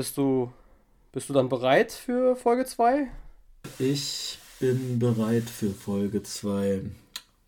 [0.00, 0.50] bist du,
[1.12, 3.06] bist du dann bereit für Folge 2?
[3.78, 6.80] Ich bin bereit für Folge 2.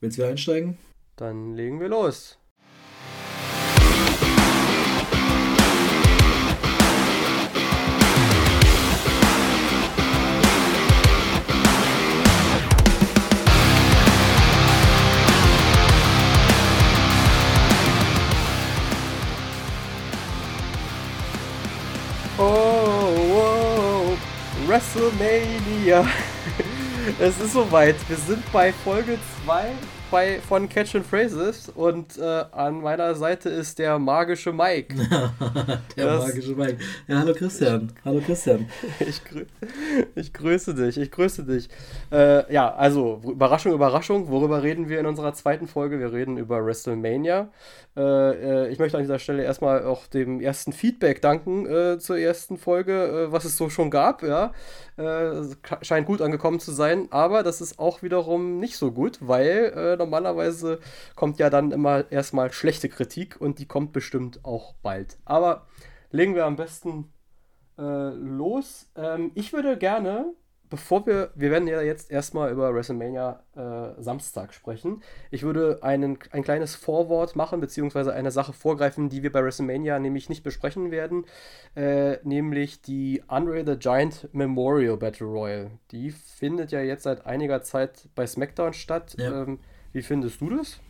[0.01, 0.77] Willst du einsteigen?
[1.17, 2.37] Dann legen wir los.
[24.83, 26.07] WrestleMania.
[27.21, 27.97] es ist soweit.
[28.09, 29.73] Wir sind bei Folge 2
[30.13, 34.95] bei, von Catch and Phrases und äh, an meiner Seite ist der magische Mike.
[35.97, 36.77] der das, magische Mike.
[37.09, 37.91] Ja, hallo Christian.
[38.05, 38.69] Hallo Christian.
[39.01, 39.47] ich, grü
[40.15, 41.71] ich grüße dich, ich grüße dich.
[42.13, 44.29] Äh, ja, also, Überraschung, Überraschung.
[44.29, 45.99] Worüber reden wir in unserer zweiten Folge?
[45.99, 47.49] Wir reden über WrestleMania.
[47.97, 52.19] Äh, äh ich möchte an dieser Stelle erstmal auch dem ersten Feedback danken äh, zur
[52.19, 54.23] ersten Folge, äh, was es so schon gab.
[54.23, 54.53] Ja,
[55.81, 60.81] scheint gut angekommen zu sein, aber das ist auch wiederum nicht so gut, weil normalerweise
[61.15, 65.19] kommt ja dann immer erstmal schlechte Kritik und die kommt bestimmt auch bald.
[65.25, 65.67] Aber
[66.11, 67.13] legen wir am besten
[67.79, 68.91] äh, los.
[68.97, 70.35] Ähm, ich würde gerne,
[70.69, 76.19] bevor wir, wir werden ja jetzt erstmal über WrestleMania äh, Samstag sprechen, ich würde einen,
[76.31, 80.91] ein kleines Vorwort machen, beziehungsweise eine Sache vorgreifen, die wir bei WrestleMania nämlich nicht besprechen
[80.91, 81.25] werden,
[81.75, 85.71] äh, nämlich die Andre the Giant Memorial Battle Royal.
[85.91, 89.15] Die findet ja jetzt seit einiger Zeit bei SmackDown statt.
[89.19, 89.43] Ja.
[89.43, 89.61] Ähm,
[89.93, 90.81] wie findest du das?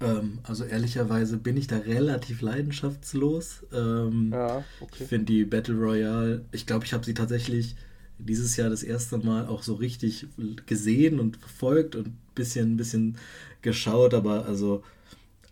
[0.00, 3.66] Ähm, also ehrlicherweise bin ich da relativ leidenschaftslos.
[3.72, 5.02] Ähm, ja, okay.
[5.02, 7.76] Ich finde die Battle Royale, ich glaube, ich habe sie tatsächlich
[8.18, 10.26] dieses Jahr das erste Mal auch so richtig
[10.66, 13.16] gesehen und verfolgt und ein bisschen, bisschen
[13.62, 14.82] geschaut, aber also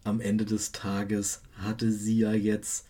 [0.05, 2.87] am Ende des Tages hatte sie ja jetzt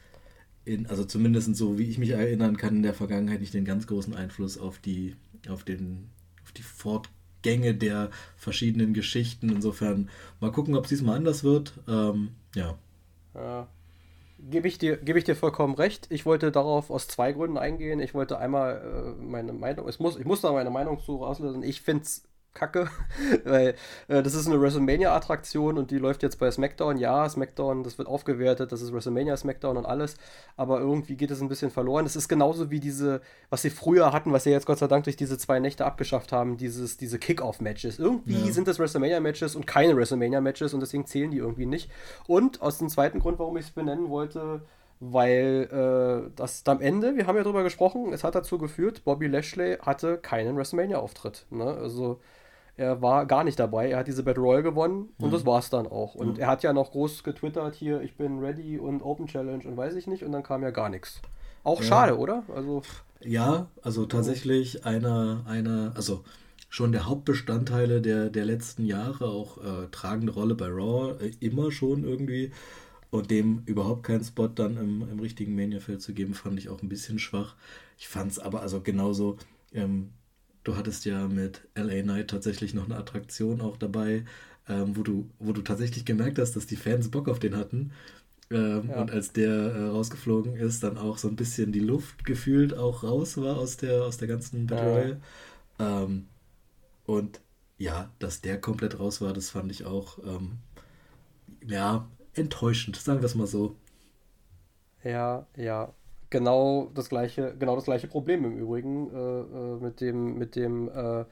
[0.65, 3.87] in, also zumindest so wie ich mich erinnern kann, in der Vergangenheit nicht den ganz
[3.87, 5.15] großen Einfluss auf die,
[5.49, 6.09] auf den,
[6.43, 7.09] auf die Fort
[7.47, 9.51] Gänge der verschiedenen Geschichten.
[9.51, 10.11] Insofern
[10.41, 11.75] mal gucken, ob es diesmal anders wird.
[11.87, 12.77] Ähm, ja.
[13.37, 13.69] ja.
[14.51, 16.09] Gebe ich, dir, geb ich dir vollkommen recht.
[16.11, 18.01] Ich wollte darauf aus zwei Gründen eingehen.
[18.01, 21.63] Ich wollte einmal äh, meine Meinung, ich muss, ich muss da meine Meinung zu rauslösen.
[21.63, 22.25] Ich finde es
[22.57, 22.89] kacke,
[23.45, 23.75] weil
[24.09, 26.97] äh, das ist eine WrestleMania-Attraktion und die läuft jetzt bei SmackDown.
[26.97, 30.17] Ja, SmackDown, das wird aufgewertet, das ist WrestleMania, SmackDown und alles,
[30.57, 32.07] aber irgendwie geht es ein bisschen verloren.
[32.07, 35.05] Es ist genauso wie diese, was sie früher hatten, was sie jetzt Gott sei Dank
[35.05, 37.99] durch diese zwei Nächte abgeschafft haben, dieses, diese Kick-Off-Matches.
[37.99, 38.53] Irgendwie ja.
[38.53, 41.91] sind das WrestleMania-Matches und keine WrestleMania-Matches und deswegen zählen die irgendwie nicht.
[42.27, 44.63] Und aus dem zweiten Grund, warum ich es benennen wollte,
[45.01, 49.27] weil äh, das am Ende, wir haben ja drüber gesprochen, es hat dazu geführt, Bobby
[49.27, 51.47] Lashley hatte keinen WrestleMania-Auftritt.
[51.51, 51.65] Ne?
[51.65, 52.21] Also
[52.77, 53.91] er war gar nicht dabei.
[53.91, 55.33] Er hat diese Battle Royale gewonnen und mhm.
[55.33, 56.15] das war's dann auch.
[56.15, 56.41] Und mhm.
[56.41, 59.95] er hat ja noch groß getwittert hier, ich bin ready und Open Challenge und weiß
[59.95, 60.25] ich nicht.
[60.25, 61.21] Und dann kam ja gar nichts.
[61.65, 61.87] Auch ja.
[61.87, 62.45] schade, oder?
[62.55, 62.83] Also
[63.21, 66.23] ja, also tatsächlich einer, einer, also
[66.69, 71.71] schon der Hauptbestandteile der, der letzten Jahre, auch äh, tragende Rolle bei Raw, äh, immer
[71.73, 72.53] schon irgendwie.
[73.11, 76.83] Und dem überhaupt keinen Spot dann im, im richtigen Mania-Feld zu geben, fand ich auch
[76.83, 77.55] ein bisschen schwach.
[77.97, 79.39] Ich fand es aber also genauso
[79.73, 80.11] ähm,
[80.67, 84.25] du hattest ja mit LA Knight tatsächlich noch eine Attraktion auch dabei,
[84.69, 87.93] ähm, wo, du, wo du tatsächlich gemerkt hast, dass die Fans Bock auf den hatten.
[88.51, 89.01] Ähm, ja.
[89.01, 93.05] Und als der äh, rausgeflogen ist, dann auch so ein bisschen die Luft gefühlt auch
[93.05, 95.21] raus war aus der, aus der ganzen Battle.
[95.79, 96.03] Ja.
[96.03, 96.27] Ähm,
[97.05, 97.41] und
[97.79, 100.59] ja, dass der komplett raus war, das fand ich auch ähm,
[101.65, 103.77] ja, enttäuschend, sagen wir es mal so.
[105.05, 105.93] Ja, ja
[106.31, 110.89] genau das gleiche, genau das gleiche Problem im Übrigen äh, äh, mit dem, mit dem,
[110.89, 111.25] äh,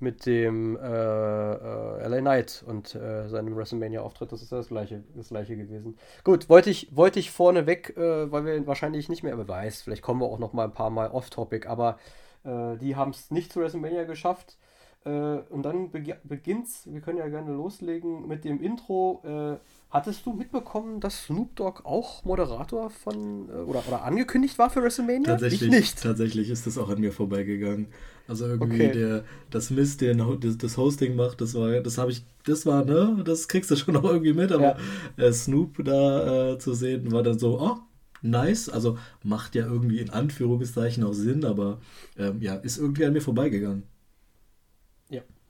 [0.00, 4.32] mit dem äh, äh LA Knight und äh, seinem WrestleMania-Auftritt.
[4.32, 5.96] Das ist das gleiche, das gleiche gewesen.
[6.24, 10.26] Gut, wollte ich, wollte ich vorneweg, weil wir wahrscheinlich nicht mehr beweist, vielleicht kommen wir
[10.26, 11.98] auch noch mal ein paar Mal off-topic, aber
[12.44, 14.58] die haben es nicht zu WrestleMania geschafft.
[15.04, 19.60] Und dann beginnt's, wir können ja gerne loslegen mit dem Intro
[19.94, 24.82] Hattest du mitbekommen, dass Snoop Dogg auch Moderator von äh, oder, oder angekündigt war für
[24.82, 25.28] WrestleMania?
[25.28, 26.02] Tatsächlich ich nicht.
[26.02, 27.86] Tatsächlich ist das auch an mir vorbeigegangen.
[28.26, 28.92] Also irgendwie okay.
[28.92, 32.84] der das Mist, der das, das, Hosting macht, das war das habe ich das war
[32.84, 34.76] ne, das kriegst du schon noch irgendwie mit, aber
[35.16, 35.24] ja.
[35.24, 37.76] äh, Snoop da äh, zu sehen war dann so, oh,
[38.20, 41.78] nice, also macht ja irgendwie in Anführungszeichen auch Sinn, aber
[42.18, 43.84] ähm, ja, ist irgendwie an mir vorbeigegangen.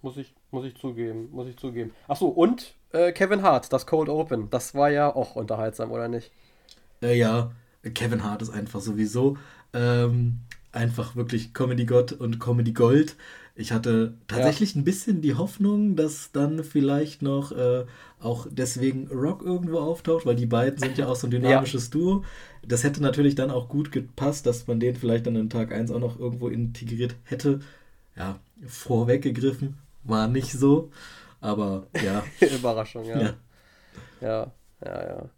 [0.04, 1.92] Muss ich muss ich zugeben, muss ich zugeben.
[2.08, 6.30] Achso, und äh, Kevin Hart, das Cold Open, das war ja auch unterhaltsam, oder nicht?
[7.02, 7.52] Äh, ja,
[7.94, 9.38] Kevin Hart ist einfach sowieso
[9.72, 10.40] ähm,
[10.72, 13.16] einfach wirklich Comedy-Gott und Comedy-Gold.
[13.54, 14.82] Ich hatte tatsächlich ja.
[14.82, 17.86] ein bisschen die Hoffnung, dass dann vielleicht noch äh,
[18.20, 21.92] auch deswegen Rock irgendwo auftaucht, weil die beiden sind ja auch so ein dynamisches ja.
[21.92, 22.24] Duo.
[22.62, 25.90] Das hätte natürlich dann auch gut gepasst, dass man den vielleicht dann in Tag 1
[25.90, 27.60] auch noch irgendwo integriert hätte.
[28.16, 30.90] Ja, vorweggegriffen, war nicht so.
[31.40, 32.22] Aber ja.
[32.54, 33.20] Überraschung, ja.
[33.20, 33.34] Ja,
[34.20, 34.52] ja,
[34.82, 35.08] ja.
[35.08, 35.30] ja.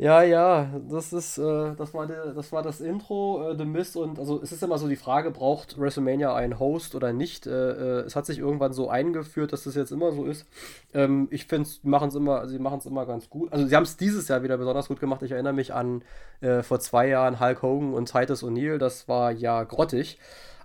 [0.00, 3.98] Ja, ja, das ist, äh, das war, der, das war das Intro, äh, The Mist
[3.98, 7.46] und also es ist immer so die Frage, braucht WrestleMania einen Host oder nicht?
[7.46, 10.46] Äh, äh es hat sich irgendwann so eingeführt, dass das jetzt immer so ist.
[10.94, 13.52] Ähm, ich finde, sie machen es immer, sie machen es immer ganz gut.
[13.52, 15.20] Also sie haben es dieses Jahr wieder besonders gut gemacht.
[15.20, 16.02] Ich erinnere mich an
[16.40, 20.18] äh, vor zwei Jahren Hulk Hogan und Titus O'Neill, das war ja grottig.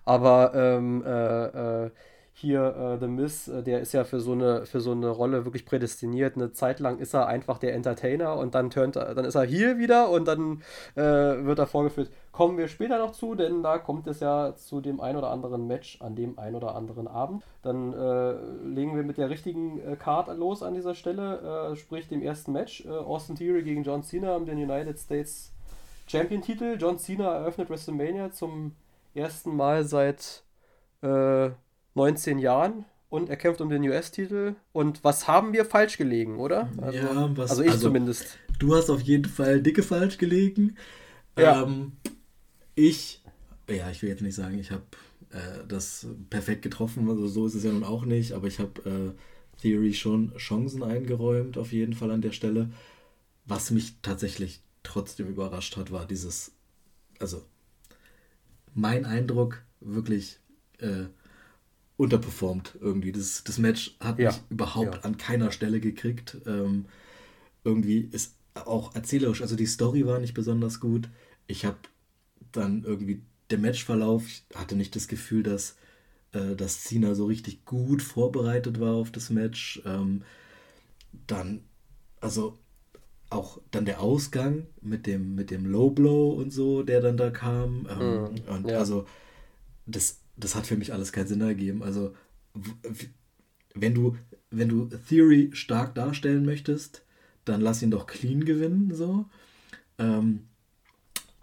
[0.05, 1.89] Aber ähm, äh,
[2.37, 5.45] hier äh, The Miz, äh, der ist ja für so, eine, für so eine Rolle
[5.45, 6.35] wirklich prädestiniert.
[6.35, 9.77] Eine Zeit lang ist er einfach der Entertainer und dann, turnt, dann ist er hier
[9.77, 10.61] wieder und dann
[10.95, 12.11] äh, wird er vorgeführt.
[12.33, 15.65] Kommen wir später noch zu, denn da kommt es ja zu dem ein oder anderen
[15.65, 17.41] Match an dem ein oder anderen Abend.
[17.61, 18.33] Dann äh,
[18.65, 22.51] legen wir mit der richtigen äh, Card los an dieser Stelle, äh, sprich dem ersten
[22.51, 22.85] Match.
[22.85, 25.53] Austin Theory gegen John Cena um den United States
[26.07, 26.75] Champion-Titel.
[26.77, 28.75] John Cena eröffnet WrestleMania zum
[29.13, 30.43] ersten Mal seit
[31.95, 34.55] 19 Jahren und er kämpft um den US-Titel.
[34.71, 36.69] Und was haben wir falsch gelegen, oder?
[36.77, 38.37] Also, ja, was, also ich also, zumindest.
[38.59, 40.75] Du hast auf jeden Fall dicke falsch gelegen.
[41.37, 41.63] Ja.
[41.63, 41.93] Ähm,
[42.75, 43.21] ich,
[43.69, 44.83] ja, ich will jetzt nicht sagen, ich habe
[45.31, 49.15] äh, das perfekt getroffen, also so ist es ja nun auch nicht, aber ich habe
[49.15, 52.71] äh, Theory schon Chancen eingeräumt, auf jeden Fall an der Stelle.
[53.45, 56.51] Was mich tatsächlich trotzdem überrascht hat, war dieses,
[57.19, 57.43] also
[58.73, 60.39] mein Eindruck wirklich
[60.79, 61.05] äh,
[61.97, 63.11] unterperformt irgendwie.
[63.11, 64.31] Das, das Match hat ja.
[64.31, 65.01] mich überhaupt ja.
[65.01, 66.37] an keiner Stelle gekriegt.
[66.45, 66.85] Ähm,
[67.63, 71.09] irgendwie ist auch erzählerisch, also die Story war nicht besonders gut.
[71.47, 71.77] Ich habe
[72.51, 75.77] dann irgendwie der Matchverlauf, ich hatte nicht das Gefühl, dass,
[76.31, 79.81] äh, dass Cena so richtig gut vorbereitet war auf das Match.
[79.85, 80.23] Ähm,
[81.27, 81.63] dann,
[82.19, 82.57] also
[83.29, 87.29] auch dann der Ausgang mit dem, mit dem Low Blow und so, der dann da
[87.29, 87.87] kam.
[87.89, 88.77] Ähm, mm, und ja.
[88.77, 89.05] also
[89.85, 91.83] das das hat für mich alles keinen Sinn ergeben.
[91.83, 92.13] Also,
[93.73, 94.17] wenn du,
[94.51, 97.03] wenn du Theory stark darstellen möchtest,
[97.45, 99.25] dann lass ihn doch clean gewinnen, so.
[99.97, 100.47] Ähm,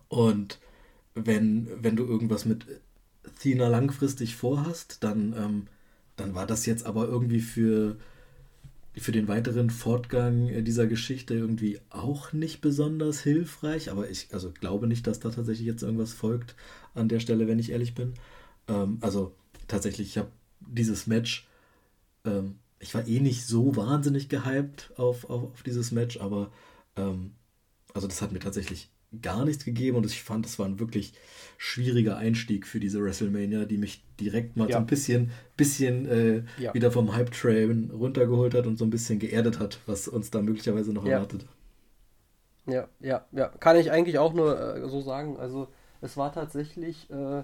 [0.09, 0.59] und
[1.15, 2.67] wenn, wenn du irgendwas mit
[3.41, 5.67] Thina langfristig vorhast, dann, ähm,
[6.17, 7.97] dann war das jetzt aber irgendwie für,
[8.95, 13.91] für den weiteren Fortgang dieser Geschichte irgendwie auch nicht besonders hilfreich.
[13.91, 16.56] Aber ich also glaube nicht, dass da tatsächlich jetzt irgendwas folgt
[16.95, 18.15] an der Stelle, wenn ich ehrlich bin.
[18.69, 19.35] Ähm, also
[19.69, 20.31] tatsächlich, ich habe
[20.61, 21.49] dieses Match,
[22.25, 26.50] ähm, ich war eh nicht so wahnsinnig gehypt auf, auf, auf dieses Match, aber
[26.97, 27.32] ähm,
[27.94, 31.12] also das hat mir tatsächlich gar nichts gegeben und ich fand, es war ein wirklich
[31.59, 34.76] schwieriger Einstieg für diese WrestleMania, die mich direkt mal ja.
[34.76, 36.73] so ein bisschen, bisschen äh, ja.
[36.73, 40.93] wieder vom Hype-Train runtergeholt hat und so ein bisschen geerdet hat, was uns da möglicherweise
[40.93, 41.12] noch ja.
[41.12, 41.44] erwartet.
[42.67, 43.49] Ja, ja, ja.
[43.49, 45.37] Kann ich eigentlich auch nur äh, so sagen.
[45.37, 45.69] Also
[46.00, 47.43] es war tatsächlich äh,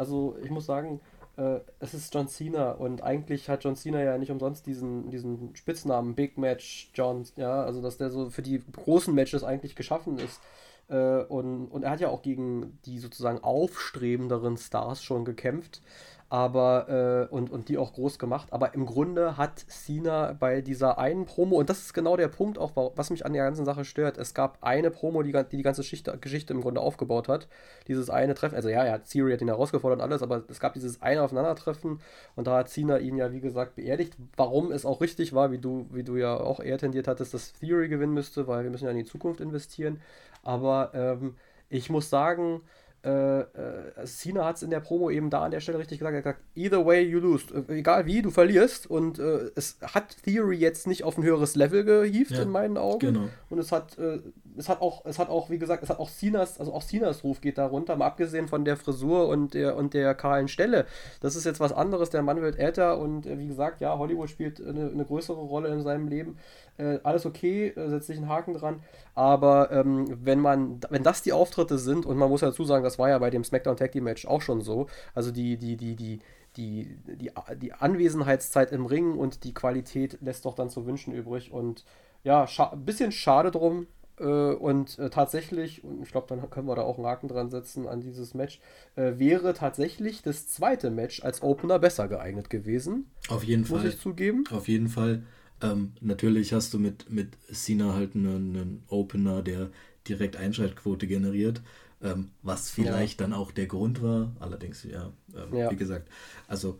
[0.00, 0.98] also ich muss sagen,
[1.36, 5.54] äh, es ist John Cena und eigentlich hat John Cena ja nicht umsonst diesen, diesen
[5.54, 10.18] Spitznamen Big Match John, ja, also dass der so für die großen Matches eigentlich geschaffen
[10.18, 10.40] ist.
[10.88, 15.82] Äh, und, und er hat ja auch gegen die sozusagen aufstrebenderen Stars schon gekämpft
[16.30, 18.48] aber äh, und, und die auch groß gemacht.
[18.52, 22.56] Aber im Grunde hat Cena bei dieser einen Promo, und das ist genau der Punkt
[22.56, 24.16] auch, was mich an der ganzen Sache stört.
[24.16, 27.48] Es gab eine Promo, die die, die ganze Geschichte, Geschichte im Grunde aufgebaut hat.
[27.88, 30.74] Dieses eine Treffen, also ja, ja, Theory hat ihn herausgefordert und alles, aber es gab
[30.74, 32.00] dieses eine Aufeinandertreffen
[32.36, 34.14] und da hat Cena ihn ja, wie gesagt, beerdigt.
[34.36, 37.54] Warum es auch richtig war, wie du, wie du ja auch eher tendiert hattest, dass
[37.54, 40.00] Theory gewinnen müsste, weil wir müssen ja in die Zukunft investieren.
[40.44, 41.34] Aber ähm,
[41.68, 42.60] ich muss sagen,
[43.02, 46.14] äh, äh, Cena hat es in der Promo eben da an der Stelle richtig gesagt.
[46.14, 47.46] Er hat gesagt, either way you lose.
[47.68, 48.88] Äh, egal wie, du verlierst.
[48.88, 52.76] Und äh, es hat Theory jetzt nicht auf ein höheres Level gehievt ja, in meinen
[52.76, 52.98] Augen.
[52.98, 53.28] Genau.
[53.48, 54.18] Und es hat, äh,
[54.58, 57.24] es hat auch, es hat auch, wie gesagt, es hat auch Cenas, also auch Cenas
[57.24, 60.84] Ruf geht da runter, mal abgesehen von der Frisur und der und der kahlen Stelle.
[61.20, 62.10] Das ist jetzt was anderes.
[62.10, 65.82] Der Mann wird älter und wie gesagt, ja, Hollywood spielt eine, eine größere Rolle in
[65.82, 66.36] seinem Leben
[66.80, 68.82] äh, alles okay, äh, setzt sich einen Haken dran.
[69.14, 72.98] Aber ähm, wenn man, wenn das die Auftritte sind, und man muss dazu sagen, das
[72.98, 75.94] war ja bei dem SmackDown Tag Team Match auch schon so, also die, die, die,
[75.96, 76.20] die,
[76.56, 81.52] die, die, die Anwesenheitszeit im Ring und die Qualität lässt doch dann zu wünschen übrig.
[81.52, 81.84] Und
[82.24, 83.86] ja, scha ein bisschen schade drum.
[84.18, 87.50] Äh, und äh, tatsächlich, und ich glaube, dann können wir da auch einen Haken dran
[87.50, 88.60] setzen an dieses Match,
[88.96, 93.10] äh, wäre tatsächlich das zweite Match als Opener besser geeignet gewesen.
[93.28, 93.78] Auf jeden muss Fall.
[93.78, 94.44] Muss ich zugeben.
[94.52, 95.22] Auf jeden Fall.
[95.62, 99.70] Ähm, natürlich hast du mit, mit Cena halt einen, einen Opener, der
[100.08, 101.60] direkt Einschaltquote generiert,
[102.02, 103.26] ähm, was vielleicht ja.
[103.26, 104.34] dann auch der Grund war.
[104.40, 106.08] Allerdings, ja, ähm, ja, wie gesagt,
[106.48, 106.78] also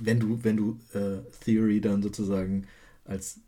[0.00, 2.66] wenn du, wenn du äh, Theory dann sozusagen
[3.04, 3.40] als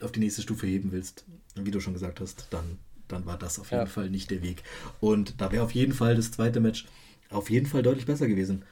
[0.00, 2.78] auf die nächste Stufe heben willst, wie du schon gesagt hast, dann,
[3.08, 3.86] dann war das auf jeden ja.
[3.86, 4.62] Fall nicht der Weg.
[5.00, 6.86] Und da wäre auf jeden Fall das zweite Match
[7.30, 8.64] auf jeden Fall deutlich besser gewesen.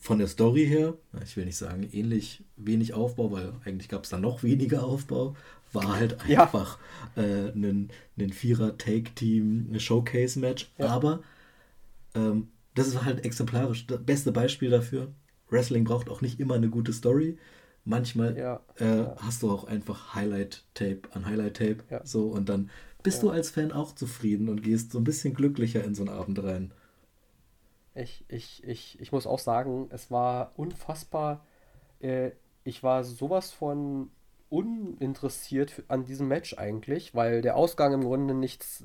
[0.00, 4.10] Von der Story her, ich will nicht sagen ähnlich wenig Aufbau, weil eigentlich gab es
[4.10, 5.34] da noch weniger Aufbau,
[5.72, 6.78] war halt einfach
[7.16, 7.22] ja.
[7.22, 10.70] äh, ein, ein Vierer-Take-Team, Showcase-Match.
[10.78, 10.86] Ja.
[10.86, 11.20] Aber
[12.14, 13.86] ähm, das ist halt exemplarisch.
[13.86, 15.12] Das beste Beispiel dafür.
[15.50, 17.38] Wrestling braucht auch nicht immer eine gute Story.
[17.84, 21.78] Manchmal ja, äh, hast du auch einfach Highlight-Tape an Highlight-Tape.
[22.04, 22.70] So, und dann
[23.02, 26.10] bist du als Fan auch zufrieden und gehst so ein bisschen glücklicher in so einen
[26.14, 26.72] Abend rein.
[27.98, 31.44] Ich, ich, ich, ich muss auch sagen, es war unfassbar.
[32.00, 32.30] Äh,
[32.64, 34.10] ich war sowas von
[34.50, 38.82] uninteressiert an diesem Match eigentlich, weil der Ausgang im Grunde nichts,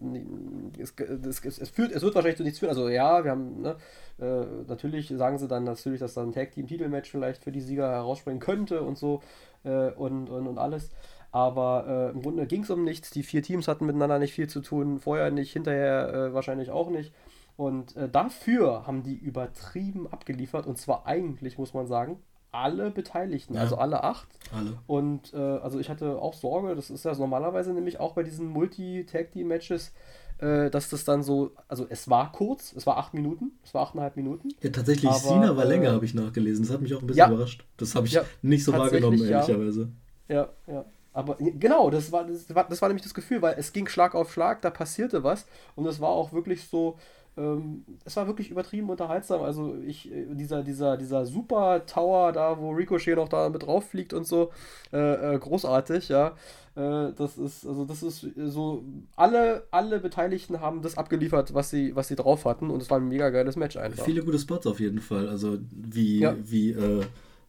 [0.77, 2.72] es, es, es, führt, es wird wahrscheinlich zu nichts führen.
[2.72, 3.77] Also ja, wir haben, ne,
[4.20, 8.41] äh, natürlich sagen sie dann natürlich, dass dann ein Tag-Team-Titelmatch vielleicht für die Sieger herausspringen
[8.41, 9.22] könnte und so
[9.63, 10.89] äh, und, und, und alles.
[11.32, 13.10] Aber äh, im Grunde ging es um nichts.
[13.12, 16.89] Die vier Teams hatten miteinander nicht viel zu tun, vorher nicht, hinterher äh, wahrscheinlich auch
[16.89, 17.13] nicht.
[17.56, 22.18] Und äh, dafür haben die übertrieben abgeliefert und zwar eigentlich, muss man sagen,
[22.52, 23.62] alle Beteiligten, ja.
[23.62, 24.28] also alle acht.
[24.56, 24.78] Alle.
[24.88, 28.48] Und äh, also ich hatte auch Sorge, das ist ja normalerweise nämlich auch bei diesen
[28.48, 29.92] Multi-Tag-Team-Matches,
[30.38, 33.84] äh, dass das dann so, also es war kurz, es war acht Minuten, es war
[33.84, 34.50] achteinhalb Minuten.
[34.62, 36.66] Ja, tatsächlich, aber, Cena war länger, äh, habe ich nachgelesen.
[36.66, 37.66] Das hat mich auch ein bisschen ja, überrascht.
[37.78, 39.90] Das habe ich ja, nicht so wahrgenommen, ehrlicherweise.
[40.28, 40.86] Ja, ja.
[41.14, 44.16] Aber genau, das war, das war, das war nämlich das Gefühl, weil es ging Schlag
[44.16, 45.46] auf Schlag, da passierte was
[45.76, 46.98] und es war auch wirklich so,
[47.36, 49.42] ähm, es war wirklich übertrieben unterhaltsam.
[49.42, 53.90] Also ich, äh, dieser, dieser, dieser super Tower da, wo Ricochet noch da mit drauf
[53.90, 54.52] fliegt und so,
[54.92, 56.36] äh, äh, großartig, ja.
[56.75, 58.84] Äh, das ist, also das ist so,
[59.16, 63.00] alle, alle Beteiligten haben das abgeliefert, was sie, was sie drauf hatten und es war
[63.00, 64.06] ein mega geiles Match einfach.
[64.06, 65.28] Viele gute Spots auf jeden Fall.
[65.28, 66.36] Also wie, ja.
[66.44, 67.02] wie äh,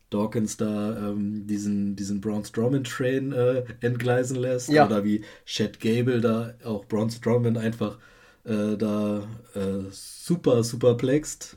[0.08, 4.68] Dawkins da ähm, diesen, diesen Braun Strowman Train äh, entgleisen lässt.
[4.68, 4.86] Ja.
[4.86, 7.98] Oder wie Chad Gable da auch Braun Strowman einfach
[8.44, 11.56] äh, da äh, super, super plext.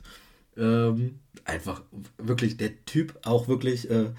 [0.56, 1.82] Ähm, einfach
[2.18, 4.10] wirklich der Typ auch wirklich äh,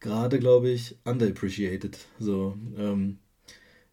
[0.00, 1.98] gerade, glaube ich, underappreciated.
[2.18, 3.18] So, ähm,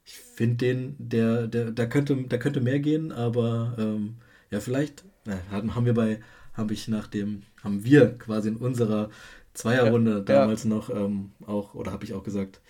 [0.05, 4.15] ich finde den, der, der, da könnte, da könnte mehr gehen, aber ähm,
[4.51, 6.19] ja, vielleicht na, haben wir bei,
[6.53, 9.09] habe ich nach dem, haben wir quasi in unserer
[9.53, 10.69] Zweierrunde ja, damals ja.
[10.69, 12.61] noch ähm, auch, oder habe ich auch gesagt,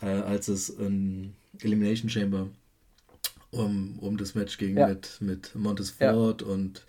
[0.00, 2.48] äh, als es in Elimination Chamber
[3.50, 4.88] um, um das Match ging ja.
[4.88, 6.84] mit, mit Montes Ford und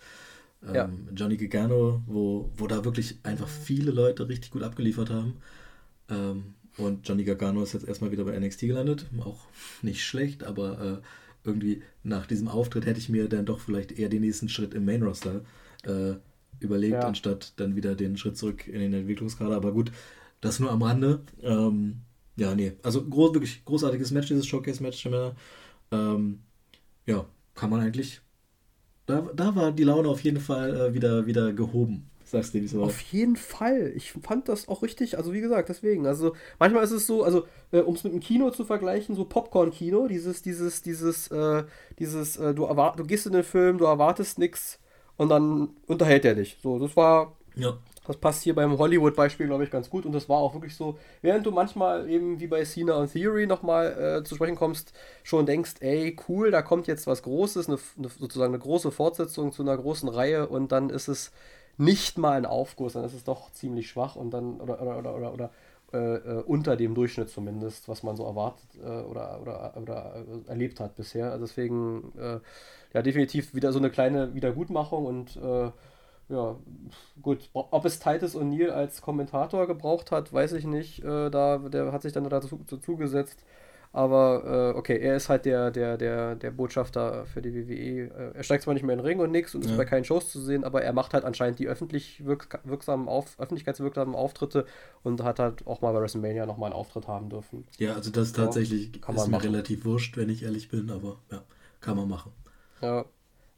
[0.66, 5.36] ähm, Johnny Gigano, wo, wo da wirklich einfach viele Leute richtig gut abgeliefert haben.
[6.10, 9.06] Ähm, und Johnny Gargano ist jetzt erstmal wieder bei NXT gelandet.
[9.20, 9.46] Auch
[9.82, 14.08] nicht schlecht, aber äh, irgendwie nach diesem Auftritt hätte ich mir dann doch vielleicht eher
[14.08, 15.42] den nächsten Schritt im Main Roster
[15.84, 16.14] äh,
[16.60, 17.00] überlegt, ja.
[17.00, 19.56] anstatt dann wieder den Schritt zurück in den Entwicklungskader.
[19.56, 19.92] Aber gut,
[20.40, 21.20] das nur am Rande.
[21.42, 22.02] Ähm,
[22.36, 22.72] ja, nee.
[22.82, 25.08] Also groß, wirklich großartiges Match, dieses Showcase-Match.
[25.92, 26.38] Ähm,
[27.10, 28.20] ja, kann man eigentlich.
[29.06, 32.06] Da, da war die Laune auf jeden Fall äh, wieder, wieder gehoben.
[32.24, 33.92] Sagst du, wie so Auf jeden Fall.
[33.96, 36.06] Ich fand das auch richtig, also wie gesagt, deswegen.
[36.06, 39.24] Also manchmal ist es so, also äh, um es mit dem Kino zu vergleichen, so
[39.24, 41.64] Popcorn-Kino, dieses, dieses, dieses, äh,
[41.98, 44.78] dieses, äh, du, erwart du gehst in den Film, du erwartest nichts
[45.16, 46.58] und dann unterhält er dich.
[46.62, 47.36] So, das war.
[47.56, 47.76] Ja.
[48.06, 50.06] Das passt hier beim Hollywood-Beispiel, glaube ich, ganz gut.
[50.06, 53.46] Und das war auch wirklich so, während du manchmal eben wie bei Cena und Theory
[53.46, 54.92] nochmal äh, zu sprechen kommst,
[55.22, 59.52] schon denkst, ey, cool, da kommt jetzt was Großes, eine, eine, sozusagen eine große Fortsetzung
[59.52, 61.30] zu einer großen Reihe und dann ist es
[61.76, 65.14] nicht mal ein Aufguss, dann ist es doch ziemlich schwach und dann, oder, oder, oder,
[65.14, 65.50] oder, oder
[65.92, 70.48] äh, äh, unter dem Durchschnitt zumindest, was man so erwartet äh, oder, oder, oder äh,
[70.48, 71.32] erlebt hat bisher.
[71.32, 72.38] Also deswegen, äh,
[72.92, 75.38] ja, definitiv wieder so eine kleine Wiedergutmachung und
[76.30, 76.56] ja,
[77.20, 81.04] gut, ob es Titus O'Neill als Kommentator gebraucht hat, weiß ich nicht.
[81.04, 83.44] da, der hat sich dann dazu, dazu gesetzt.
[83.92, 88.04] Aber äh, okay, er ist halt der, der, der, der Botschafter für die WWE.
[88.04, 89.70] Äh, er steigt zwar nicht mehr in den Ring und nix und ja.
[89.70, 93.08] ist bei keinen Shows zu sehen, aber er macht halt anscheinend die öffentlich wirk wirksamen
[93.08, 94.64] auf, öffentlichkeitswirksamen Auftritte
[95.02, 97.66] und hat halt auch mal bei WrestleMania nochmal einen Auftritt haben dürfen.
[97.78, 99.42] Ja, also das tatsächlich ja, ist mir machen.
[99.42, 101.42] relativ wurscht, wenn ich ehrlich bin, aber ja,
[101.80, 102.30] kann man machen.
[102.80, 103.04] Ja,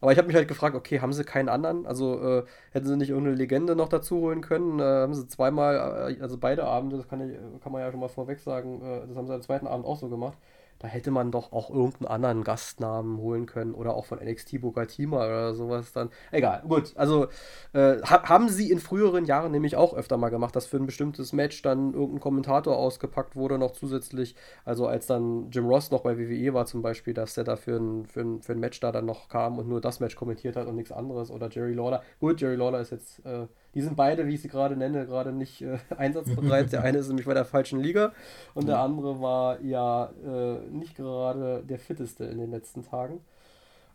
[0.02, 1.86] aber ich habe mich halt gefragt, okay, haben sie keinen anderen?
[1.86, 4.80] Also äh, hätten sie nicht irgendeine Legende noch dazu holen können?
[4.80, 8.00] Äh, haben sie zweimal, äh, also beide Abende, das kann, ich, kann man ja schon
[8.00, 10.36] mal vorweg sagen, äh, das haben sie am zweiten Abend auch so gemacht.
[10.82, 15.24] Da hätte man doch auch irgendeinen anderen Gastnamen holen können oder auch von NXT Bogatima
[15.24, 16.10] oder sowas dann.
[16.32, 16.92] Egal, gut.
[16.96, 17.28] Also
[17.72, 20.86] äh, ha haben sie in früheren Jahren nämlich auch öfter mal gemacht, dass für ein
[20.86, 24.34] bestimmtes Match dann irgendein Kommentator ausgepackt wurde, noch zusätzlich.
[24.64, 27.76] Also als dann Jim Ross noch bei WWE war zum Beispiel, dass der da für
[27.76, 30.56] ein, für ein, für ein Match da dann noch kam und nur das Match kommentiert
[30.56, 31.30] hat und nichts anderes.
[31.30, 32.02] Oder Jerry Lawler.
[32.18, 33.24] Gut, Jerry Lawler ist jetzt.
[33.24, 36.72] Äh, die sind beide, wie ich sie gerade nenne, gerade nicht äh, einsatzbereit.
[36.72, 38.12] der eine ist nämlich bei der falschen Liga
[38.54, 43.20] und der andere war ja äh, nicht gerade der fitteste in den letzten Tagen.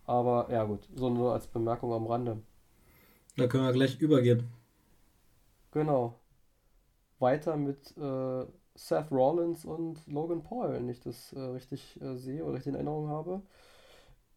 [0.05, 2.38] Aber ja gut, so nur als Bemerkung am Rande.
[3.36, 4.48] Da können wir gleich übergehen.
[5.72, 6.15] Genau.
[7.19, 12.43] Weiter mit äh, Seth Rollins und Logan Paul, wenn ich das äh, richtig äh, sehe
[12.43, 13.41] oder richtig in Erinnerung habe.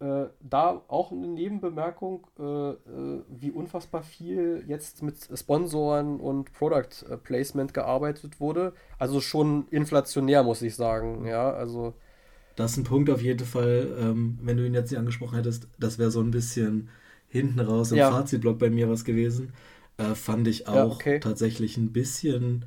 [0.01, 7.05] Äh, da auch eine Nebenbemerkung, äh, äh, wie unfassbar viel jetzt mit Sponsoren und Product
[7.11, 8.73] äh, Placement gearbeitet wurde.
[8.99, 11.27] Also schon inflationär, muss ich sagen.
[11.27, 11.93] Ja, also.
[12.57, 15.69] Das ist ein Punkt auf jeden Fall, ähm, wenn du ihn jetzt nicht angesprochen hättest,
[15.79, 16.89] das wäre so ein bisschen
[17.29, 18.11] hinten raus im ja.
[18.11, 19.53] Fazitblock bei mir was gewesen.
[19.99, 21.21] Äh, fand ich auch ja, okay.
[21.21, 22.65] tatsächlich ein bisschen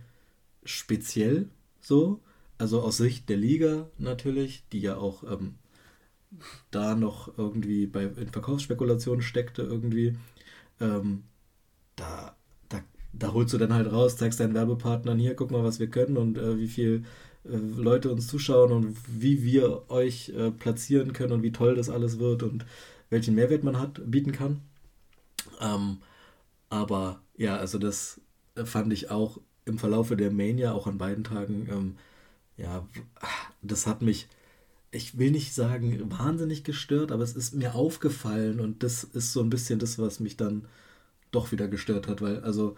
[0.63, 1.49] speziell
[1.79, 2.19] so.
[2.59, 5.55] Also aus Sicht der Liga natürlich, die ja auch ähm,
[6.71, 10.17] da noch irgendwie bei, in Verkaufsspekulationen steckte irgendwie,
[10.79, 11.23] ähm,
[11.95, 12.35] da,
[12.69, 12.81] da,
[13.13, 16.17] da holst du dann halt raus, zeigst deinen Werbepartnern hier, guck mal, was wir können
[16.17, 17.03] und äh, wie viel
[17.45, 21.89] äh, Leute uns zuschauen und wie wir euch äh, platzieren können und wie toll das
[21.89, 22.65] alles wird und
[23.09, 24.61] welchen Mehrwert man hat, bieten kann.
[25.61, 25.99] Ähm,
[26.69, 28.21] aber ja, also das
[28.65, 31.95] fand ich auch im Verlaufe der Mania, auch an beiden Tagen, ähm,
[32.57, 32.87] ja,
[33.61, 34.27] das hat mich
[34.93, 39.41] ich will nicht sagen wahnsinnig gestört, aber es ist mir aufgefallen und das ist so
[39.41, 40.65] ein bisschen das, was mich dann
[41.31, 42.77] doch wieder gestört hat, weil also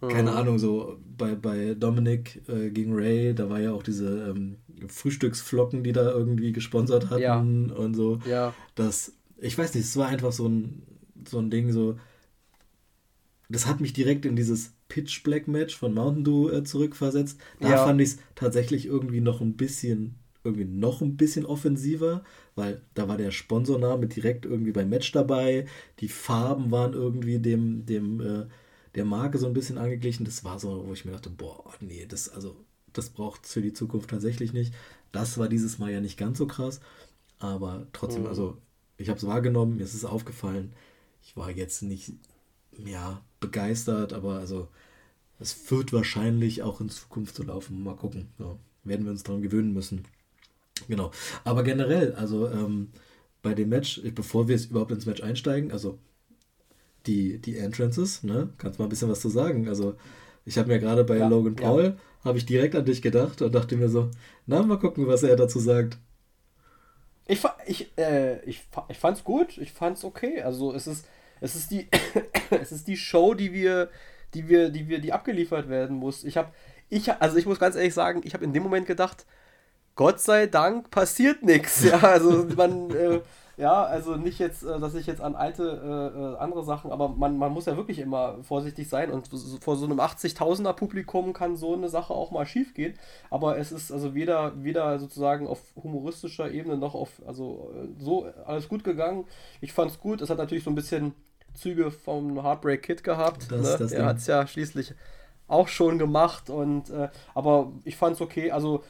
[0.00, 0.36] keine mhm.
[0.36, 4.56] Ahnung, so bei, bei Dominic äh, gegen Ray, da war ja auch diese ähm,
[4.88, 7.74] Frühstücksflocken, die da irgendwie gesponsert hatten ja.
[7.74, 8.20] und so.
[8.28, 8.52] Ja.
[8.74, 10.82] Das, ich weiß nicht, es war einfach so ein,
[11.26, 11.98] so ein Ding, so.
[13.48, 17.40] Das hat mich direkt in dieses Pitch Black Match von Mountain Dew äh, zurückversetzt.
[17.60, 17.84] Da ja.
[17.84, 23.08] fand ich es tatsächlich irgendwie noch ein bisschen irgendwie noch ein bisschen offensiver, weil da
[23.08, 25.66] war der Sponsorname direkt irgendwie beim Match dabei.
[26.00, 28.46] Die Farben waren irgendwie dem, dem, äh,
[28.94, 30.24] der Marke so ein bisschen angeglichen.
[30.24, 32.56] Das war so, wo ich mir dachte, boah, nee, das, also,
[32.92, 34.74] das braucht es für die Zukunft tatsächlich nicht.
[35.12, 36.80] Das war dieses Mal ja nicht ganz so krass,
[37.38, 38.28] aber trotzdem, mhm.
[38.28, 38.56] also,
[38.96, 40.72] ich habe es wahrgenommen, mir ist es aufgefallen.
[41.22, 42.12] Ich war jetzt nicht,
[42.84, 44.68] ja, begeistert, aber also,
[45.38, 47.82] es wird wahrscheinlich auch in Zukunft so laufen.
[47.82, 48.28] Mal gucken.
[48.38, 50.04] Ja, werden wir uns daran gewöhnen müssen.
[50.88, 51.10] Genau.
[51.44, 52.90] Aber generell, also ähm,
[53.42, 55.98] bei dem Match, bevor wir jetzt überhaupt ins Match einsteigen, also
[57.06, 58.50] die, die Entrances, ne?
[58.58, 59.68] Kannst mal ein bisschen was zu sagen.
[59.68, 59.96] Also
[60.44, 62.24] ich habe mir gerade bei ja, Logan Paul, ja.
[62.24, 64.10] habe ich direkt an dich gedacht und dachte mir so,
[64.46, 65.98] na, mal gucken, was er dazu sagt.
[67.26, 70.42] Ich, ich, äh, ich, ich fand's gut, ich fand's okay.
[70.42, 71.06] Also es ist,
[71.40, 71.88] es ist die,
[72.50, 73.88] es ist die Show, die wir,
[74.34, 76.24] die wir, die wir, die abgeliefert werden muss.
[76.24, 76.52] Ich habe,
[76.88, 79.26] ich, also ich muss ganz ehrlich sagen, ich habe in dem Moment gedacht,
[79.94, 81.84] Gott sei Dank passiert nichts.
[81.84, 83.20] Ja, also man, äh,
[83.60, 87.10] ja, also nicht jetzt, äh, dass ich jetzt an alte äh, äh, andere Sachen, aber
[87.10, 89.28] man, man muss ja wirklich immer vorsichtig sein und
[89.60, 92.94] vor so einem 80.000er Publikum kann so eine Sache auch mal schief gehen.
[93.28, 98.26] Aber es ist also weder, weder sozusagen auf humoristischer Ebene noch auf, also äh, so
[98.46, 99.26] alles gut gegangen.
[99.60, 100.22] Ich fand's gut.
[100.22, 101.14] Es hat natürlich so ein bisschen
[101.52, 103.52] Züge vom Heartbreak Kid gehabt.
[103.52, 103.76] Das, ne?
[103.78, 104.94] das er hat es ja schließlich
[105.48, 108.52] auch schon gemacht und äh, aber ich fand's okay.
[108.52, 108.84] Also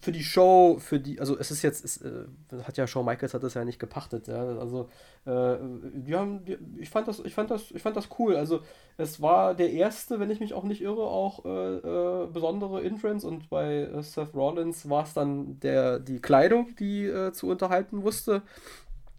[0.00, 2.24] für die Show, für die, also es ist jetzt, es, äh,
[2.62, 4.88] hat ja Shawn Michaels hat das ja nicht gepachtet, ja, also
[5.24, 5.56] äh,
[5.92, 8.60] die haben, die, ich fand das, ich fand das, ich fand das cool, also
[8.96, 13.26] es war der erste, wenn ich mich auch nicht irre, auch äh, äh besondere Entrance
[13.26, 18.42] und bei äh, Seth Rollins war es dann der, die Kleidung, die zu unterhalten wusste,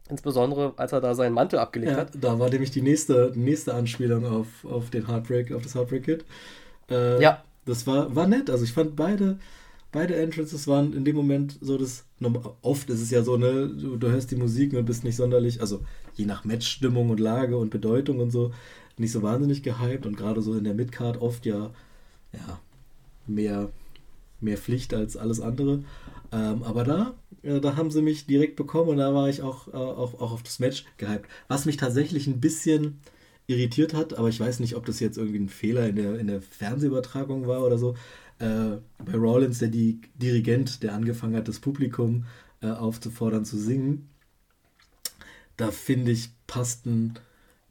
[0.09, 2.11] Insbesondere, als er da seinen Mantel abgelegt ja, hat.
[2.19, 6.25] Da war nämlich die nächste, nächste Anspielung auf, auf den Heartbreak, auf das Heartbreak Kit.
[6.89, 7.43] ja.
[7.65, 8.49] Das war, war nett.
[8.49, 9.37] Also ich fand beide,
[9.91, 12.05] beide Entrances waren in dem Moment so das.
[12.61, 15.61] Oft ist es ja so, ne, du, du hörst die Musik und bist nicht sonderlich,
[15.61, 15.81] also
[16.15, 18.51] je nach Matchstimmung und Lage und Bedeutung und so,
[18.97, 21.71] nicht so wahnsinnig gehypt und gerade so in der Midcard oft ja,
[22.33, 22.59] ja,
[23.25, 23.71] mehr,
[24.41, 25.83] mehr Pflicht als alles andere.
[26.31, 29.69] Ähm, aber da, äh, da haben sie mich direkt bekommen und da war ich auch,
[29.69, 31.27] äh, auch, auch auf das Match gehypt.
[31.47, 32.99] Was mich tatsächlich ein bisschen
[33.47, 36.27] irritiert hat, aber ich weiß nicht, ob das jetzt irgendwie ein Fehler in der, in
[36.27, 37.95] der Fernsehübertragung war oder so
[38.39, 42.25] äh, bei Rollins, der die Dirigent, der angefangen hat, das Publikum
[42.61, 44.09] äh, aufzufordern zu singen.
[45.57, 47.19] Da finde ich, passt ein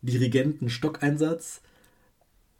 [0.02, 1.62] Dirigenten-Stockeinsatz,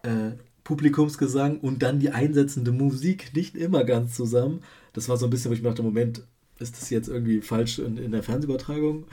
[0.02, 0.32] äh,
[0.64, 4.62] Publikumsgesang und dann die einsetzende Musik nicht immer ganz zusammen.
[4.92, 6.24] Das war so ein bisschen, wo ich mir dachte, Moment,
[6.58, 9.04] ist das jetzt irgendwie falsch in, in der Fernsehübertragung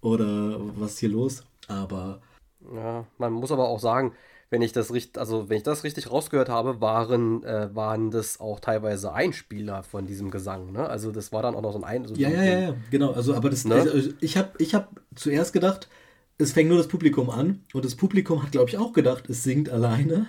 [0.00, 1.44] oder was ist hier los?
[1.68, 2.20] Aber.
[2.74, 4.12] Ja, man muss aber auch sagen,
[4.50, 8.40] wenn ich das richtig, also wenn ich das richtig rausgehört habe, waren, äh, waren das
[8.40, 10.88] auch teilweise Einspieler von diesem Gesang, ne?
[10.88, 12.06] Also das war dann auch noch so ein Ein.
[12.06, 13.12] So ja, ja, ja, ja, genau.
[13.12, 13.74] Also, aber das, ne?
[13.74, 15.88] also, ich habe ich hab zuerst gedacht,
[16.38, 19.42] es fängt nur das Publikum an und das Publikum hat, glaube ich, auch gedacht, es
[19.42, 20.26] singt alleine.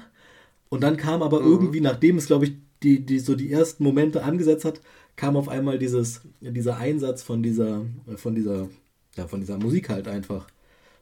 [0.70, 1.52] Und dann kam aber mhm.
[1.52, 4.82] irgendwie, nachdem es, glaube ich, die, die so die ersten Momente angesetzt hat,
[5.16, 8.68] kam auf einmal dieses, dieser Einsatz von dieser, von dieser,
[9.16, 10.48] ja, von dieser Musik halt einfach.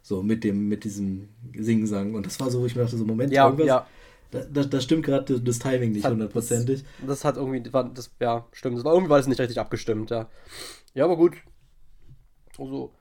[0.04, 2.13] So mit dem, mit diesem Singsang.
[2.13, 3.68] Und das war so, wo ich mir dachte, so Moment, ja, irgendwas.
[3.68, 3.88] Ja.
[4.32, 6.84] Da, da, stimmt gerade das Timing nicht hundertprozentig.
[7.00, 8.78] Das, das, hat irgendwie, das, ja, stimmt.
[8.78, 10.28] Das war irgendwie war das nicht richtig abgestimmt, ja.
[10.94, 11.38] Ja, aber gut.
[12.58, 12.92] Also,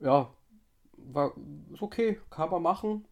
[0.00, 0.30] ja,
[0.96, 1.34] war
[1.72, 3.04] ist okay, kann man machen.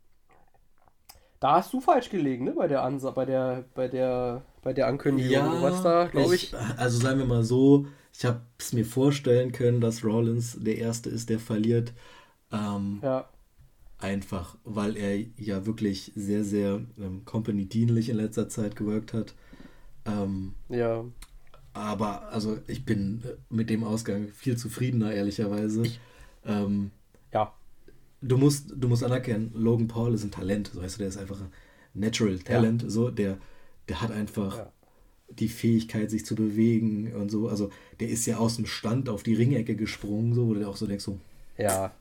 [1.40, 2.53] Da hast du falsch gelegen, ne?
[2.57, 5.31] Bei der Ansa bei der, bei der, bei der Ankündigung.
[5.31, 6.79] Ja, was da, glaube ich, ich.
[6.79, 11.11] Also sagen wir mal so, ich habe es mir vorstellen können, dass Rollins der Erste
[11.11, 11.92] ist, der verliert.
[12.52, 13.28] Ähm, ja.
[13.98, 19.34] Einfach, weil er ja wirklich sehr, sehr ähm, company-dienlich in letzter Zeit gewirkt hat.
[20.04, 21.04] Ähm, ja.
[21.72, 25.82] Aber also ich bin äh, mit dem Ausgang viel zufriedener, ehrlicherweise.
[25.82, 26.00] Ich,
[26.44, 26.90] ähm,
[27.32, 27.52] ja.
[28.20, 30.70] Du musst, du musst anerkennen, Logan Paul ist ein Talent.
[30.72, 31.52] So weißt du, der ist einfach ein
[31.94, 32.82] Natural Talent.
[32.84, 32.90] Ja.
[32.90, 33.38] So, der,
[33.88, 34.72] der hat einfach ja.
[35.30, 37.48] die Fähigkeit, sich zu bewegen und so.
[37.48, 40.76] Also der ist ja aus dem Stand auf die Ringecke gesprungen, so, wo du auch
[40.76, 41.18] so denkst, so.
[41.56, 41.92] Ja.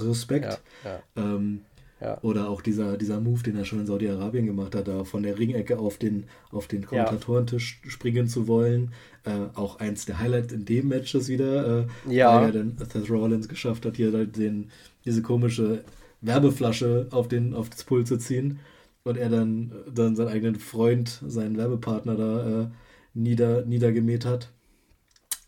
[0.00, 0.60] Respekt.
[0.84, 1.02] Ja, ja.
[1.16, 1.62] Ähm,
[2.00, 2.18] ja.
[2.22, 5.36] Oder auch dieser, dieser Move, den er schon in Saudi-Arabien gemacht hat, da von der
[5.36, 8.92] Ringecke auf den, auf den Kommentatorentisch springen zu wollen.
[9.24, 12.36] Äh, auch eins der Highlights in dem Matches wieder, äh, ja.
[12.36, 14.70] weil er dann Seth Rollins geschafft hat, hier den,
[15.04, 15.82] diese komische
[16.20, 18.60] Werbeflasche auf, den, auf das Pult zu ziehen
[19.02, 22.66] und er dann, dann seinen eigenen Freund, seinen Werbepartner da äh,
[23.14, 24.50] nieder, niedergemäht hat.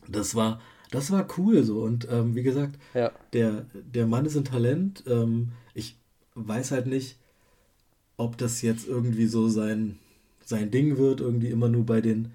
[0.09, 1.83] Das war, das war cool so.
[1.83, 3.13] Und ähm, wie gesagt, ja.
[3.33, 5.05] der, der Mann ist ein Talent.
[5.07, 5.97] Ähm, ich
[6.35, 7.17] weiß halt nicht,
[8.17, 9.99] ob das jetzt irgendwie so sein,
[10.45, 12.33] sein Ding wird, irgendwie immer nur bei den,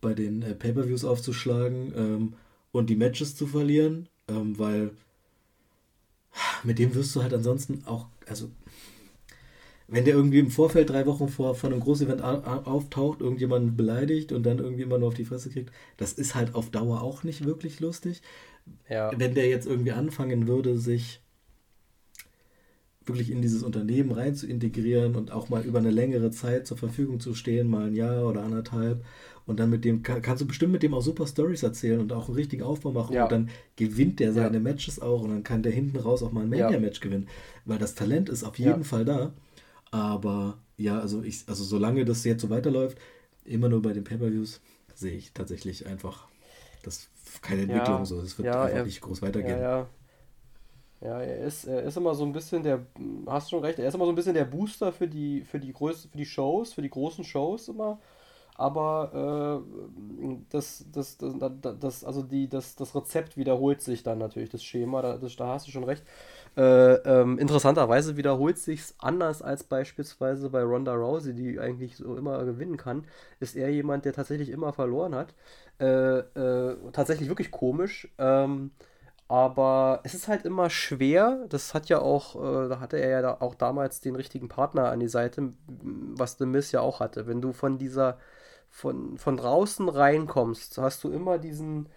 [0.00, 2.32] bei den äh, Pay-Per-Views aufzuschlagen ähm,
[2.72, 4.92] und die Matches zu verlieren, ähm, weil
[6.62, 8.50] mit dem wirst du halt ansonsten auch, also
[9.90, 14.44] wenn der irgendwie im Vorfeld drei Wochen vor von einem Großevent auftaucht, irgendjemanden beleidigt und
[14.44, 17.44] dann irgendwie immer nur auf die Fresse kriegt, das ist halt auf Dauer auch nicht
[17.44, 18.22] wirklich lustig.
[18.88, 19.10] Ja.
[19.16, 21.20] Wenn der jetzt irgendwie anfangen würde, sich
[23.04, 26.76] wirklich in dieses Unternehmen rein zu integrieren und auch mal über eine längere Zeit zur
[26.76, 29.04] Verfügung zu stehen, mal ein Jahr oder anderthalb.
[29.46, 32.28] Und dann mit dem kannst du bestimmt mit dem auch super Stories erzählen und auch
[32.28, 33.14] einen richtigen Aufbau machen.
[33.14, 33.24] Ja.
[33.24, 34.60] Und dann gewinnt der seine ja.
[34.60, 37.26] Matches auch und dann kann der hinten raus auch mal ein Mania-Match gewinnen.
[37.64, 39.32] Weil das Talent ist auf jeden Fall da.
[39.90, 42.98] Aber ja, also ich, also solange das jetzt so weiterläuft,
[43.44, 44.60] immer nur bei den Pay-Per-Views,
[44.94, 46.28] sehe ich tatsächlich einfach,
[46.82, 47.08] das
[47.42, 48.20] keine Entwicklung ja, so.
[48.20, 49.58] Es wird ja, einfach er, nicht groß weitergehen.
[49.60, 49.86] Ja, ja.
[51.00, 52.84] Ja, er ist, er ist immer so ein bisschen der,
[53.26, 55.72] hast schon recht, er ist immer so ein bisschen der Booster für die, für die
[55.72, 57.98] Größe, für die Shows, für die großen Shows immer.
[58.54, 61.34] Aber äh, das, das, das,
[61.80, 65.48] das, also die, das, das Rezept wiederholt sich dann natürlich, das Schema, da, das, da
[65.48, 66.04] hast du schon recht.
[66.56, 72.44] Äh, ähm, interessanterweise wiederholt sich's anders als beispielsweise bei Ronda Rousey, die eigentlich so immer
[72.44, 73.04] gewinnen kann.
[73.38, 75.34] Ist er jemand, der tatsächlich immer verloren hat.
[75.80, 78.08] Äh, äh, tatsächlich wirklich komisch.
[78.18, 78.72] Ähm,
[79.30, 81.46] aber es ist halt immer schwer.
[81.48, 84.90] Das hat ja auch, äh, da hatte er ja da auch damals den richtigen Partner
[84.90, 87.28] an die Seite, was The Miss ja auch hatte.
[87.28, 88.18] Wenn du von dieser,
[88.68, 91.88] von, von draußen reinkommst, hast du immer diesen,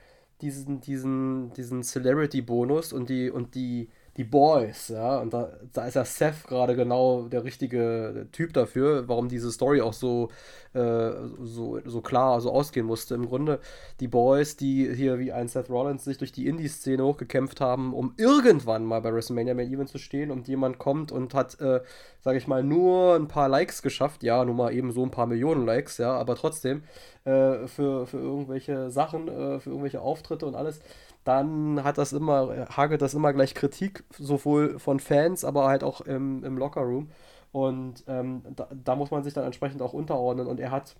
[0.42, 5.96] diesen, diesen, diesen Celebrity-Bonus und die, und die, die Boys, ja, und da, da ist
[5.96, 10.30] ja Seth gerade genau der richtige Typ dafür, warum diese Story auch so,
[10.74, 13.16] äh, so, so klar so ausgehen musste.
[13.16, 13.60] Im Grunde.
[14.00, 18.14] Die Boys, die hier wie ein Seth Rollins sich durch die Indie-Szene hochgekämpft haben, um
[18.18, 21.82] irgendwann mal bei WrestleMania Main Event zu stehen und jemand kommt und hat, äh,
[22.22, 25.26] sage ich mal, nur ein paar Likes geschafft, ja, nur mal eben so ein paar
[25.26, 26.84] Millionen Likes, ja, aber trotzdem
[27.26, 30.82] äh, für, für irgendwelche Sachen, äh, für irgendwelche Auftritte und alles
[31.24, 36.02] dann hat das immer, hagelt das immer gleich Kritik, sowohl von Fans, aber halt auch
[36.02, 37.10] im, im Lockerroom.
[37.52, 40.48] Und ähm, da, da, muss man sich dann entsprechend auch unterordnen.
[40.48, 40.96] Und er hat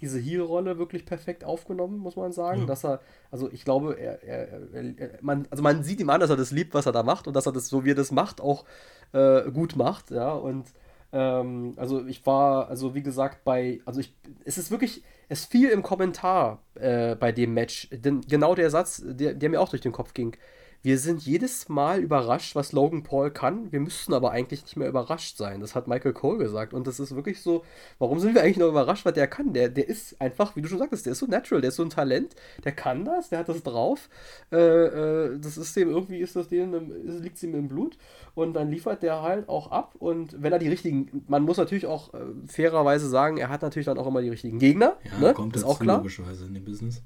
[0.00, 2.62] diese Heel-Rolle wirklich perfekt aufgenommen, muss man sagen.
[2.62, 2.66] Mhm.
[2.66, 6.30] Dass er, also ich glaube, er, er, er, man, also man sieht ihm an, dass
[6.30, 8.12] er das liebt, was er da macht und dass er das, so wie er das
[8.12, 8.64] macht, auch
[9.12, 10.32] äh, gut macht, ja.
[10.32, 10.66] Und
[11.12, 15.70] ähm, also ich war, also wie gesagt, bei, also ich, es ist wirklich, es fiel
[15.70, 19.82] im Kommentar äh, bei dem Match, denn genau der Satz, der, der, mir auch durch
[19.82, 20.36] den Kopf ging.
[20.82, 23.72] Wir sind jedes Mal überrascht, was Logan Paul kann.
[23.72, 25.60] Wir müssten aber eigentlich nicht mehr überrascht sein.
[25.60, 26.72] Das hat Michael Cole gesagt.
[26.72, 27.64] Und das ist wirklich so,
[27.98, 29.52] warum sind wir eigentlich noch überrascht, was der kann?
[29.52, 31.82] Der, der ist einfach, wie du schon sagtest, der ist so natural, der ist so
[31.82, 34.08] ein Talent, der kann das, der hat das drauf.
[34.52, 36.72] Äh, äh, das ist dem, irgendwie ist das dem,
[37.22, 37.98] liegt es ihm im Blut.
[38.34, 39.96] Und dann liefert der halt auch ab.
[39.98, 43.86] Und wenn er die richtigen, man muss natürlich auch äh, fairerweise sagen, er hat natürlich
[43.86, 44.96] dann auch immer die richtigen Gegner.
[45.04, 45.34] Ja, ne?
[45.34, 45.96] kommt ist auch klar.
[45.96, 47.02] logischerweise in dem Business.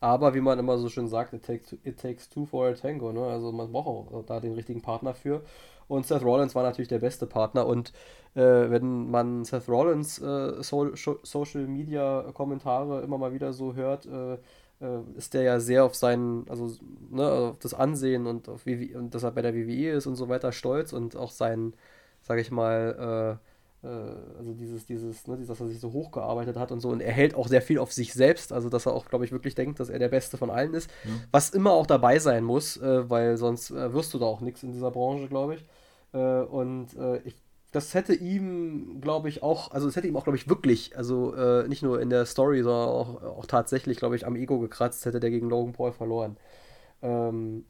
[0.00, 3.12] Aber wie man immer so schön sagt, it takes, it takes two for a tango.
[3.12, 3.22] Ne?
[3.22, 5.42] Also man braucht auch da den richtigen Partner für.
[5.88, 7.66] Und Seth Rollins war natürlich der beste Partner.
[7.66, 7.92] Und
[8.34, 14.06] äh, wenn man Seth Rollins äh, so Social Media Kommentare immer mal wieder so hört,
[14.06, 16.70] äh, äh ist der ja sehr auf seinen, also
[17.10, 20.16] ne, auf das Ansehen und auf WWE, und dass er bei der WWE ist und
[20.16, 21.74] so weiter stolz und auch sein,
[22.22, 23.49] sag ich mal, äh,
[23.82, 26.90] also dieses, dieses, ne, dass er sich so hochgearbeitet hat und so.
[26.90, 29.32] Und er hält auch sehr viel auf sich selbst, also dass er auch, glaube ich,
[29.32, 30.90] wirklich denkt, dass er der Beste von allen ist.
[31.04, 31.12] Ja.
[31.30, 34.62] Was immer auch dabei sein muss, äh, weil sonst äh, wirst du da auch nichts
[34.62, 35.64] in dieser Branche, glaube ich.
[36.12, 37.36] Äh, und äh, ich,
[37.72, 41.34] das hätte ihm, glaube ich, auch, also es hätte ihm auch, glaube ich, wirklich, also
[41.34, 45.06] äh, nicht nur in der Story, sondern auch, auch tatsächlich, glaube ich, am Ego gekratzt,
[45.06, 46.36] hätte der gegen Logan Paul verloren.
[47.00, 47.64] Ähm,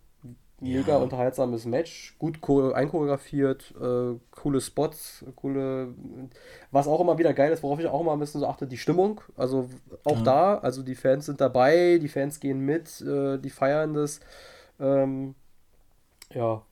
[0.61, 0.99] Mega ja.
[0.99, 2.39] unterhaltsames Match, gut
[2.75, 5.95] einchoreografiert, äh, coole Spots, coole.
[6.71, 8.77] Was auch immer wieder geil ist, worauf ich auch immer ein bisschen so achte, die
[8.77, 9.23] Stimmung.
[9.37, 9.71] Also
[10.05, 10.23] auch ja.
[10.23, 14.21] da, also die Fans sind dabei, die Fans gehen mit, äh, die feiern das.
[14.79, 15.35] Ähm,
[16.35, 16.63] ja.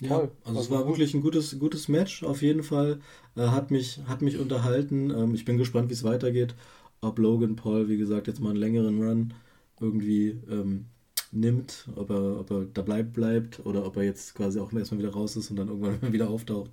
[0.00, 0.30] Ja, Toll.
[0.44, 0.88] also, es war gut.
[0.88, 3.00] wirklich ein gutes, gutes Match, auf jeden Fall.
[3.36, 5.10] Äh, hat, mich, hat mich unterhalten.
[5.10, 6.54] Ähm, ich bin gespannt, wie es weitergeht.
[7.00, 9.34] Ob Logan Paul, wie gesagt, jetzt mal einen längeren Run
[9.80, 10.86] irgendwie ähm,
[11.32, 15.00] nimmt, ob er, ob er da bleibt, bleibt oder ob er jetzt quasi auch erstmal
[15.00, 16.70] wieder raus ist und dann irgendwann wieder auftaucht.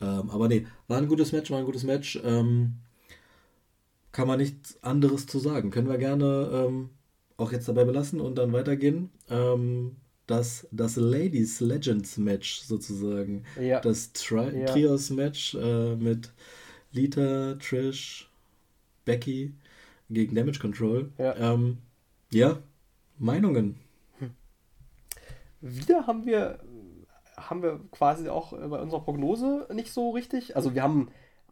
[0.00, 2.18] Ähm, aber nee, war ein gutes Match, war ein gutes Match.
[2.24, 2.74] Ähm,
[4.12, 5.70] kann man nichts anderes zu sagen.
[5.70, 6.90] Können wir gerne ähm,
[7.36, 9.10] auch jetzt dabei belassen und dann weitergehen.
[9.28, 13.44] Ähm, das, das Ladies Legends Match sozusagen.
[13.60, 13.80] Ja.
[13.80, 14.66] Das Tri ja.
[14.66, 16.32] Trios Match äh, mit
[16.92, 18.30] Lita, Trish,
[19.04, 19.54] Becky
[20.10, 21.10] gegen Damage Control.
[21.18, 21.78] Ja, ähm,
[22.30, 22.58] ja
[23.18, 23.76] Meinungen
[25.60, 26.58] wieder haben wir,
[27.36, 30.56] haben wir quasi auch bei unserer Prognose nicht so richtig.
[30.56, 31.08] Also wir haben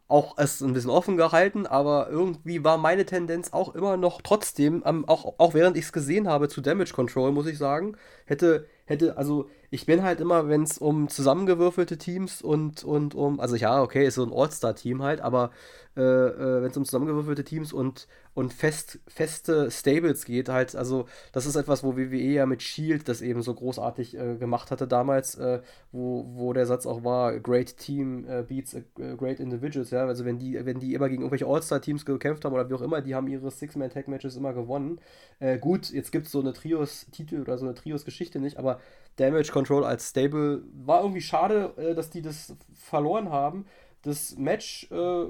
[0.07, 4.83] auch es ein bisschen offen gehalten, aber irgendwie war meine Tendenz auch immer noch trotzdem,
[5.07, 9.17] auch, auch während ich es gesehen habe, zu Damage Control, muss ich sagen, hätte, hätte,
[9.17, 13.81] also ich bin halt immer, wenn es um zusammengewürfelte Teams und, und um, also ja,
[13.81, 15.51] okay, ist so ein All-Star-Team halt, aber
[15.97, 21.07] äh, äh, wenn es um zusammengewürfelte Teams und, und fest, feste Stables geht, halt, also
[21.31, 24.87] das ist etwas, wo WWE ja mit Shield das eben so großartig äh, gemacht hatte
[24.87, 28.75] damals, äh, wo, wo der Satz auch war, great team äh, beats
[29.17, 32.69] great individuals, ja, also wenn die, wenn die immer gegen irgendwelche All-Star-Teams gekämpft haben oder
[32.69, 34.99] wie auch immer, die haben ihre Six-Man-Tag-Matches immer gewonnen.
[35.39, 38.79] Äh, gut, jetzt gibt es so eine Trios-Titel oder so eine Trios-Geschichte nicht, aber
[39.15, 40.61] Damage Control als Stable.
[40.85, 43.65] War irgendwie schade, dass die das verloren haben.
[44.01, 45.25] Das Match, äh,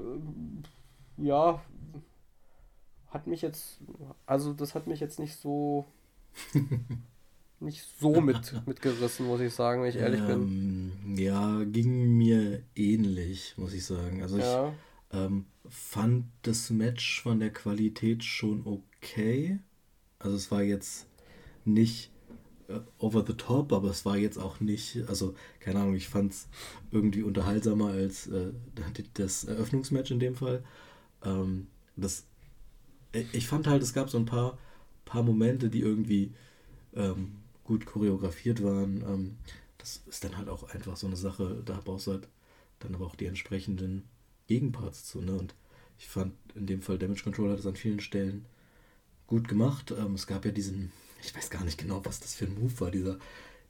[1.16, 1.62] ja,
[3.10, 3.80] hat mich jetzt,
[4.26, 5.86] also das hat mich jetzt nicht so,
[7.60, 11.16] nicht so mit, mitgerissen, muss ich sagen, wenn ich ehrlich ähm, bin.
[11.16, 14.22] Ja, ging mir ähnlich, muss ich sagen.
[14.22, 14.68] Also ja.
[14.68, 19.58] ich ähm, fand das Match von der Qualität schon okay.
[20.18, 21.06] Also es war jetzt
[21.64, 22.10] nicht
[22.98, 26.48] over the top, aber es war jetzt auch nicht, also keine Ahnung, ich fand es
[26.90, 28.52] irgendwie unterhaltsamer als äh,
[29.14, 30.62] das Eröffnungsmatch in dem Fall.
[31.24, 32.26] Ähm, das,
[33.12, 34.58] äh, ich fand halt, es gab so ein paar,
[35.04, 36.32] paar Momente, die irgendwie
[36.94, 39.02] ähm, gut choreografiert waren.
[39.02, 39.36] Ähm,
[39.78, 42.28] das ist dann halt auch einfach so eine Sache, da brauchst du halt
[42.80, 44.04] dann aber auch die entsprechenden
[44.46, 45.20] Gegenparts zu.
[45.20, 45.32] Ne?
[45.32, 45.54] Und
[45.98, 48.44] ich fand in dem Fall Damage Control hat es an vielen Stellen
[49.26, 49.92] gut gemacht.
[49.96, 52.80] Ähm, es gab ja diesen ich weiß gar nicht genau, was das für ein Move
[52.80, 53.18] war, dieser,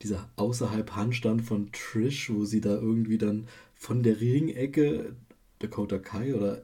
[0.03, 5.15] dieser außerhalb Handstand von Trish, wo sie da irgendwie dann von der Ringecke
[5.59, 6.63] Dakota Kai oder,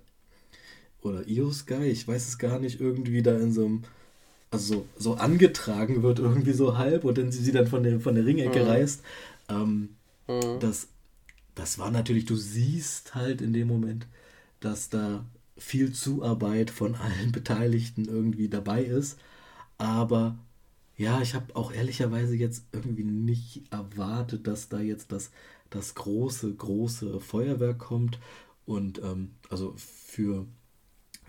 [1.03, 3.83] oder Io Sky, ich weiß es gar nicht, irgendwie da in so einem,
[4.51, 8.01] also so, so angetragen wird, irgendwie so halb und dann sie, sie dann von der,
[8.01, 8.69] von der Ringecke mhm.
[8.69, 9.03] reißt.
[9.49, 9.91] Ähm,
[10.29, 10.61] mhm.
[10.61, 10.89] das,
[11.55, 14.07] das war natürlich, du siehst halt in dem Moment,
[14.61, 15.25] dass da
[15.57, 19.19] viel Zuarbeit von allen Beteiligten irgendwie dabei ist,
[19.79, 20.37] aber
[20.97, 25.31] ja, ich habe auch ehrlicherweise jetzt irgendwie nicht erwartet, dass da jetzt das,
[25.71, 28.19] das große, große Feuerwerk kommt.
[28.65, 30.47] Und ähm, also für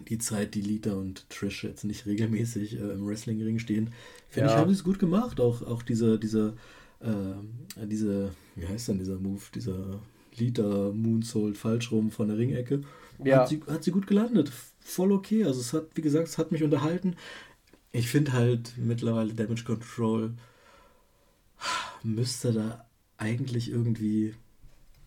[0.07, 3.91] die Zeit, die Lita und Trish jetzt nicht regelmäßig äh, im Wrestlingring stehen,
[4.29, 4.55] finde ja.
[4.55, 5.39] ich, haben sie es gut gemacht.
[5.39, 6.53] Auch, auch diese, diese,
[6.99, 9.99] äh, diese, wie heißt denn dieser Move, dieser
[10.37, 12.83] Lita Moonsault falsch rum von der Ringecke.
[13.23, 13.39] Ja.
[13.39, 14.51] Hat, sie, hat sie gut gelandet.
[14.81, 15.43] Voll okay.
[15.45, 17.15] Also es hat, wie gesagt, es hat mich unterhalten.
[17.95, 20.33] Ich finde halt mittlerweile Damage Control
[22.03, 22.85] müsste da
[23.17, 24.33] eigentlich irgendwie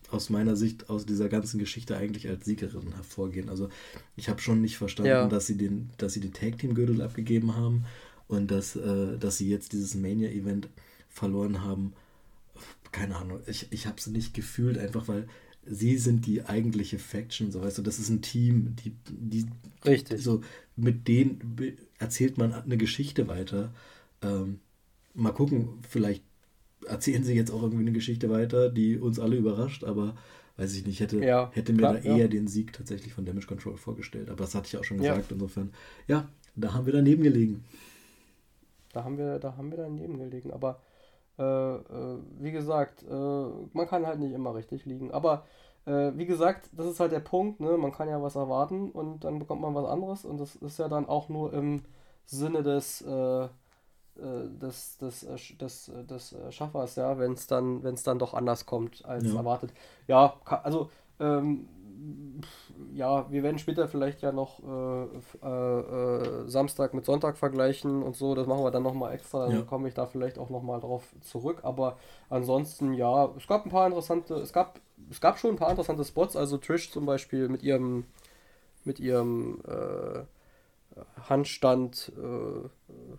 [0.09, 3.47] aus meiner Sicht aus dieser ganzen Geschichte eigentlich als Siegerin hervorgehen.
[3.49, 3.69] Also
[4.15, 5.27] ich habe schon nicht verstanden, ja.
[5.27, 7.85] dass sie den, dass sie den Tag Team Gürtel abgegeben haben
[8.27, 10.67] und dass, äh, dass sie jetzt dieses Mania Event
[11.09, 11.93] verloren haben.
[12.91, 15.27] Keine Ahnung, ich, ich habe es nicht gefühlt, einfach weil
[15.63, 19.45] sie sind die eigentliche Faction, so weißt du, das ist ein Team, die, die
[19.85, 20.23] Richtig.
[20.23, 20.41] so
[20.79, 21.57] mit denen
[21.97, 23.71] erzählt man eine Geschichte weiter.
[24.21, 24.59] Ähm,
[25.13, 26.23] mal gucken, vielleicht
[26.87, 30.15] erzählen sie jetzt auch irgendwie eine Geschichte weiter, die uns alle überrascht, aber
[30.57, 32.27] weiß ich nicht, hätte, ja, hätte mir klar, da eher ja.
[32.27, 34.29] den Sieg tatsächlich von Damage Control vorgestellt.
[34.29, 35.33] Aber das hatte ich auch schon gesagt, ja.
[35.33, 35.71] insofern,
[36.07, 37.63] ja, da haben wir daneben gelegen.
[38.91, 40.81] Da haben wir, da haben wir daneben gelegen, aber
[41.37, 41.43] äh,
[41.75, 43.13] äh, wie gesagt, äh,
[43.73, 45.11] man kann halt nicht immer richtig liegen.
[45.11, 45.45] Aber
[45.89, 47.77] äh, wie gesagt, das ist halt der Punkt, ne?
[47.77, 50.87] man kann ja was erwarten und dann bekommt man was anderes und das ist ja
[50.87, 51.83] dann auch nur im
[52.25, 53.47] Sinne des äh,
[54.19, 58.19] äh, des, des, äh, des, äh, des Schaffers, ja, wenn es dann, wenn es dann
[58.19, 59.35] doch anders kommt als ja.
[59.35, 59.71] erwartet.
[60.07, 61.67] Ja, also ähm,
[62.93, 68.35] ja, wir werden später vielleicht ja noch äh, äh, Samstag mit Sonntag vergleichen und so.
[68.35, 69.45] Das machen wir dann nochmal extra.
[69.45, 69.61] Dann ja.
[69.61, 71.59] komme ich da vielleicht auch nochmal drauf zurück.
[71.63, 71.97] Aber
[72.29, 76.03] ansonsten, ja, es gab ein paar interessante, es gab, es gab schon ein paar interessante
[76.03, 76.35] Spots.
[76.35, 78.05] Also Trish zum Beispiel mit ihrem,
[78.83, 80.23] mit ihrem äh,
[81.29, 82.69] Handstand äh,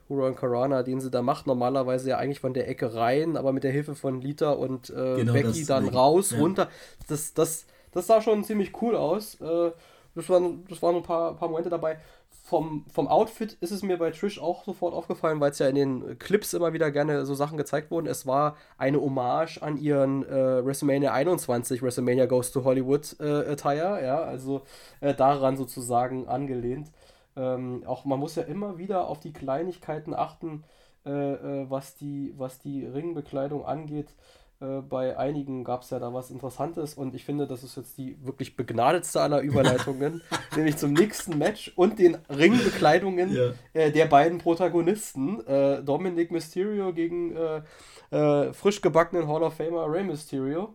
[0.08, 3.64] Huron Karana, den sie da macht, normalerweise ja eigentlich von der Ecke rein, aber mit
[3.64, 6.38] der Hilfe von Lita und äh, genau Becky dann raus, ja.
[6.38, 6.68] runter.
[7.08, 9.40] Das, das, das sah schon ziemlich cool aus.
[9.40, 9.72] Äh,
[10.14, 11.98] das, waren, das waren ein paar, paar Momente dabei.
[12.44, 15.76] Vom, vom Outfit ist es mir bei Trish auch sofort aufgefallen, weil es ja in
[15.76, 18.06] den Clips immer wieder gerne so Sachen gezeigt wurden.
[18.08, 24.02] Es war eine Hommage an ihren äh, WrestleMania 21, WrestleMania Goes to Hollywood äh, Attire,
[24.04, 24.62] ja, also
[25.00, 26.90] äh, daran sozusagen angelehnt.
[27.36, 30.64] Ähm, auch man muss ja immer wieder auf die Kleinigkeiten achten,
[31.06, 34.14] äh, äh, was, die, was die Ringbekleidung angeht.
[34.60, 37.96] Äh, bei einigen gab es ja da was Interessantes und ich finde, das ist jetzt
[37.96, 40.20] die wirklich begnadetste aller Überleitungen,
[40.56, 43.52] nämlich zum nächsten Match und den Ringbekleidungen ja.
[43.72, 47.62] äh, der beiden Protagonisten, äh, Dominic Mysterio gegen äh,
[48.10, 50.74] äh, frisch gebackenen Hall of Famer Rey Mysterio.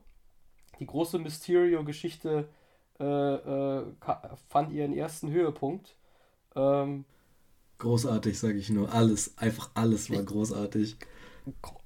[0.80, 2.50] Die große Mysterio-Geschichte
[2.98, 5.98] fand ihren ersten Höhepunkt.
[6.56, 7.04] Ähm,
[7.78, 8.94] großartig, sage ich nur.
[8.94, 10.98] Alles, einfach alles war großartig.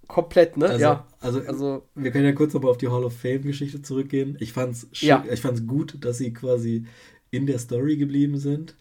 [0.09, 0.65] Komplett, ne?
[0.65, 1.07] Also, ja.
[1.19, 4.37] Also, also, wir können ja kurz nochmal auf die Hall of Fame-Geschichte zurückgehen.
[4.39, 5.23] Ich fand's ja.
[5.31, 6.87] ich fand's gut, dass sie quasi
[7.29, 8.75] in der Story geblieben sind,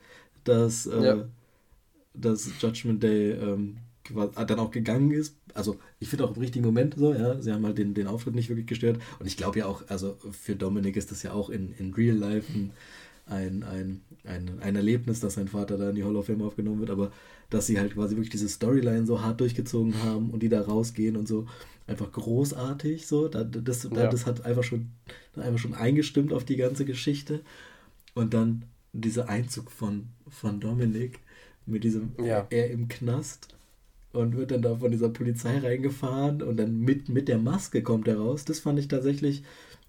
[0.44, 1.28] dass, äh, ja.
[2.14, 3.76] dass Judgment Day ähm,
[4.10, 5.36] dann auch gegangen ist.
[5.52, 8.34] Also ich finde auch im richtigen Moment so, ja, sie haben halt den, den Auftritt
[8.34, 8.98] nicht wirklich gestört.
[9.18, 12.16] Und ich glaube ja auch, also für Dominik ist das ja auch in, in Real
[12.16, 12.70] Life ein,
[13.28, 16.80] ein, ein, ein, ein Erlebnis, dass sein Vater da in die Hall of Fame aufgenommen
[16.80, 17.12] wird, aber
[17.50, 21.16] dass sie halt quasi wirklich diese Storyline so hart durchgezogen haben und die da rausgehen
[21.16, 21.46] und so
[21.86, 23.28] einfach großartig so.
[23.28, 24.08] Das, das, ja.
[24.08, 24.90] das hat einfach schon,
[25.36, 27.40] einfach schon eingestimmt auf die ganze Geschichte.
[28.14, 31.20] Und dann dieser Einzug von, von Dominik
[31.66, 32.46] mit diesem ja.
[32.50, 33.48] er im Knast
[34.12, 38.08] und wird dann da von dieser Polizei reingefahren und dann mit, mit der Maske kommt
[38.08, 38.44] er raus.
[38.44, 39.44] Das fand ich tatsächlich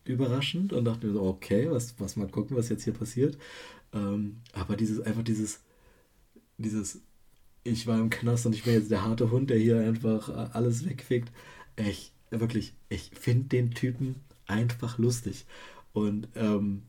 [0.09, 3.37] überraschend und dachte mir so, okay, was, was mal gucken, was jetzt hier passiert.
[3.93, 5.61] Ähm, aber dieses, einfach dieses,
[6.57, 7.01] dieses,
[7.63, 10.49] ich war im Knast und ich bin jetzt der harte Hund, der hier einfach äh,
[10.53, 11.31] alles wegfickt.
[11.75, 14.15] Ich, wirklich, ich finde den Typen
[14.47, 15.45] einfach lustig.
[15.93, 16.83] Und ähm,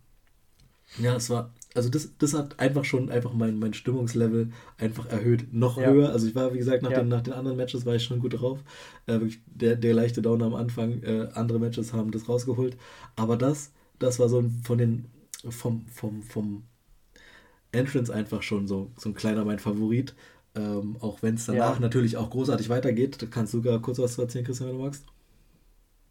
[0.98, 5.52] ja, es war, also das, das hat einfach schon einfach mein, mein Stimmungslevel einfach erhöht,
[5.52, 5.90] noch ja.
[5.90, 6.10] höher.
[6.10, 6.98] Also ich war, wie gesagt, nach, ja.
[6.98, 8.58] den, nach den anderen Matches war ich schon gut drauf.
[9.06, 12.76] Äh, der, der leichte Downer am Anfang, äh, andere Matches haben das rausgeholt.
[13.14, 15.06] Aber das, das war so von den,
[15.48, 16.64] vom, vom, vom
[17.72, 20.14] Entrance einfach schon so, so ein kleiner mein Favorit.
[20.56, 21.80] Ähm, auch wenn es danach ja.
[21.80, 23.22] natürlich auch großartig weitergeht.
[23.22, 25.04] Da kannst du sogar kurz was zu erzählen, Christian, wenn du magst.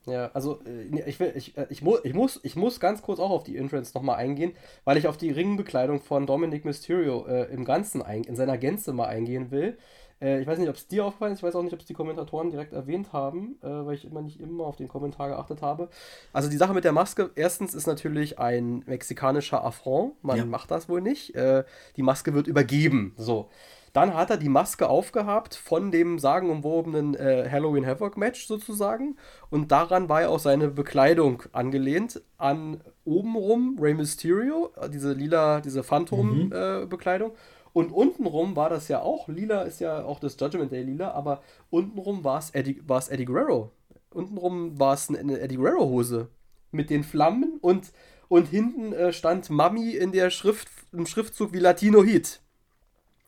[0.09, 3.19] Ja, also äh, ich, will, ich, äh, ich, mu ich, muss, ich muss ganz kurz
[3.19, 4.53] auch auf die Entrance nochmal eingehen,
[4.85, 8.93] weil ich auf die Ringbekleidung von Dominic Mysterio äh, im Ganzen, ein, in seiner Gänze
[8.93, 9.77] mal eingehen will.
[10.21, 11.85] Äh, ich weiß nicht, ob es dir aufgefallen ist, ich weiß auch nicht, ob es
[11.85, 15.61] die Kommentatoren direkt erwähnt haben, äh, weil ich immer nicht immer auf den Kommentar geachtet
[15.61, 15.89] habe.
[16.33, 20.45] Also die Sache mit der Maske, erstens ist natürlich ein mexikanischer Affront, man ja.
[20.45, 21.35] macht das wohl nicht.
[21.35, 21.63] Äh,
[21.95, 23.49] die Maske wird übergeben, so.
[23.93, 29.17] Dann hat er die Maske aufgehabt von dem sagenumwobenen äh, Halloween Havoc Match sozusagen.
[29.49, 35.62] Und daran war ja auch seine Bekleidung angelehnt an obenrum Rey Mysterio, äh, diese lila,
[35.62, 37.30] diese Phantom-Bekleidung.
[37.30, 37.36] Mhm.
[37.36, 41.12] Äh, und untenrum war das ja auch, lila ist ja auch das Judgment Day lila,
[41.12, 43.71] aber untenrum war es Eddie, Eddie Guerrero.
[44.12, 46.30] Untenrum war es eine Eddie Guerrero-Hose
[46.71, 47.91] mit den Flammen und,
[48.28, 52.41] und hinten äh, stand Mami in der Schrift, im Schriftzug wie Latino Heat.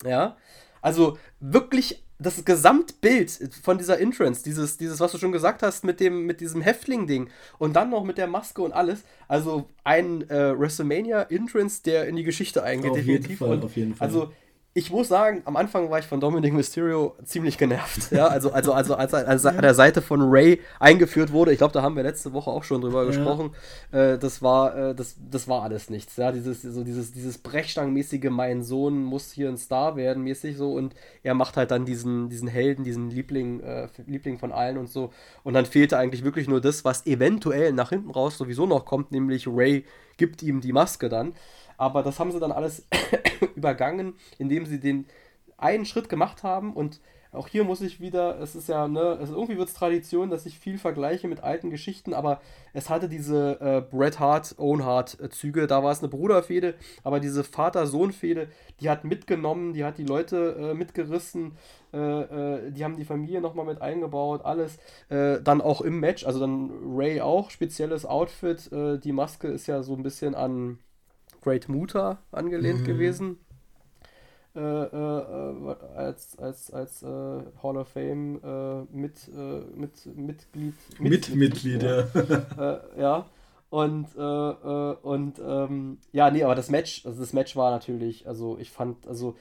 [0.06, 0.38] Ja.
[0.82, 3.32] Also wirklich das Gesamtbild
[3.64, 7.30] von dieser Entrance, dieses, dieses, was du schon gesagt hast, mit dem, mit diesem Häftling-Ding
[7.58, 9.04] und dann noch mit der Maske und alles.
[9.28, 13.30] Also ein äh, WrestleMania-Entrance, der in die Geschichte eingeht, auf definitiv.
[13.30, 14.08] Jeden Fall, und auf jeden Fall.
[14.08, 14.32] Also
[14.74, 18.10] ich muss sagen, am Anfang war ich von Dominic Mysterio ziemlich genervt.
[18.12, 21.58] Ja, also, also, also als er als, an der Seite von Ray eingeführt wurde, ich
[21.58, 23.08] glaube, da haben wir letzte Woche auch schon drüber ja.
[23.08, 23.52] gesprochen.
[23.92, 26.16] Äh, das war, äh, das, das war alles nichts.
[26.16, 30.72] Ja, dieses, so dieses, dieses Brechstangenmäßige, mein Sohn muss hier ein Star werden, mäßig so,
[30.74, 34.90] und er macht halt dann diesen, diesen Helden, diesen Liebling, äh, Liebling von allen und
[34.90, 35.12] so.
[35.44, 39.12] Und dann fehlte eigentlich wirklich nur das, was eventuell nach hinten raus sowieso noch kommt,
[39.12, 39.84] nämlich Ray
[40.16, 41.34] gibt ihm die Maske dann.
[41.82, 42.86] Aber das haben sie dann alles
[43.56, 45.08] übergangen, indem sie den
[45.58, 46.76] einen Schritt gemacht haben.
[46.76, 47.02] Und
[47.32, 50.46] auch hier muss ich wieder, es ist ja, ne, also irgendwie wird es Tradition, dass
[50.46, 52.40] ich viel vergleiche mit alten Geschichten, aber
[52.74, 57.20] es hatte diese äh, Bret Hart, Own Hart Züge, da war es eine Bruderfehde, aber
[57.20, 61.58] diese Vater-Sohn-Fehde, die hat mitgenommen, die hat die Leute äh, mitgerissen,
[61.94, 64.78] äh, äh die haben die Familie nochmal mit eingebaut, alles.
[65.10, 69.66] Äh, dann auch im Match, also dann Ray auch, spezielles Outfit, äh, die Maske ist
[69.66, 70.78] ja so ein bisschen an
[71.42, 72.86] Great Muta angelehnt mhm.
[72.86, 73.38] gewesen.
[74.54, 80.74] Äh, äh, äh, als als, als äh, Hall of Fame äh, mit, äh, mit Mitglied.
[81.00, 82.08] Mit Mitglied, ja.
[82.98, 83.26] ja.
[83.70, 88.70] Und, und ähm, ja, nee, aber das Match, also das Match war natürlich, also ich
[88.70, 89.38] fand, also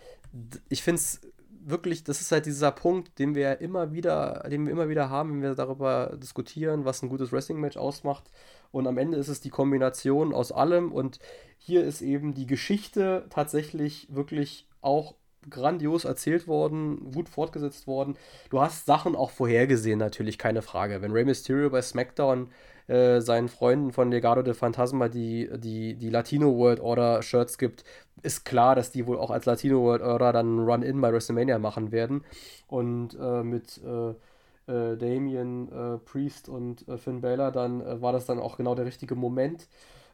[0.69, 1.21] ich finde es
[1.65, 5.33] wirklich, das ist halt dieser Punkt, den wir immer wieder, den wir immer wieder haben,
[5.33, 8.31] wenn wir darüber diskutieren, was ein gutes Wrestling-Match ausmacht.
[8.73, 10.93] Und am Ende ist es die Kombination aus allem.
[10.93, 11.19] Und
[11.59, 15.15] hier ist eben die Geschichte tatsächlich wirklich auch
[15.49, 18.17] grandios erzählt worden, gut fortgesetzt worden.
[18.51, 21.01] Du hast Sachen auch vorhergesehen, natürlich, keine Frage.
[21.01, 22.51] Wenn Rey Mysterio bei SmackDown
[22.89, 27.85] äh, seinen Freunden von Legado de Fantasma die, die, die Latino World Order Shirts gibt,
[28.23, 31.91] ist klar, dass die wohl auch als Latino World Order dann Run-In bei WrestleMania machen
[31.91, 32.25] werden.
[32.67, 34.15] Und äh, mit äh,
[34.67, 38.75] äh, Damien äh, Priest und äh, Finn Balor, dann äh, war das dann auch genau
[38.75, 39.69] der richtige Moment.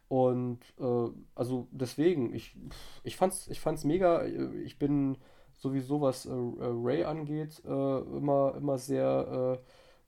[0.09, 2.57] Und äh, also deswegen, ich,
[3.05, 4.25] ich fand's, ich fand's mega.
[4.65, 5.19] Ich bin
[5.57, 9.59] sowieso, was Ray angeht, immer, immer sehr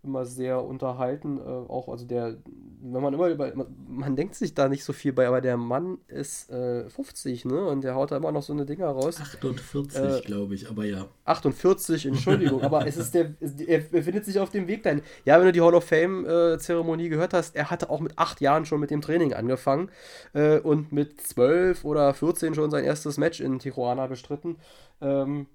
[0.03, 1.39] immer sehr unterhalten.
[1.39, 2.37] Äh, auch, also der,
[2.81, 3.53] wenn man immer über,
[3.89, 7.67] man denkt sich da nicht so viel bei, aber der Mann ist äh, 50, ne?
[7.67, 9.21] Und der haut da immer noch so eine Dinger raus.
[9.21, 11.07] 48, äh, glaube ich, aber ja.
[11.25, 13.35] 48, Entschuldigung, aber es ist der,
[13.67, 15.03] er befindet sich auf dem Weg dahin.
[15.25, 18.41] Ja, wenn du die Hall of Fame-Zeremonie äh, gehört hast, er hatte auch mit acht
[18.41, 19.91] Jahren schon mit dem Training angefangen
[20.33, 24.57] äh, und mit zwölf oder 14 schon sein erstes Match in Tijuana bestritten.
[25.01, 25.47] Ähm,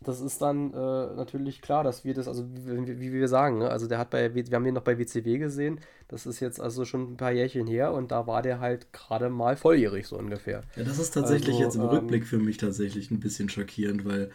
[0.00, 0.76] das ist dann äh,
[1.16, 3.70] natürlich klar, dass wir das, also wie, wie, wie wir sagen, ne?
[3.70, 6.84] also der hat bei, wir haben den noch bei WCW gesehen, das ist jetzt also
[6.84, 10.62] schon ein paar Jährchen her und da war der halt gerade mal volljährig so ungefähr.
[10.76, 14.04] Ja, das ist tatsächlich also, jetzt im ähm, Rückblick für mich tatsächlich ein bisschen schockierend,
[14.04, 14.30] weil,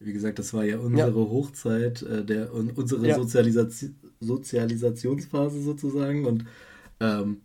[0.00, 1.28] wie gesagt, das war ja unsere ja.
[1.28, 3.16] Hochzeit, äh, der, unsere ja.
[3.16, 6.44] Sozialis Sozialisationsphase sozusagen und
[7.00, 7.42] ähm,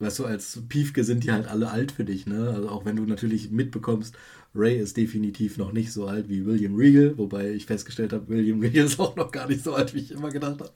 [0.00, 2.50] weißt du, als Piefke sind die halt alle alt für dich, ne?
[2.54, 4.16] Also auch wenn du natürlich mitbekommst,
[4.54, 8.60] Ray ist definitiv noch nicht so alt wie William Regal, wobei ich festgestellt habe, William
[8.60, 10.72] Regal ist auch noch gar nicht so alt, wie ich immer gedacht habe.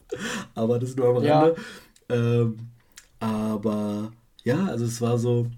[0.54, 1.56] Aber das ist nur am Rande.
[2.08, 2.14] Ja.
[2.14, 2.56] Ähm,
[3.18, 4.12] aber
[4.44, 5.50] ja, also es war so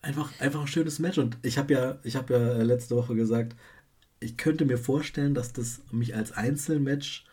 [0.00, 1.18] einfach, einfach ein schönes Match.
[1.18, 3.56] Und ich habe ja, ich habe ja letzte Woche gesagt,
[4.20, 7.26] ich könnte mir vorstellen, dass das mich als Einzelmatch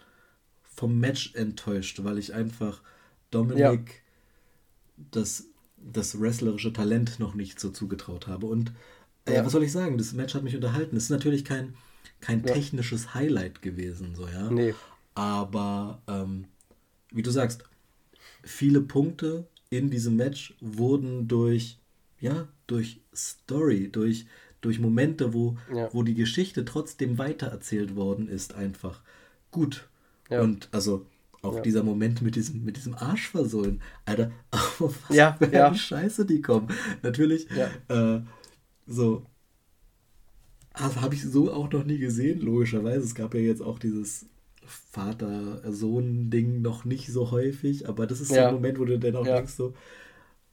[0.64, 2.82] vom Match enttäuscht, weil ich einfach
[3.32, 3.76] Dominik ja.
[5.12, 5.46] Das,
[5.78, 8.46] das wrestlerische Talent noch nicht so zugetraut habe.
[8.46, 8.72] Und
[9.28, 9.98] ja, was soll ich sagen?
[9.98, 10.96] Das Match hat mich unterhalten.
[10.96, 11.76] Es ist natürlich kein,
[12.20, 12.54] kein ja.
[12.54, 14.50] technisches Highlight gewesen, so, ja.
[14.50, 14.74] Nee.
[15.14, 16.46] Aber, ähm,
[17.12, 17.64] wie du sagst,
[18.44, 21.80] viele Punkte in diesem Match wurden durch,
[22.20, 24.26] ja, durch Story, durch,
[24.62, 25.90] durch Momente, wo, ja.
[25.94, 29.02] wo die Geschichte trotzdem weitererzählt worden ist, einfach
[29.52, 29.88] gut.
[30.30, 30.42] Ja.
[30.42, 31.06] Und also
[31.42, 31.62] auch ja.
[31.62, 33.82] dieser Moment mit diesem, mit diesem Arschversohlen.
[34.06, 35.74] Alter, auf was ja, für ja.
[35.74, 36.68] Scheiße die kommen.
[37.02, 38.20] Natürlich, äh,
[38.86, 39.26] so.
[40.74, 43.04] Also habe ich so auch noch nie gesehen, logischerweise.
[43.04, 44.28] Es gab ja jetzt auch dieses
[44.66, 48.44] Vater-Sohn-Ding noch nicht so häufig, aber das ist ja.
[48.44, 49.38] so ein Moment, wo du dann auch ja.
[49.38, 49.74] denkst, so,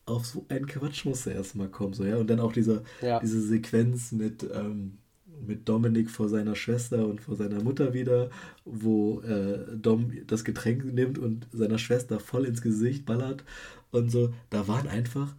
[0.07, 1.93] auf so einen Quatsch muss er erstmal kommen.
[1.93, 2.17] So, ja?
[2.17, 3.21] Und dann auch diese, ja.
[3.21, 4.99] diese Sequenz mit, ähm,
[5.45, 8.31] mit Dominik vor seiner Schwester und vor seiner Mutter wieder,
[8.65, 13.45] wo äh, Dom das Getränk nimmt und seiner Schwester voll ins Gesicht ballert
[13.91, 14.33] und so.
[14.51, 15.35] Da waren einfach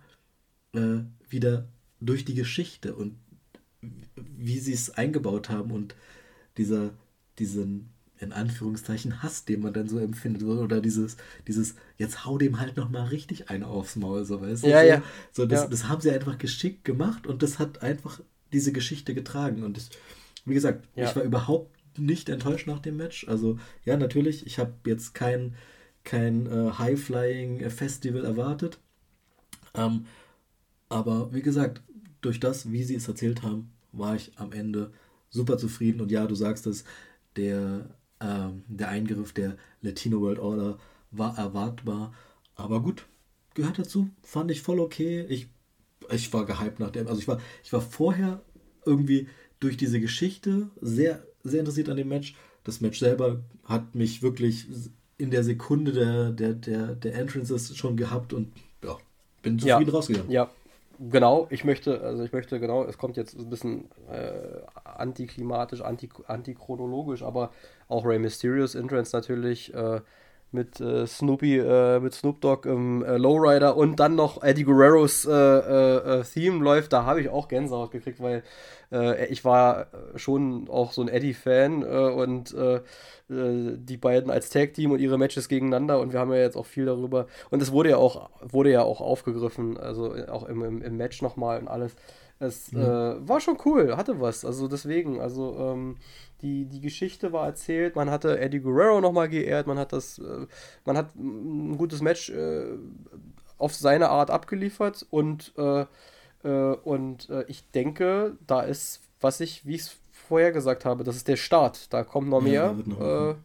[0.74, 1.68] äh, wieder
[2.00, 3.16] durch die Geschichte und
[4.16, 5.95] wie sie es eingebaut haben und
[6.58, 6.91] dieser,
[7.39, 7.89] diesen,
[8.20, 11.18] in Anführungszeichen, Hass, den man dann so empfindet, oder dieses,
[11.48, 14.68] dieses, jetzt hau dem halt nochmal richtig einen aufs Maul, so weißt du?
[14.68, 15.04] Ja, so, ja.
[15.32, 15.68] So, das, ja.
[15.68, 18.22] das haben sie einfach geschickt gemacht und das hat einfach
[18.54, 19.64] diese Geschichte getragen.
[19.64, 19.89] Und das,
[20.45, 21.10] wie gesagt, ja.
[21.10, 23.28] ich war überhaupt nicht enttäuscht nach dem Match.
[23.28, 25.56] Also ja, natürlich, ich habe jetzt kein,
[26.04, 28.80] kein äh, High-Flying-Festival erwartet.
[29.74, 30.06] Ähm,
[30.89, 31.82] aber wie gesagt,
[32.22, 34.91] durch das, wie sie es erzählt haben, war ich am Ende
[35.30, 36.02] super zufrieden.
[36.02, 36.84] Und ja, du sagst es,
[37.36, 37.89] der,
[38.20, 40.78] ähm, der Eingriff der Latino World Order
[41.12, 42.14] war erwartbar.
[42.56, 43.06] Aber gut,
[43.54, 44.10] gehört dazu.
[44.22, 45.26] Fand ich voll okay.
[45.30, 45.50] Ich,
[46.12, 47.08] ich war gehypt nach dem.
[47.08, 48.41] Also ich war, ich war vorher
[48.86, 49.28] irgendwie
[49.60, 52.36] durch diese Geschichte sehr, sehr interessiert an dem Match.
[52.64, 54.68] Das Match selber hat mich wirklich
[55.18, 58.53] in der Sekunde der, der, der, der Entrances schon gehabt und
[58.84, 58.97] ja,
[59.41, 60.32] bin zufrieden ja, rausgegangen.
[60.32, 60.49] Ja,
[60.99, 61.47] genau.
[61.49, 67.24] Ich möchte, also ich möchte genau, es kommt jetzt ein bisschen äh, antiklimatisch, anti, antichronologisch,
[67.24, 67.51] aber
[67.88, 69.74] auch Rey Mysterious Entrance natürlich.
[69.74, 70.01] Äh,
[70.52, 75.26] mit äh, Snoopy, äh, mit Snoop Dogg im äh, Lowrider und dann noch Eddie Guerreros
[75.26, 78.43] äh, äh, äh, Theme läuft, da habe ich auch Gänsehaut gekriegt, weil
[79.30, 82.56] ich war schon auch so ein Eddie-Fan und
[83.28, 86.86] die beiden als Tag-Team und ihre Matches gegeneinander und wir haben ja jetzt auch viel
[86.86, 90.95] darüber und es wurde ja auch, wurde ja auch aufgegriffen, also auch im, im, im
[90.95, 91.98] Match nochmal und alles.
[92.39, 93.28] Es mhm.
[93.28, 95.98] war schon cool, hatte was, also deswegen, also ähm,
[96.42, 100.48] die, die Geschichte war erzählt, man hatte Eddie Guerrero nochmal geehrt, man hat das, äh,
[100.86, 102.78] man hat ein gutes Match äh,
[103.58, 105.86] auf seine Art abgeliefert und, äh,
[106.44, 111.04] äh und äh, ich denke, da ist, was ich, wie ich es vorher gesagt habe,
[111.04, 111.92] das ist der Start.
[111.94, 112.76] Da kommt noch mehr.
[112.78, 113.36] Ja, noch äh,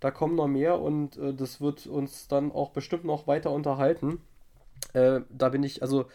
[0.00, 4.22] da kommen noch mehr und das wird uns dann auch bestimmt noch weiter unterhalten.
[4.94, 6.06] da bin ich, also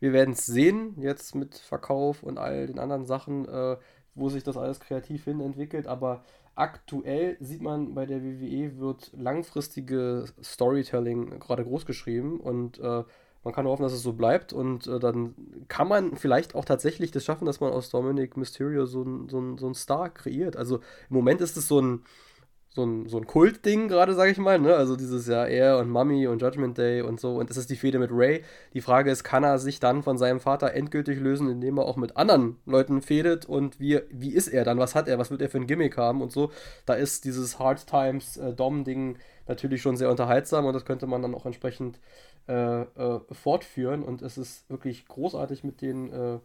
[0.00, 3.46] wir werden es sehen, jetzt mit Verkauf und all den anderen Sachen
[4.16, 6.24] wo sich das alles kreativ hin entwickelt, aber
[6.56, 13.04] aktuell sieht man bei der WWE wird langfristige Storytelling gerade groß geschrieben und äh,
[13.44, 15.34] man kann hoffen, dass es so bleibt und äh, dann
[15.68, 19.56] kann man vielleicht auch tatsächlich das schaffen, dass man aus Dominic Mysterio so einen so
[19.56, 20.56] so ein Star kreiert.
[20.56, 22.02] Also im Moment ist es so ein
[22.76, 24.60] so ein, so ein Kultding gerade, sage ich mal.
[24.60, 24.76] Ne?
[24.76, 27.36] Also dieses Jahr er und Mummy und Judgment Day und so.
[27.36, 28.44] Und das ist die Fehde mit Ray.
[28.74, 31.96] Die Frage ist, kann er sich dann von seinem Vater endgültig lösen, indem er auch
[31.96, 33.46] mit anderen Leuten fädet?
[33.46, 34.78] Und wie, wie ist er dann?
[34.78, 35.18] Was hat er?
[35.18, 36.52] Was wird er für ein Gimmick haben und so?
[36.84, 39.16] Da ist dieses Hard Times äh, Dom-Ding
[39.48, 41.98] natürlich schon sehr unterhaltsam und das könnte man dann auch entsprechend
[42.46, 44.02] äh, äh, fortführen.
[44.02, 46.38] Und es ist wirklich großartig mit den äh,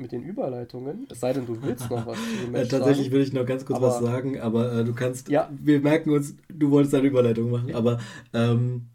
[0.00, 1.06] mit den Überleitungen.
[1.10, 3.16] Es sei denn, du willst noch was zu dem Match Tatsächlich sagen.
[3.16, 5.28] will ich noch ganz kurz aber, was sagen, aber äh, du kannst.
[5.28, 5.50] Ja.
[5.56, 7.76] Wir merken uns, du wolltest eine Überleitung machen, ja.
[7.76, 8.00] aber
[8.32, 8.86] ähm,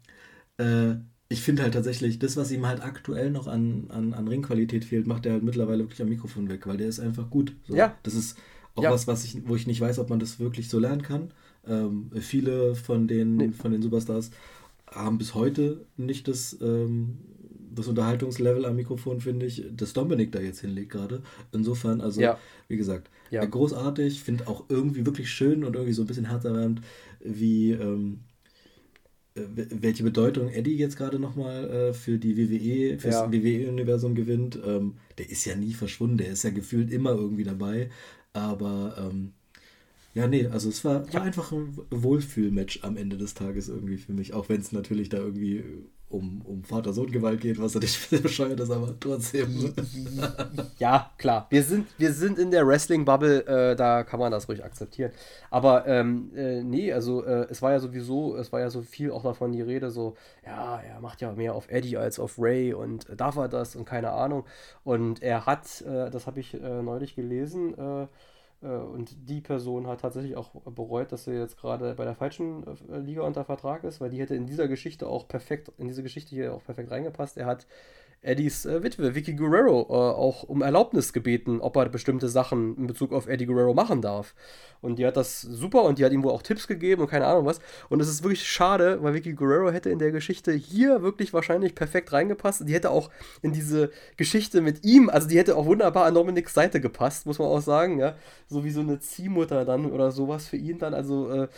[0.58, 0.94] äh,
[1.28, 5.06] ich finde halt tatsächlich, das, was ihm halt aktuell noch an, an, an Ringqualität fehlt,
[5.06, 7.54] macht er halt mittlerweile wirklich am Mikrofon weg, weil der ist einfach gut.
[7.66, 7.74] So.
[7.74, 7.96] Ja.
[8.04, 8.38] Das ist
[8.76, 8.92] auch ja.
[8.92, 11.30] was, was ich, wo ich nicht weiß, ob man das wirklich so lernen kann.
[11.66, 13.48] Ähm, viele von den, nee.
[13.50, 14.30] von den Superstars
[14.88, 17.18] haben bis heute nicht das ähm,
[17.76, 21.22] das Unterhaltungslevel am Mikrofon, finde ich, das Dominik da jetzt hinlegt gerade.
[21.52, 22.38] Insofern, also, ja.
[22.68, 23.44] wie gesagt, ja.
[23.44, 26.80] großartig, finde auch irgendwie wirklich schön und irgendwie so ein bisschen herzerwärmend,
[27.20, 28.20] wie, ähm,
[29.34, 33.32] äh, welche Bedeutung Eddie jetzt gerade nochmal äh, für die WWE, fürs ja.
[33.32, 34.58] WWE-Universum gewinnt.
[34.64, 37.90] Ähm, der ist ja nie verschwunden, der ist ja gefühlt immer irgendwie dabei.
[38.32, 39.32] Aber ähm,
[40.16, 44.14] ja, nee, also es war, war einfach ein Wohlfühlmatch am Ende des Tages irgendwie für
[44.14, 45.62] mich, auch wenn es natürlich da irgendwie
[46.08, 49.74] um, um Vater-Sohn-Gewalt geht, was natürlich bescheuert ist, aber trotzdem.
[50.78, 51.46] ja, klar.
[51.50, 55.12] Wir sind, wir sind in der Wrestling-Bubble, äh, da kann man das ruhig akzeptieren.
[55.50, 59.10] Aber ähm, äh, nee, also äh, es war ja sowieso, es war ja so viel
[59.10, 62.72] auch davon die Rede, so, ja, er macht ja mehr auf Eddie als auf Ray
[62.72, 64.46] und darf er das und keine Ahnung.
[64.82, 68.06] Und er hat, äh, das habe ich äh, neulich gelesen, äh, äh,
[68.66, 72.98] und die Person hat tatsächlich auch bereut, dass sie jetzt gerade bei der falschen äh,
[72.98, 76.30] Liga unter Vertrag ist, weil die hätte in dieser Geschichte auch perfekt, in diese Geschichte
[76.30, 77.36] hier auch perfekt reingepasst.
[77.36, 77.66] Er hat
[78.22, 82.86] Eddies äh, Witwe, Vicky Guerrero, äh, auch um Erlaubnis gebeten, ob er bestimmte Sachen in
[82.86, 84.34] Bezug auf Eddie Guerrero machen darf.
[84.80, 87.26] Und die hat das super und die hat ihm wohl auch Tipps gegeben und keine
[87.26, 87.60] Ahnung was.
[87.88, 91.74] Und es ist wirklich schade, weil Vicky Guerrero hätte in der Geschichte hier wirklich wahrscheinlich
[91.74, 92.68] perfekt reingepasst.
[92.68, 93.10] Die hätte auch
[93.42, 97.38] in diese Geschichte mit ihm, also die hätte auch wunderbar an Dominiks Seite gepasst, muss
[97.38, 98.14] man auch sagen, ja.
[98.48, 100.94] So wie so eine Ziehmutter dann oder sowas für ihn dann.
[100.94, 101.48] Also äh,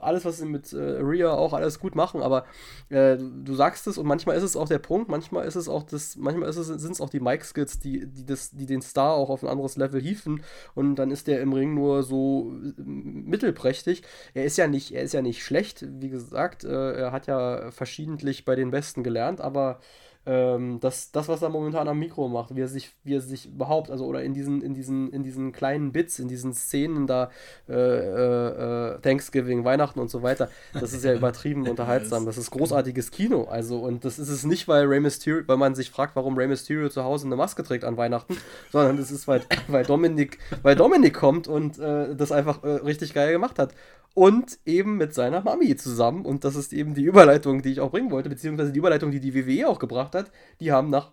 [0.00, 2.44] alles, was sie mit äh, Rhea auch alles gut machen, aber
[2.90, 5.81] äh, du sagst es und manchmal ist es auch der Punkt, manchmal ist es auch
[5.84, 9.48] das, manchmal sind es auch die Mike-Skills, die, die, die den Star auch auf ein
[9.48, 10.42] anderes Level hieven
[10.74, 14.02] und dann ist der im Ring nur so mittelprächtig.
[14.34, 17.70] Er ist ja nicht, er ist ja nicht schlecht, wie gesagt, äh, er hat ja
[17.70, 19.80] verschiedentlich bei den Besten gelernt, aber
[20.24, 23.46] ähm, das, das, was er momentan am Mikro macht, wie er sich, wie er sich
[23.46, 27.30] überhaupt, also oder in diesen, in diesen, in diesen kleinen Bits, in diesen Szenen da,
[27.68, 32.24] äh, äh, Thanksgiving, Weihnachten und so weiter, das ist ja übertrieben unterhaltsam.
[32.24, 33.44] Das ist großartiges Kino.
[33.44, 36.46] Also, und das ist es nicht, weil Rey Mysterio, weil man sich fragt, warum Rey
[36.46, 38.36] Mysterio zu Hause eine Maske trägt an Weihnachten,
[38.70, 43.12] sondern das ist, weil, weil Dominik, weil Dominik kommt und äh, das einfach äh, richtig
[43.12, 43.74] geil gemacht hat
[44.14, 46.24] und eben mit seiner Mami zusammen.
[46.24, 49.20] Und das ist eben die Überleitung, die ich auch bringen wollte, beziehungsweise die Überleitung, die
[49.20, 50.30] die WWE auch gebracht hat.
[50.60, 51.12] Die haben nach,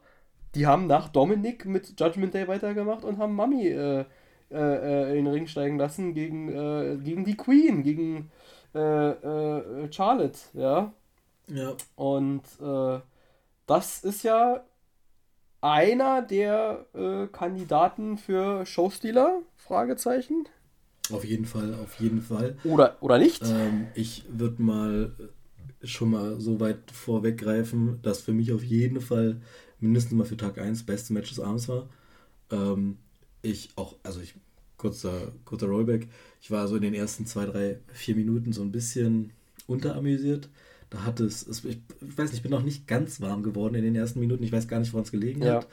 [0.55, 4.05] die haben nach Dominik mit Judgment Day weitergemacht und haben Mami äh,
[4.51, 8.31] äh, in den Ring steigen lassen gegen, äh, gegen die Queen, gegen
[8.75, 10.93] äh, äh, Charlotte, ja.
[11.47, 11.73] Ja.
[11.95, 12.99] Und äh,
[13.65, 14.63] das ist ja
[15.61, 16.85] einer der
[17.33, 19.41] Kandidaten für Showstealer?
[19.57, 20.47] Fragezeichen.
[21.11, 22.57] Auf jeden Fall, auf jeden Fall.
[22.63, 23.43] Oder, oder nicht?
[23.45, 25.11] Ähm, ich würde mal
[25.83, 29.41] schon mal so weit vorweggreifen, dass für mich auf jeden Fall
[29.79, 31.87] mindestens mal für Tag 1 beste Match des Abends war.
[32.51, 32.97] Ähm,
[33.41, 34.35] ich auch, also ich,
[34.77, 36.07] kurzer, kurzer Rollback,
[36.41, 39.31] ich war so in den ersten zwei, drei, vier Minuten so ein bisschen
[39.67, 40.49] unteramüsiert.
[40.89, 43.83] Da hat es, es ich, weiß nicht, ich bin noch nicht ganz warm geworden in
[43.83, 44.43] den ersten Minuten.
[44.43, 45.55] Ich weiß gar nicht, woran es gelegen ja.
[45.55, 45.67] hat.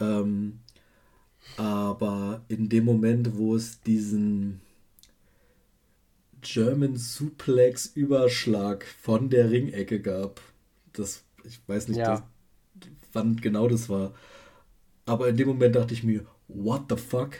[0.00, 0.60] Ähm,
[1.56, 4.60] aber in dem Moment, wo es diesen
[6.42, 10.40] German Suplex Überschlag von der Ringecke gab.
[10.92, 12.24] Das, ich weiß nicht, ja.
[12.74, 14.14] das, wann genau das war.
[15.04, 17.30] Aber in dem Moment dachte ich mir, what the fuck?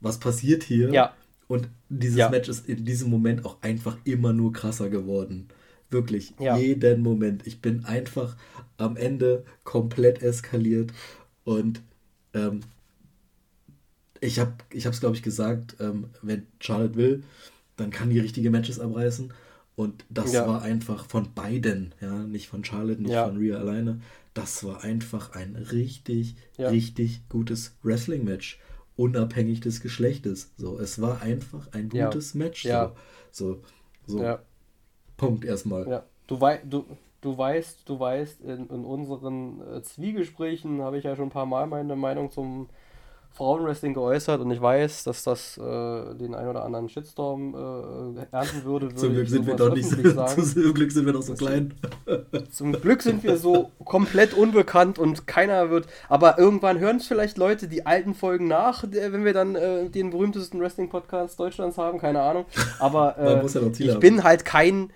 [0.00, 0.90] Was passiert hier?
[0.90, 1.14] Ja.
[1.48, 2.28] Und dieses ja.
[2.28, 5.48] Match ist in diesem Moment auch einfach immer nur krasser geworden.
[5.90, 6.56] Wirklich, ja.
[6.56, 7.46] jeden Moment.
[7.46, 8.36] Ich bin einfach
[8.76, 10.92] am Ende komplett eskaliert.
[11.44, 11.80] Und
[12.34, 12.60] ähm,
[14.20, 17.22] ich habe es, glaube ich, gesagt, ähm, wenn Charlotte will,
[17.78, 19.32] dann kann die richtige Matches abreißen.
[19.76, 20.46] Und das ja.
[20.46, 23.26] war einfach von beiden, ja, nicht von Charlotte, nicht ja.
[23.26, 24.00] von Rhea alleine.
[24.34, 26.68] Das war einfach ein richtig, ja.
[26.68, 28.60] richtig gutes Wrestling-Match,
[28.96, 30.52] unabhängig des Geschlechtes.
[30.56, 32.64] So, es war einfach ein gutes Match.
[32.64, 32.92] So,
[33.30, 33.62] so,
[34.06, 34.38] so.
[35.16, 35.88] Punkt erstmal.
[35.88, 36.04] Ja.
[36.26, 36.84] Du, wei du,
[37.20, 41.46] du weißt, du weißt, in, in unseren äh, Zwiegesprächen habe ich ja schon ein paar
[41.46, 42.68] Mal meine Meinung zum
[43.38, 48.64] Frauenwrestling geäußert und ich weiß, dass das äh, den ein oder anderen Shitstorm äh, ernten
[48.64, 48.86] würde.
[48.86, 50.44] würde zum Glück sind wir doch nicht so, sagen.
[50.44, 51.72] zum Glück sind wir doch so klein.
[52.50, 55.86] Zum Glück sind wir so komplett unbekannt und keiner wird.
[56.08, 60.10] Aber irgendwann hören es vielleicht Leute die alten Folgen nach, wenn wir dann äh, den
[60.10, 62.46] berühmtesten Wrestling-Podcast Deutschlands haben, keine Ahnung.
[62.80, 64.00] Aber äh, ja ich haben.
[64.00, 64.90] bin halt kein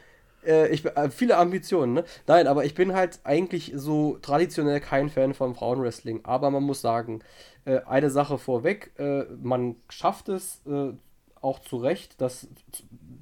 [0.45, 2.05] äh, ich äh, viele Ambitionen, ne?
[2.26, 6.20] Nein, aber ich bin halt eigentlich so traditionell kein Fan von Frauenwrestling.
[6.24, 7.20] Aber man muss sagen,
[7.64, 10.93] äh, eine Sache vorweg, äh, man schafft es äh,
[11.40, 12.49] auch zu Recht, dass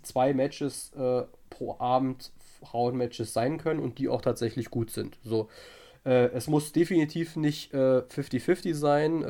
[0.02, 5.18] zwei Matches äh, pro Abend Frauenmatches sein können und die auch tatsächlich gut sind.
[5.24, 5.48] So.
[6.04, 9.22] es muss definitiv nicht 50-50 sein,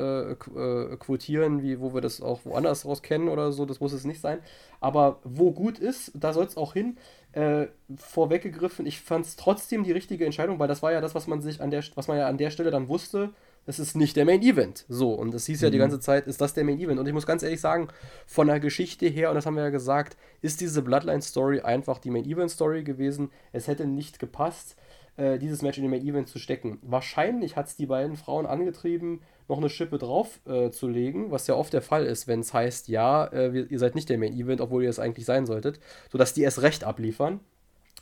[0.99, 4.19] quotieren, wie, wo wir das auch woanders raus kennen oder so, das muss es nicht
[4.19, 4.39] sein.
[4.81, 6.97] Aber wo gut ist, da soll es auch hin
[7.33, 8.85] äh, vorweggegriffen.
[8.85, 11.61] Ich fand es trotzdem die richtige Entscheidung, weil das war ja das, was man sich
[11.61, 13.31] an der, was man ja an der Stelle dann wusste.
[13.65, 14.85] Es ist nicht der Main Event.
[14.89, 15.81] So, und das hieß ja die mhm.
[15.81, 16.99] ganze Zeit, ist das der Main Event?
[16.99, 17.89] Und ich muss ganz ehrlich sagen,
[18.25, 22.09] von der Geschichte her, und das haben wir ja gesagt, ist diese Bloodline-Story einfach die
[22.09, 23.29] Main Event-Story gewesen.
[23.51, 24.75] Es hätte nicht gepasst,
[25.15, 26.79] äh, dieses Match in den Main Event zu stecken.
[26.81, 29.21] Wahrscheinlich hat es die beiden Frauen angetrieben,
[29.51, 32.53] noch eine Schippe drauf äh, zu legen, was ja oft der Fall ist, wenn es
[32.53, 35.79] heißt, ja, äh, ihr seid nicht der Main Event, obwohl ihr es eigentlich sein solltet,
[36.11, 37.41] sodass die erst recht abliefern.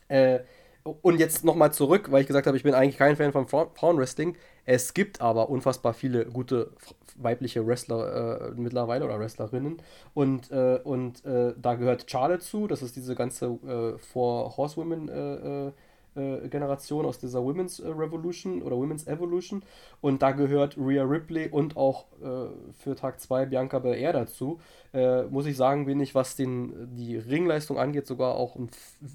[0.08, 0.40] Äh,
[0.84, 4.38] und jetzt nochmal zurück, weil ich gesagt habe, ich bin eigentlich kein Fan von Frauenwrestling.
[4.66, 6.72] Es gibt aber unfassbar viele gute
[7.16, 9.82] weibliche Wrestler äh, mittlerweile oder Wrestlerinnen.
[10.14, 15.74] Und, äh, und äh, da gehört Charlotte zu, das ist diese ganze äh, Four Horsewomen
[16.20, 19.64] äh, Generation aus dieser Women's äh, Revolution oder Women's Evolution.
[20.02, 22.48] Und da gehört Rhea Ripley und auch äh,
[22.78, 24.60] für Tag 2 Bianca Belair dazu.
[24.94, 28.70] Äh, muss ich sagen, bin ich, was den, die Ringleistung angeht, sogar auch, ein,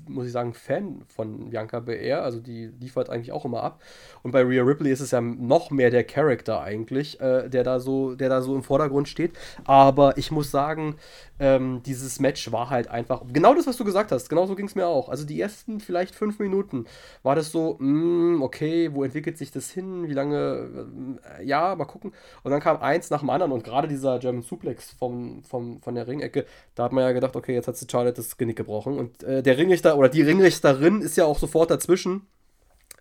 [0.08, 2.22] muss ich sagen, Fan von Bianca Belair.
[2.22, 3.82] Also die liefert eigentlich auch immer ab.
[4.22, 7.80] Und bei Rhea Ripley ist es ja noch mehr der Charakter eigentlich, äh, der, da
[7.80, 9.32] so, der da so im Vordergrund steht.
[9.64, 10.96] Aber ich muss sagen,
[11.40, 14.28] ähm, dieses Match war halt einfach genau das, was du gesagt hast.
[14.28, 15.08] Genauso ging es mir auch.
[15.08, 16.86] Also die ersten vielleicht fünf Minuten
[17.24, 20.08] war das so, mh, mm, okay, wo entwickelt sich das hin?
[20.08, 20.86] Wie lange?
[21.38, 22.12] Äh, ja, mal gucken.
[22.44, 25.94] Und dann kam eins nach dem anderen und gerade dieser German Suplex vom, vom, von
[25.94, 28.98] der Ringecke, da hat man ja gedacht, okay, jetzt hat sie Charlotte das Genick gebrochen.
[28.98, 32.22] Und äh, der Ringrichter oder die Ringrichterin ist ja auch sofort dazwischen.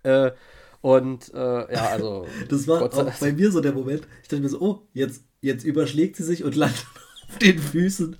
[0.02, 0.32] Äh,
[0.80, 1.38] und äh,
[1.74, 2.26] ja, also.
[2.48, 4.06] das war auch bei mir so der Moment.
[4.22, 6.86] Ich dachte mir so, oh, jetzt, jetzt überschlägt sie sich und landet
[7.28, 8.16] auf den Füßen.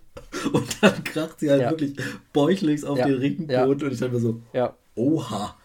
[0.53, 1.71] Und dann kracht sie halt ja.
[1.71, 1.97] wirklich
[2.33, 3.07] bäuchligs auf ja.
[3.07, 3.51] den Ringboden.
[3.53, 3.65] Ja.
[3.65, 4.77] Und ich dachte mir so, ja.
[4.95, 5.57] oha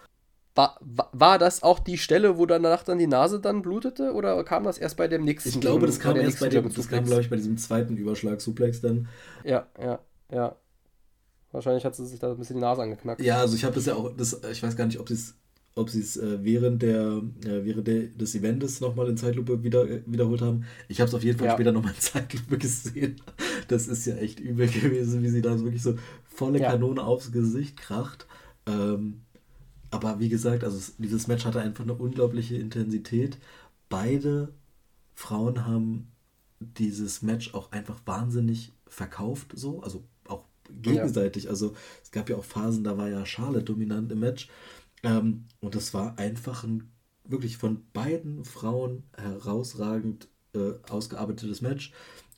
[0.82, 4.64] war, war das auch die Stelle, wo danach dann die Nase dann blutete oder kam
[4.64, 5.50] das erst bei dem nächsten?
[5.50, 8.82] Ich glaube, das kam erst bei dem, das kam, glaube ich, bei diesem zweiten Überschlag-Suplex
[8.82, 9.08] dann.
[9.44, 10.00] Ja, ja,
[10.32, 10.56] ja.
[11.52, 13.22] Wahrscheinlich hat sie sich da ein bisschen die Nase angeknackt.
[13.22, 15.36] Ja, also ich habe das ja auch, das, ich weiß gar nicht, ob sie es
[15.76, 19.90] ob sie es äh, während, der, äh, während der, des Events nochmal in Zeitlupe wieder,
[19.90, 20.66] äh, wiederholt haben.
[20.90, 21.54] Ich habe es auf jeden Fall ja.
[21.54, 23.22] später nochmal in Zeitlupe gesehen.
[23.70, 25.96] Das ist ja echt übel gewesen, wie sie da wirklich so
[26.26, 26.72] volle ja.
[26.72, 28.28] Kanone aufs Gesicht kracht.
[28.66, 29.22] Ähm,
[29.92, 33.38] aber wie gesagt, also es, dieses Match hatte einfach eine unglaubliche Intensität.
[33.90, 34.54] Beide
[35.16, 36.12] Frauen haben
[36.60, 41.46] dieses Match auch einfach wahnsinnig verkauft, so, also auch gegenseitig.
[41.46, 41.52] Ja.
[41.52, 41.74] Also
[42.04, 44.50] es gab ja auch Phasen, da war ja Charlotte dominant im Match.
[45.04, 46.92] Ähm, und das war einfach ein
[47.24, 51.94] wirklich von beiden Frauen herausragend äh, ausgearbeitetes Match.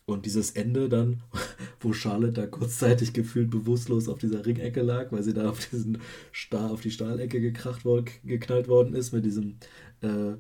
[0.05, 1.21] Und dieses Ende dann,
[1.79, 5.99] wo Charlotte da kurzzeitig gefühlt bewusstlos auf dieser Ringecke lag, weil sie da auf diesen
[6.31, 9.57] Stahl, auf die Stahlecke gekracht worden, geknallt worden ist, mit diesem
[10.01, 10.33] äh,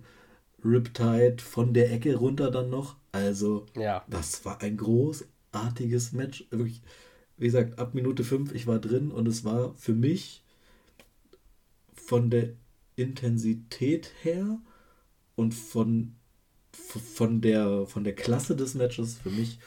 [0.63, 2.95] Riptide von der Ecke runter dann noch.
[3.11, 4.05] Also, ja.
[4.09, 6.45] das war ein großartiges Match.
[6.49, 6.81] Wirklich,
[7.37, 10.43] wie gesagt, ab Minute 5, ich war drin und es war für mich
[11.93, 12.49] von der
[12.95, 14.59] Intensität her
[15.35, 16.15] und von,
[16.73, 19.59] von, der, von der Klasse des Matches für mich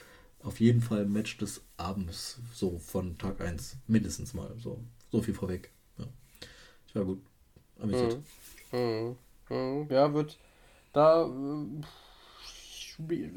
[0.45, 4.51] auf jeden Fall Match des Abends, so von Tag 1, mindestens mal.
[4.59, 4.79] So,
[5.11, 5.71] so viel vorweg.
[5.97, 6.05] Ja.
[6.87, 7.21] Ich war gut.
[7.79, 8.19] Amüsiert.
[8.71, 9.15] Mhm.
[9.49, 9.87] Mhm.
[9.89, 10.37] Ja, wird
[10.93, 11.25] da.
[11.25, 11.81] Äh,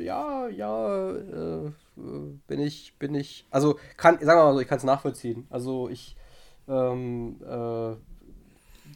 [0.04, 1.72] ja, ja, äh,
[2.46, 3.46] bin ich, bin ich.
[3.50, 5.46] Also, kann, sagen wir mal so, ich kann es nachvollziehen.
[5.50, 6.14] Also, ich.
[6.68, 7.96] Ähm, äh,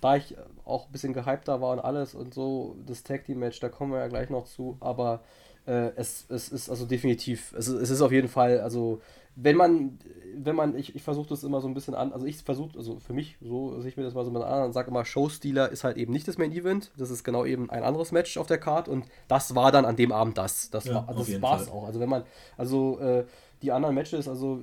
[0.01, 3.61] da ich auch ein bisschen gehypter war und alles und so, das Tag Team Match,
[3.61, 5.21] da kommen wir ja gleich noch zu, aber
[5.67, 9.01] äh, es, es ist also definitiv, es, es ist auf jeden Fall, also
[9.35, 9.99] wenn man,
[10.35, 12.99] wenn man, ich, ich versuche das immer so ein bisschen an, also ich versuche, also
[12.99, 15.71] für mich, so sehe ich mir das mal so mal an und sage immer, Showstealer
[15.71, 18.47] ist halt eben nicht das Main Event, das ist genau eben ein anderes Match auf
[18.47, 20.69] der Card und das war dann an dem Abend das.
[20.71, 21.87] Das ja, war das war's auch.
[21.87, 22.25] Also wenn man,
[22.59, 23.25] also äh,
[23.63, 24.61] die anderen Matches, also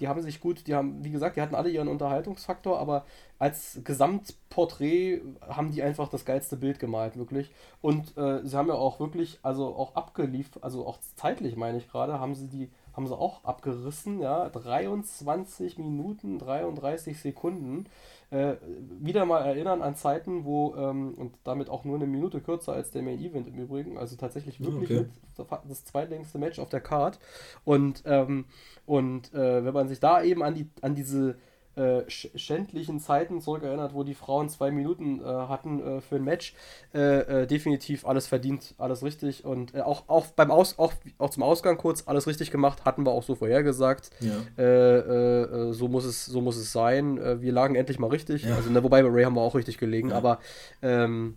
[0.00, 3.04] die haben sich gut, die haben, wie gesagt, die hatten alle ihren Unterhaltungsfaktor, aber
[3.38, 7.52] als Gesamtporträt haben die einfach das geilste Bild gemalt, wirklich.
[7.80, 11.88] Und äh, sie haben ja auch wirklich, also auch abgeliefert, also auch zeitlich meine ich
[11.88, 17.86] gerade, haben sie die, haben sie auch abgerissen, ja, 23 Minuten, 33 Sekunden
[18.30, 18.56] äh,
[19.00, 22.90] wieder mal erinnern an Zeiten, wo, ähm, und damit auch nur eine Minute kürzer als
[22.90, 25.06] der Main Event im Übrigen, also tatsächlich wirklich
[25.38, 25.56] okay.
[25.68, 27.18] das zweitlängste Match auf der Card.
[27.64, 28.46] Und, ähm,
[28.84, 31.36] und äh, wenn man sich da eben an, die, an diese
[31.76, 36.54] äh, schändlichen Zeiten zurückerinnert, wo die Frauen zwei Minuten äh, hatten äh, für ein Match.
[36.94, 41.30] Äh, äh, definitiv alles verdient, alles richtig und äh, auch, auch beim Aus, auch, auch
[41.30, 44.10] zum Ausgang kurz alles richtig gemacht, hatten wir auch so vorhergesagt.
[44.20, 45.72] Ja.
[45.72, 47.40] so muss es, so muss es sein.
[47.40, 48.44] wir lagen endlich mal richtig.
[48.44, 48.56] Ja.
[48.56, 50.16] Also, ne, wobei bei Ray haben wir auch richtig gelegen, ja.
[50.16, 50.38] aber
[50.82, 51.36] ähm,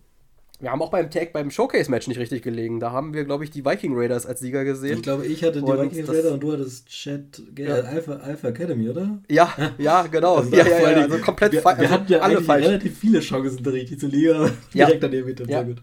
[0.60, 2.80] wir haben auch beim Tag, beim Showcase-Match nicht richtig gelegen.
[2.80, 4.98] Da haben wir, glaube ich, die Viking Raiders als Sieger gesehen.
[4.98, 7.76] Ich glaube, ich hatte die und Viking Raiders und du hattest Chat ja.
[7.76, 9.18] Alpha, Alpha Academy, oder?
[9.28, 10.36] Ja, ja, genau.
[10.36, 12.66] Also ja, ja, ja, also komplett wir, wir also hatten ja alle falsch.
[12.66, 14.50] relativ viele Chancen, richtig zu liegen.
[14.74, 15.58] Direkt daneben mit dem ja.
[15.58, 15.82] Sehr gut.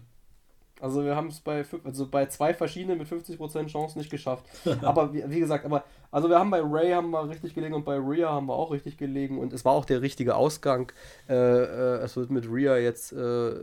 [0.80, 4.44] Also wir haben es bei, also bei zwei verschiedenen mit 50% Chance nicht geschafft.
[4.82, 7.84] aber wie, wie, gesagt, aber also wir haben bei Ray haben wir richtig gelegen und
[7.84, 10.92] bei Rhea haben wir auch richtig gelegen und es war auch der richtige Ausgang.
[11.28, 13.54] Äh, äh, es wird mit Rhea jetzt äh,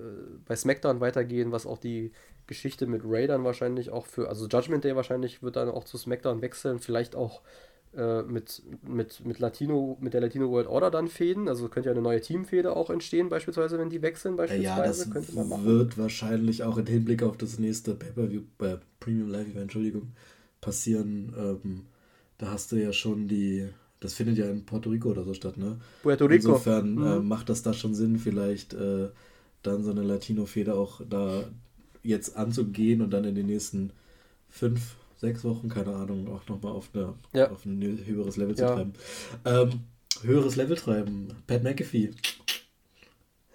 [0.46, 2.12] bei SmackDown weitergehen, was auch die
[2.48, 5.98] Geschichte mit Ray dann wahrscheinlich auch für, also Judgment Day wahrscheinlich wird dann auch zu
[5.98, 7.42] SmackDown wechseln, vielleicht auch
[7.96, 11.48] äh, mit, mit, mit Latino, mit der Latino World Order dann fäden.
[11.48, 14.82] Also könnte ja eine neue Teamfehde auch entstehen, beispielsweise, wenn die wechseln, beispielsweise.
[14.82, 15.66] Ja, das könnte man machen.
[15.66, 20.12] wird wahrscheinlich auch im Hinblick auf das nächste Pay-Per-View, äh, Premium Live Event, Entschuldigung,
[20.62, 21.34] passieren.
[21.38, 21.82] Ähm,
[22.38, 23.68] da hast du ja schon die,
[24.00, 25.78] das findet ja in Puerto Rico oder so statt, ne?
[26.04, 26.50] Puerto Rico.
[26.50, 27.08] Insofern mhm.
[27.08, 29.10] äh, macht das da schon Sinn, vielleicht äh,
[29.64, 31.44] dann so eine Latino-Fehde auch da
[32.04, 33.92] jetzt anzugehen und dann in den nächsten
[34.50, 36.90] fünf, sechs Wochen, keine Ahnung, auch nochmal auf,
[37.34, 37.50] ja.
[37.50, 38.68] auf ein höheres Level ja.
[38.68, 38.94] zu treiben.
[39.46, 39.70] Ähm,
[40.24, 41.34] höheres Level treiben.
[41.48, 42.12] Pat McAfee.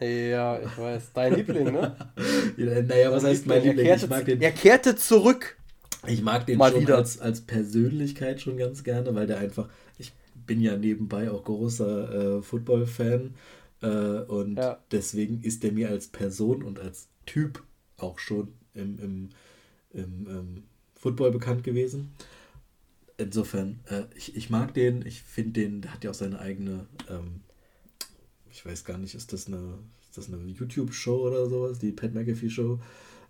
[0.01, 1.13] Ja, ich weiß.
[1.13, 1.95] Dein Liebling, ne?
[2.57, 3.95] ja, naja, was heißt mein Liebling?
[3.95, 5.59] ich mag den, er kehrte zurück.
[6.07, 6.97] Ich mag den Mal schon wieder.
[6.97, 10.15] Als, als Persönlichkeit schon ganz gerne, weil der einfach, ich
[10.47, 13.35] bin ja nebenbei auch großer äh, Football-Fan
[13.83, 14.79] äh, und ja.
[14.91, 17.63] deswegen ist der mir als Person und als Typ
[17.99, 19.29] auch schon im, im,
[19.93, 20.63] im, im
[21.01, 22.13] Football bekannt gewesen.
[23.17, 26.87] Insofern, äh, ich, ich mag den, ich finde den, der hat ja auch seine eigene,
[27.09, 27.41] ähm,
[28.51, 32.15] ich weiß gar nicht, ist das eine, ist das eine YouTube-Show oder sowas, die Pat
[32.15, 32.79] McAfee-Show?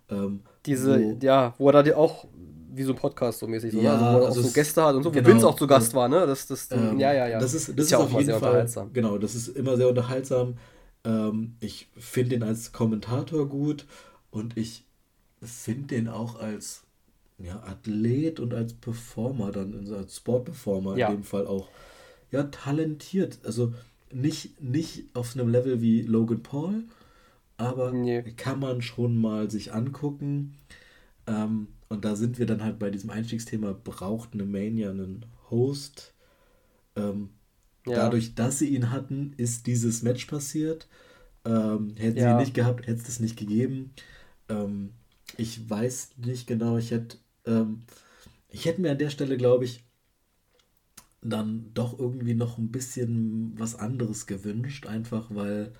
[0.09, 2.27] Ähm, Diese, wo, ja, wo er da auch
[2.73, 4.95] wie so ein Podcast so mäßig, ja, also, wo er also auch so Gäste hat
[4.95, 6.25] und so, genau, wo Vince auch zu Gast war, ne?
[6.25, 7.39] Das, das, ähm, ja, ja, ja.
[7.39, 9.89] Das ist, das ist, ist ja auch auf jeden Fall, genau, das ist immer sehr
[9.89, 10.57] unterhaltsam.
[11.03, 13.85] Ähm, ich finde ihn als Kommentator gut
[14.29, 14.85] und ich
[15.41, 16.83] finde den auch als
[17.43, 21.09] ja, Athlet und als Performer, dann also als Sportperformer ja.
[21.09, 21.69] in dem Fall auch,
[22.31, 23.39] ja, talentiert.
[23.43, 23.73] Also
[24.11, 26.83] nicht, nicht auf einem Level wie Logan Paul,
[27.57, 28.23] aber nee.
[28.35, 30.55] kann man schon mal sich angucken.
[31.27, 36.13] Ähm, und da sind wir dann halt bei diesem Einstiegsthema, braucht eine Mania einen Host?
[36.95, 37.29] Ähm,
[37.85, 37.95] ja.
[37.95, 40.87] Dadurch, dass sie ihn hatten, ist dieses Match passiert.
[41.43, 42.23] Ähm, hätten ja.
[42.23, 43.93] sie ihn nicht gehabt, hätte es das nicht gegeben.
[44.49, 44.91] Ähm,
[45.37, 47.83] ich weiß nicht genau, ich hätte ähm,
[48.49, 49.83] ich hätte mir an der Stelle, glaube ich,
[51.21, 55.71] dann doch irgendwie noch ein bisschen was anderes gewünscht, einfach weil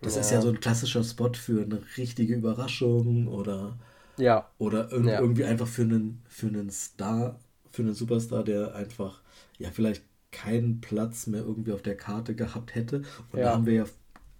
[0.00, 0.20] das ja.
[0.20, 3.76] ist ja so ein klassischer Spot für eine richtige Überraschung oder,
[4.16, 4.48] ja.
[4.58, 5.20] oder irg ja.
[5.20, 7.40] irgendwie einfach für einen, für einen Star,
[7.70, 9.20] für einen Superstar, der einfach
[9.58, 13.02] ja vielleicht keinen Platz mehr irgendwie auf der Karte gehabt hätte.
[13.32, 13.84] Und da haben wir ja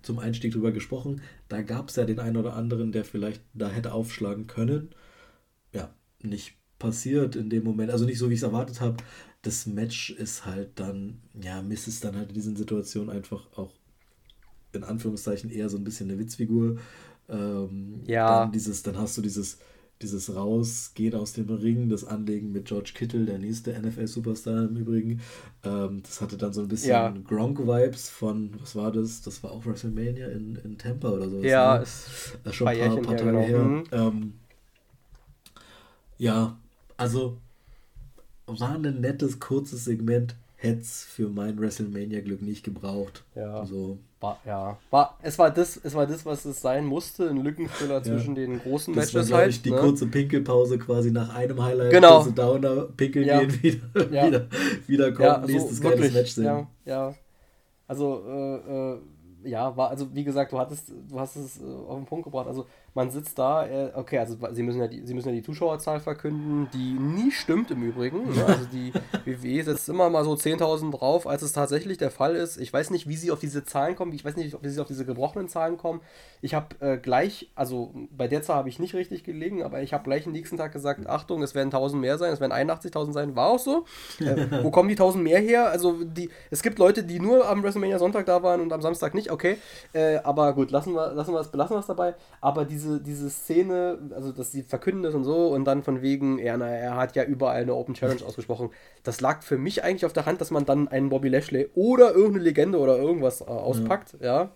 [0.03, 1.23] zum Einstieg drüber gesprochen.
[1.49, 4.91] Da gab es ja den einen oder anderen, der vielleicht da hätte aufschlagen können.
[6.23, 7.91] Ja, nicht passiert in dem Moment.
[7.91, 8.97] Also nicht so, wie ich es erwartet habe.
[9.43, 13.73] Das Match ist halt dann, ja, Miss ist dann halt in diesen Situationen einfach auch
[14.73, 16.79] in Anführungszeichen eher so ein bisschen eine Witzfigur.
[17.29, 18.41] Ähm, ja.
[18.41, 19.59] Dann, dieses, dann hast du dieses,
[20.03, 25.21] dieses Rausgehen aus dem Ring, das Anlegen mit George Kittle, der nächste NFL-Superstar im Übrigen.
[25.64, 27.14] Ähm, das hatte dann so ein bisschen ja.
[27.25, 29.23] Gronk-Vibes von, was war das?
[29.23, 31.43] Das war auch WrestleMania in, in Tampa oder so.
[31.43, 31.83] Ja, ne?
[31.83, 33.47] ist äh, schon ein paar, paar Tage her.
[33.47, 33.47] Genau.
[33.47, 33.64] her.
[33.64, 33.85] Mhm.
[33.93, 34.33] Ähm,
[36.19, 36.57] ja,
[36.97, 37.39] also
[38.47, 43.25] war ein nettes, kurzes Segment, hätte es für mein WrestleMania-Glück nicht gebraucht.
[43.35, 43.64] Ja.
[43.64, 43.99] So.
[44.21, 44.77] War, ja.
[44.91, 48.03] War, es, war das, es war das, was es sein musste, ein Lückenfüller ja.
[48.03, 49.51] zwischen den großen das Matches war, halt.
[49.51, 49.77] Ich, die ne?
[49.77, 52.16] kurze Pinkelpause quasi nach einem Highlight, genau.
[52.16, 53.39] kurze Downer, pinkeln ja.
[53.45, 54.27] gehen, wieder, ja.
[54.27, 54.47] wieder,
[54.89, 56.45] wieder kommen, ja, nächstes so, geiles Match sehen.
[56.45, 57.14] Ja, ja.
[57.87, 58.99] Also, äh, äh,
[59.45, 62.49] ja, war, also wie gesagt, du hattest, du hast es äh, auf den Punkt gebracht.
[62.49, 62.66] Also
[62.99, 66.01] man sitzt da, äh, okay, also sie müssen ja die, sie müssen ja die Zuschauerzahl
[66.01, 68.35] verkünden, die nie stimmt im Übrigen.
[68.35, 68.45] Ne?
[68.45, 68.93] Also die
[69.25, 72.57] WWE setzt immer mal so 10.000 drauf, als es tatsächlich der Fall ist.
[72.57, 74.89] Ich weiß nicht, wie sie auf diese Zahlen kommen, ich weiß nicht, wie sie auf
[74.89, 76.01] diese gebrochenen Zahlen kommen.
[76.41, 79.93] Ich habe äh, gleich, also bei der Zahl habe ich nicht richtig gelegen, aber ich
[79.93, 83.13] habe gleich am nächsten Tag gesagt, Achtung, es werden 1000 mehr sein, es werden 81.000
[83.13, 83.85] sein, war auch so.
[84.19, 85.69] Äh, wo kommen die 1000 mehr her?
[85.69, 89.15] Also die, es gibt Leute, die nur am WrestleMania Sonntag da waren und am Samstag
[89.15, 89.59] nicht, okay.
[89.93, 92.17] Äh, aber gut, lassen wir, lassen wir es, belassen wir es dabei.
[92.41, 96.39] Aber diese, diese Szene, also dass sie verkünden ist und so und dann von wegen,
[96.39, 98.70] er, na, er hat ja überall eine Open Challenge ausgesprochen,
[99.03, 102.12] das lag für mich eigentlich auf der Hand, dass man dann einen Bobby Lashley oder
[102.12, 104.43] irgendeine Legende oder irgendwas äh, auspackt, ja.
[104.43, 104.51] ja.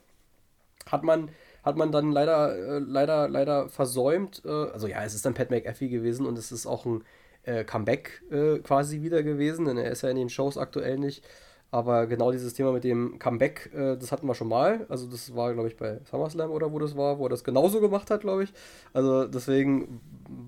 [0.90, 1.28] Hat man
[1.62, 4.42] hat man dann leider, äh, leider, leider versäumt.
[4.44, 7.04] Äh, also ja, es ist dann Pat McAfee gewesen und es ist auch ein
[7.44, 11.24] äh, Comeback äh, quasi wieder gewesen, denn er ist ja in den Shows aktuell nicht.
[11.72, 14.84] Aber genau dieses Thema mit dem Comeback, äh, das hatten wir schon mal.
[14.90, 17.80] Also das war, glaube ich, bei SummerSlam oder wo das war, wo er das genauso
[17.80, 18.52] gemacht hat, glaube ich.
[18.92, 20.00] Also deswegen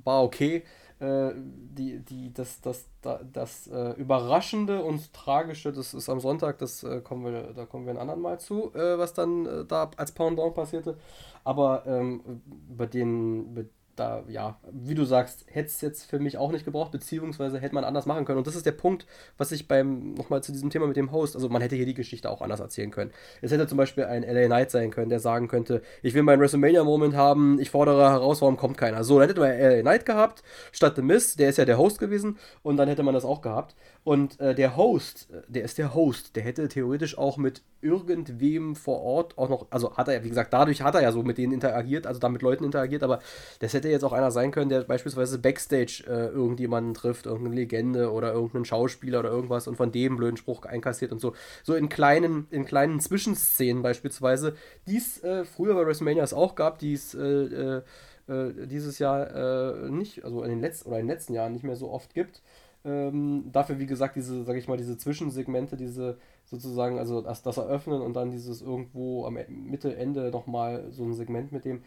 [0.04, 0.64] war okay.
[1.00, 6.58] Äh, die, die, das, das, das, das äh, Überraschende und Tragische, das ist am Sonntag,
[6.58, 9.64] das äh, kommen wir, da kommen wir ein anderen Mal zu, äh, was dann äh,
[9.64, 10.98] da als Pendant passierte.
[11.42, 13.64] Aber ähm, bei den, bei
[13.96, 17.74] da, ja, wie du sagst, hätte es jetzt für mich auch nicht gebraucht, beziehungsweise hätte
[17.74, 18.38] man anders machen können.
[18.38, 19.06] Und das ist der Punkt,
[19.38, 21.94] was ich beim, nochmal zu diesem Thema mit dem Host, also man hätte hier die
[21.94, 23.12] Geschichte auch anders erzählen können.
[23.42, 26.40] Es hätte zum Beispiel ein LA Knight sein können, der sagen könnte, ich will meinen
[26.40, 29.04] WrestleMania-Moment haben, ich fordere heraus, warum kommt keiner.
[29.04, 30.42] So, dann hätte man LA Knight gehabt,
[30.72, 33.42] statt The Miss, der ist ja der Host gewesen, und dann hätte man das auch
[33.42, 33.74] gehabt.
[34.04, 38.76] Und äh, der Host, äh, der ist der Host, der hätte theoretisch auch mit irgendwem
[38.76, 41.38] vor Ort auch noch, also hat er wie gesagt, dadurch hat er ja so mit
[41.38, 43.20] denen interagiert, also da mit Leuten interagiert, aber
[43.60, 48.12] das hätte jetzt auch einer sein können, der beispielsweise Backstage äh, irgendjemanden trifft, irgendeine Legende
[48.12, 51.34] oder irgendeinen Schauspieler oder irgendwas und von dem blöden Spruch einkassiert und so.
[51.62, 54.54] So in kleinen, in kleinen Zwischenszenen beispielsweise,
[54.86, 57.82] die es äh, früher bei WrestleMania auch gab, die es äh,
[58.26, 61.76] äh, dieses Jahr nicht, also in den letzten oder in den letzten Jahren nicht mehr
[61.76, 62.42] so oft gibt.
[62.84, 67.56] Ähm, dafür, wie gesagt, diese, sag ich mal, diese Zwischensegmente, diese sozusagen, also das, das
[67.56, 71.82] Eröffnen und dann dieses irgendwo am e, Mitte, Ende nochmal so ein Segment mit dem.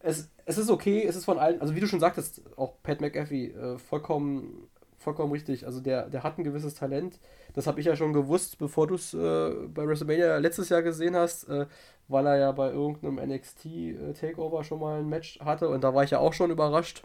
[0.00, 3.00] Es, es ist okay, es ist von allen, also wie du schon sagtest, auch Pat
[3.02, 4.68] McAfee, äh, vollkommen,
[4.98, 5.66] vollkommen richtig.
[5.66, 7.20] Also der, der hat ein gewisses Talent.
[7.52, 11.16] Das habe ich ja schon gewusst, bevor du es äh, bei WrestleMania letztes Jahr gesehen
[11.16, 11.66] hast, äh,
[12.08, 15.94] weil er ja bei irgendeinem NXT äh, Takeover schon mal ein Match hatte und da
[15.94, 17.04] war ich ja auch schon überrascht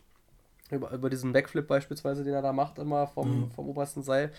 [0.72, 3.52] über, über diesen Backflip beispielsweise, den er da macht, immer vom, mhm.
[3.52, 4.32] vom obersten Seil.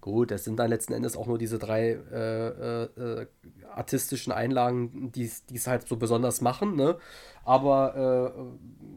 [0.00, 3.26] Gut, das sind dann letzten Endes auch nur diese drei äh, äh, äh
[3.74, 6.96] artistischen Einlagen, die es halt so besonders machen, ne?
[7.44, 8.32] Aber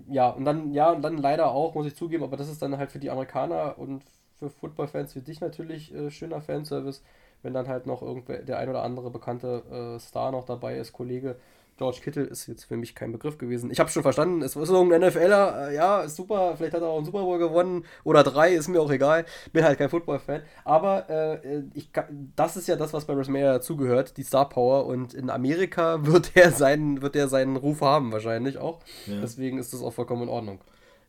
[0.08, 2.62] äh, ja, und dann, ja, und dann leider auch, muss ich zugeben, aber das ist
[2.62, 4.04] dann halt für die Amerikaner und
[4.36, 7.02] für Footballfans wie dich natürlich äh, schöner Fanservice,
[7.42, 10.94] wenn dann halt noch irgendwer, der ein oder andere bekannte äh, Star noch dabei ist,
[10.94, 11.38] Kollege.
[11.82, 13.72] George Kittle ist jetzt für mich kein Begriff gewesen.
[13.72, 16.90] Ich habe schon verstanden, es ist irgendein NFLer, äh, ja, ist super, vielleicht hat er
[16.90, 19.26] auch einen Super Bowl gewonnen oder drei, ist mir auch egal.
[19.52, 20.44] Bin halt kein Football-Fan.
[20.64, 24.86] Aber äh, ich kann, das ist ja das, was bei WrestleMania dazugehört, die Star Power.
[24.86, 28.82] Und in Amerika wird er seinen, wird er seinen Ruf haben, wahrscheinlich auch.
[29.08, 29.20] Ja.
[29.20, 30.62] Deswegen ist das auch vollkommen in Ordnung.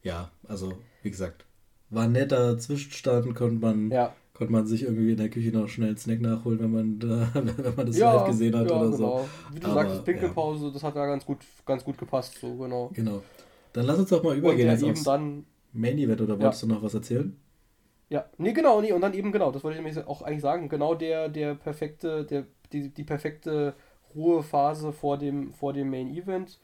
[0.03, 1.45] Ja, also, wie gesagt,
[1.91, 5.69] war ein netter Zwischenstand, konnte man ja konnte man sich irgendwie in der Küche noch
[5.69, 8.77] schnell einen Snack nachholen, wenn man, da, wenn man das ja, live gesehen hat ja,
[8.77, 9.19] oder genau.
[9.19, 9.29] so.
[9.55, 10.73] Wie du Aber, sagst, Pinkelpause, ja.
[10.73, 12.91] das hat ja ganz gut, ganz gut gepasst, so genau.
[12.93, 13.23] Genau.
[13.73, 16.83] Dann lass uns doch mal übergehen jetzt aufs dann, Main Event, oder wolltest du noch
[16.83, 17.37] was erzählen?
[18.11, 20.69] Ja, nee, genau, nee, und dann eben genau, das wollte ich nämlich auch eigentlich sagen,
[20.69, 23.75] genau der, der perfekte, der, die, die perfekte
[24.15, 26.59] Ruhephase vor dem, vor dem Main Event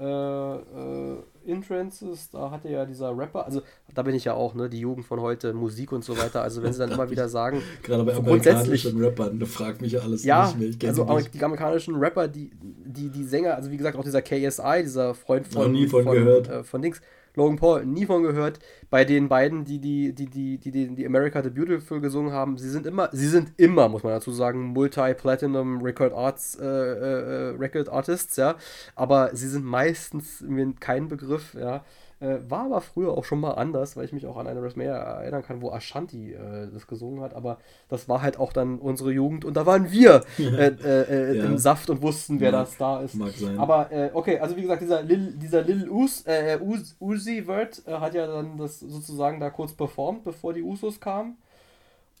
[0.00, 3.62] äh, äh, Entrances, da hatte ja dieser Rapper, also
[3.94, 6.62] da bin ich ja auch, ne, die Jugend von heute, Musik und so weiter, also
[6.62, 10.24] wenn sie dann immer wieder sagen, gerade bei amerikanischen Rappern, da fragt mich ja alles
[10.24, 10.90] ja, nicht mehr.
[10.90, 11.34] Also nicht.
[11.34, 15.48] die amerikanischen Rapper, die, die, die Sänger, also wie gesagt, auch dieser KSI, dieser Freund
[15.48, 16.16] von, nie von, von.
[16.16, 17.00] Äh, von Dings,
[17.34, 18.58] Logan Paul, nie von gehört.
[18.90, 22.56] Bei den beiden, die die, die, die, die, die, die America the Beautiful gesungen haben,
[22.56, 27.56] sie sind immer, sie sind immer, muss man dazu sagen, Multi-Platinum Record Arts, äh, äh,
[27.58, 28.56] Record Artists, ja.
[28.94, 30.44] Aber sie sind meistens
[30.80, 31.84] kein Begriff, ja.
[32.20, 34.96] Äh, war aber früher auch schon mal anders, weil ich mich auch an eine WrestleMania
[34.96, 37.32] erinnern kann, wo Ashanti äh, das gesungen hat.
[37.32, 37.58] Aber
[37.88, 41.44] das war halt auch dann unsere Jugend und da waren wir äh, äh, äh, ja.
[41.44, 43.14] im Saft und wussten, wer mag, das da ist.
[43.14, 43.56] Mag sein.
[43.58, 46.24] Aber äh, okay, also wie gesagt, dieser Lil, dieser Lil Us,
[46.60, 51.36] Us, Uzi Word hat ja dann das sozusagen da kurz performt, bevor die Usos kamen.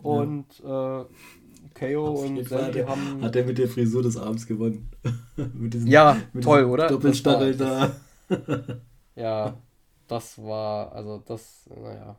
[0.00, 1.06] Und ja.
[1.74, 3.20] KO und Sandy haben.
[3.20, 4.88] Hat er mit der Frisur des Abends gewonnen?
[5.54, 6.86] mit diesem, ja, mit toll, oder?
[6.86, 7.90] Doppelstachel da.
[9.16, 9.56] ja,
[10.08, 12.16] das war, also das, naja.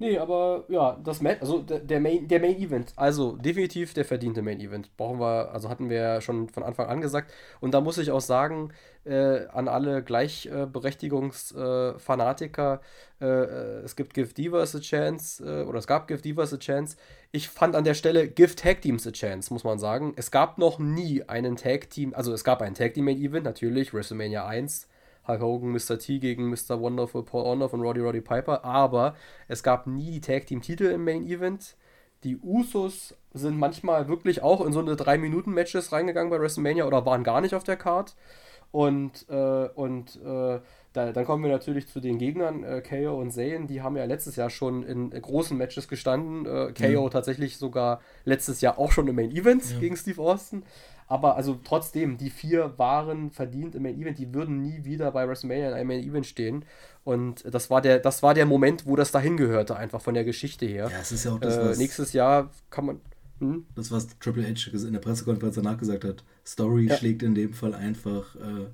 [0.00, 4.42] Nee, aber ja, das Match, also der, Main, der Main Event, also definitiv der verdiente
[4.42, 4.96] Main Event.
[4.96, 7.32] Brauchen wir, also hatten wir schon von Anfang an gesagt.
[7.60, 8.72] Und da muss ich auch sagen,
[9.04, 12.80] äh, an alle Gleichberechtigungsfanatiker,
[13.20, 16.58] äh, äh, es gibt Give Divas a Chance, äh, oder es gab Give Divas a
[16.58, 16.96] Chance.
[17.32, 20.12] Ich fand an der Stelle Give Tag Teams a Chance, muss man sagen.
[20.14, 23.44] Es gab noch nie einen Tag Team, also es gab ein Tag Team Main Event,
[23.44, 24.86] natürlich, WrestleMania 1
[25.28, 25.98] Hulk Hogan, Mr.
[25.98, 26.80] T gegen Mr.
[26.80, 29.14] Wonderful Paul Orndorff und Roddy Roddy Piper, aber
[29.46, 31.76] es gab nie die Tag Team Titel im Main Event.
[32.24, 37.22] Die Usos sind manchmal wirklich auch in so eine 3-Minuten-Matches reingegangen bei WrestleMania oder waren
[37.22, 38.16] gar nicht auf der Card.
[38.70, 40.60] Und, äh, und äh,
[40.92, 44.04] da, dann kommen wir natürlich zu den Gegnern, äh, KO und Zayn, die haben ja
[44.04, 46.44] letztes Jahr schon in großen Matches gestanden.
[46.44, 47.10] Äh, KO mhm.
[47.10, 49.78] tatsächlich sogar letztes Jahr auch schon im Main Event ja.
[49.78, 50.64] gegen Steve Austin.
[51.08, 55.26] Aber also trotzdem, die vier waren verdient im Main Event, die würden nie wieder bei
[55.26, 56.66] WrestleMania in einem Main Event stehen.
[57.02, 60.24] Und das war der, das war der Moment, wo das dahin gehörte, einfach von der
[60.24, 60.90] Geschichte her.
[60.92, 63.00] Ja, es ist ja auch das, äh, was Nächstes Jahr kann man.
[63.38, 63.64] Hm?
[63.74, 66.22] Das, was Triple H in der Pressekonferenz danach gesagt hat.
[66.44, 66.96] Story ja.
[66.96, 68.66] schlägt in dem Fall einfach äh,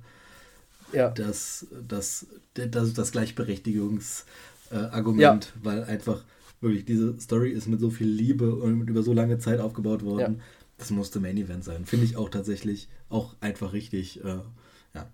[0.97, 1.11] ja.
[1.11, 5.51] das, das, das, das Gleichberechtigungsargument, ja.
[5.63, 6.25] weil einfach
[6.61, 10.41] wirklich diese Story ist mit so viel Liebe und über so lange Zeit aufgebaut worden.
[10.77, 11.85] Das musste Main Event sein.
[11.85, 14.23] Finde ich auch tatsächlich auch einfach richtig.
[14.23, 14.39] Äh,
[14.93, 15.09] ja.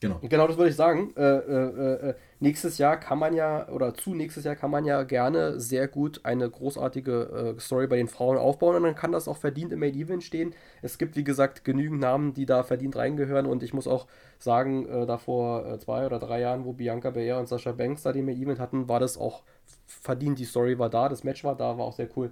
[0.00, 0.18] Genau.
[0.22, 1.12] Genau, das würde ich sagen.
[1.16, 5.02] Äh, äh, äh, nächstes Jahr kann man ja, oder zu nächstes Jahr kann man ja
[5.02, 9.28] gerne sehr gut eine großartige äh, Story bei den Frauen aufbauen und dann kann das
[9.28, 10.54] auch verdient im Main Event stehen.
[10.80, 14.06] Es gibt, wie gesagt, genügend Namen, die da verdient reingehören und ich muss auch
[14.38, 18.12] sagen, äh, da vor zwei oder drei Jahren, wo Bianca Belair und Sascha Banks da
[18.12, 19.42] den Main Event hatten, war das auch
[19.86, 20.38] verdient.
[20.38, 22.30] Die Story war da, das Match war da, war auch sehr cool.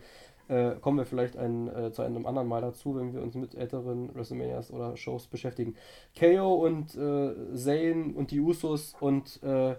[0.48, 3.54] Äh, kommen wir vielleicht ein, äh, zu einem anderen Mal dazu, wenn wir uns mit
[3.54, 5.76] älteren WrestleManias oder Shows beschäftigen.
[6.18, 9.76] KO und äh, Zayn und die Usos und äh,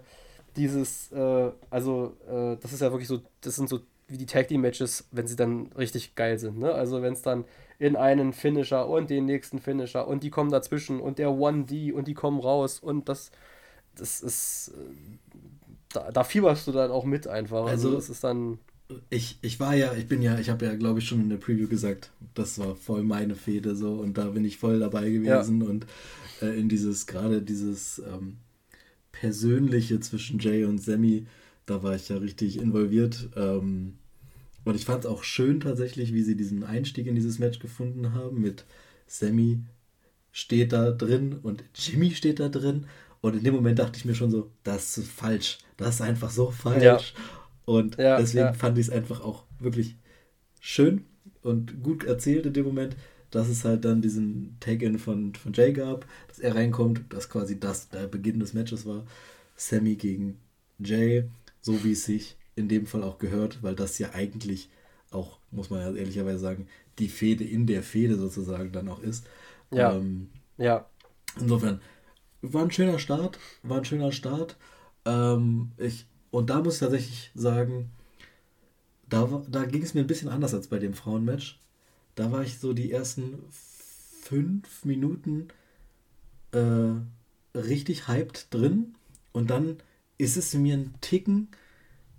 [0.56, 4.48] dieses, äh, also äh, das ist ja wirklich so, das sind so wie die Tag
[4.48, 6.58] Team Matches, wenn sie dann richtig geil sind.
[6.58, 6.72] Ne?
[6.72, 7.44] Also wenn es dann
[7.78, 12.06] in einen Finisher und den nächsten Finisher und die kommen dazwischen und der 1D und
[12.08, 13.30] die kommen raus und das,
[13.96, 14.72] das ist,
[15.92, 17.66] da, da fieberst du dann auch mit einfach.
[17.66, 18.58] Also, also das ist dann
[19.10, 21.36] ich, ich war ja, ich bin ja, ich habe ja, glaube ich, schon in der
[21.36, 25.60] Preview gesagt, das war voll meine Fehde so und da bin ich voll dabei gewesen
[25.60, 25.68] ja.
[25.68, 25.86] und
[26.42, 28.38] äh, in dieses, gerade dieses ähm,
[29.12, 31.26] Persönliche zwischen Jay und Sammy,
[31.66, 33.28] da war ich ja richtig involviert.
[33.36, 33.94] Ähm,
[34.64, 38.12] und ich fand es auch schön tatsächlich, wie sie diesen Einstieg in dieses Match gefunden
[38.12, 38.64] haben mit
[39.06, 39.60] Sammy
[40.32, 42.86] steht da drin und Jimmy steht da drin.
[43.20, 45.58] Und in dem Moment dachte ich mir schon so, das ist falsch.
[45.76, 46.82] Das ist einfach so falsch.
[46.82, 47.00] Ja.
[47.70, 48.52] Und ja, deswegen ja.
[48.52, 49.94] fand ich es einfach auch wirklich
[50.58, 51.04] schön
[51.40, 52.96] und gut erzählt in dem Moment,
[53.30, 57.60] dass es halt dann diesen Tag-In von, von Jay gab, dass er reinkommt, dass quasi
[57.60, 59.06] das der Beginn des Matches war.
[59.54, 60.40] Sammy gegen
[60.80, 61.28] Jay,
[61.60, 64.68] so wie es sich in dem Fall auch gehört, weil das ja eigentlich
[65.12, 66.66] auch, muss man ja ehrlicherweise sagen,
[66.98, 69.28] die Fehde in der Fehde sozusagen dann auch ist.
[69.70, 69.94] Ja.
[69.94, 70.86] Ähm, ja.
[71.38, 71.80] Insofern,
[72.42, 74.56] war ein schöner Start, war ein schöner Start.
[75.04, 77.90] Ähm, ich, und da muss ich tatsächlich sagen,
[79.08, 81.60] da, da ging es mir ein bisschen anders als bei dem Frauenmatch.
[82.14, 85.48] Da war ich so die ersten fünf Minuten
[86.52, 88.94] äh, richtig hyped drin
[89.32, 89.78] und dann
[90.18, 91.48] ist es mir ein Ticken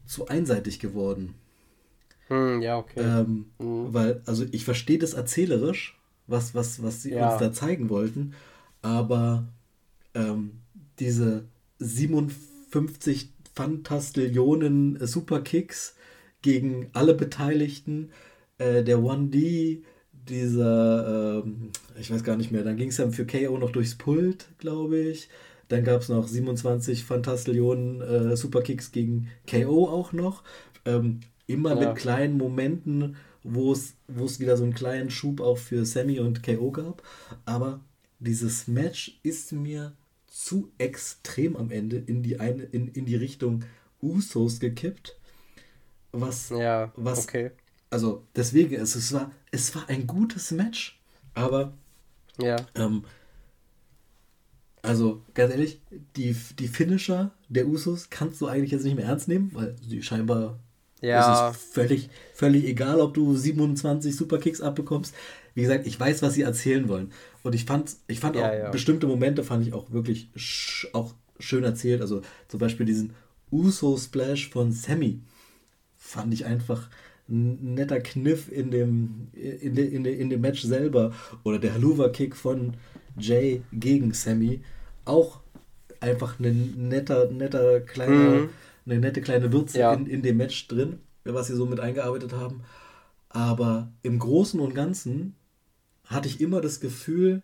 [0.05, 1.36] zu einseitig geworden.
[2.28, 2.99] Hm, ja, okay.
[2.99, 3.93] Ähm, hm.
[3.93, 5.97] Weil, also ich verstehe das erzählerisch,
[6.28, 7.30] was, was, was sie ja.
[7.30, 8.34] uns da zeigen wollten,
[8.82, 9.45] aber
[10.14, 10.62] ähm,
[10.99, 11.45] diese
[11.80, 15.95] 57 Fantastillionen Superkicks
[16.41, 18.11] gegen alle Beteiligten,
[18.57, 19.83] äh, der 1D,
[20.27, 23.95] dieser, ähm, ich weiß gar nicht mehr, dann ging es dann für KO noch durchs
[23.95, 25.29] Pult, glaube ich.
[25.67, 30.43] Dann gab es noch 27 Fantastillionen äh, Superkicks gegen KO auch noch.
[30.85, 31.87] Ähm, immer ja.
[31.87, 33.95] mit kleinen Momenten, wo es
[34.39, 37.03] wieder so einen kleinen Schub auch für Sammy und KO gab.
[37.45, 37.79] Aber
[38.19, 39.93] dieses Match ist mir
[40.32, 43.65] zu extrem am Ende in die, eine, in, in die Richtung
[44.01, 45.17] Usos gekippt.
[46.13, 47.51] Was, ja, was, okay.
[47.89, 50.99] Also deswegen, es, es, war, es war ein gutes Match,
[51.34, 51.73] aber
[52.39, 52.55] ja.
[52.75, 53.03] Ähm,
[54.82, 55.82] also ganz ehrlich,
[56.15, 60.01] die, die Finisher der Usos kannst du eigentlich jetzt nicht mehr ernst nehmen, weil sie
[60.01, 60.59] scheinbar
[61.01, 61.49] ja.
[61.49, 65.13] es ist völlig, völlig egal, ob du 27 Superkicks abbekommst.
[65.53, 67.11] Wie gesagt, ich weiß, was sie erzählen wollen.
[67.43, 68.69] Und ich fand, ich fand ja, auch ja.
[68.69, 72.01] bestimmte Momente fand ich auch wirklich sch auch schön erzählt.
[72.01, 73.13] Also zum Beispiel diesen
[73.51, 75.21] Uso-Splash von Sammy
[75.97, 76.89] fand ich einfach
[77.29, 81.13] ein netter Kniff in dem, in, de, in, de, in dem Match selber.
[81.43, 82.75] Oder der Haluva-Kick von
[83.17, 84.61] Jay gegen Sammy.
[85.05, 85.39] Auch
[85.99, 88.49] einfach ein netter, netter kleiner, mhm.
[88.85, 89.93] eine nette kleine Würze ja.
[89.93, 92.61] in, in dem Match drin, was sie so mit eingearbeitet haben.
[93.29, 95.35] Aber im Großen und Ganzen
[96.12, 97.41] hatte ich immer das Gefühl,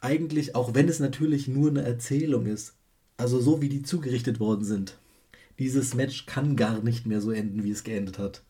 [0.00, 2.74] eigentlich, auch wenn es natürlich nur eine Erzählung ist,
[3.16, 4.98] also so wie die zugerichtet worden sind,
[5.58, 8.42] dieses Match kann gar nicht mehr so enden, wie es geendet hat.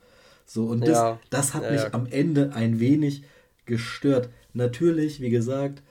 [0.47, 1.21] So, und das, ja.
[1.31, 1.93] das hat ja, mich ja.
[1.93, 3.25] am Ende ein wenig
[3.67, 4.31] gestört.
[4.55, 5.83] Natürlich, wie gesagt,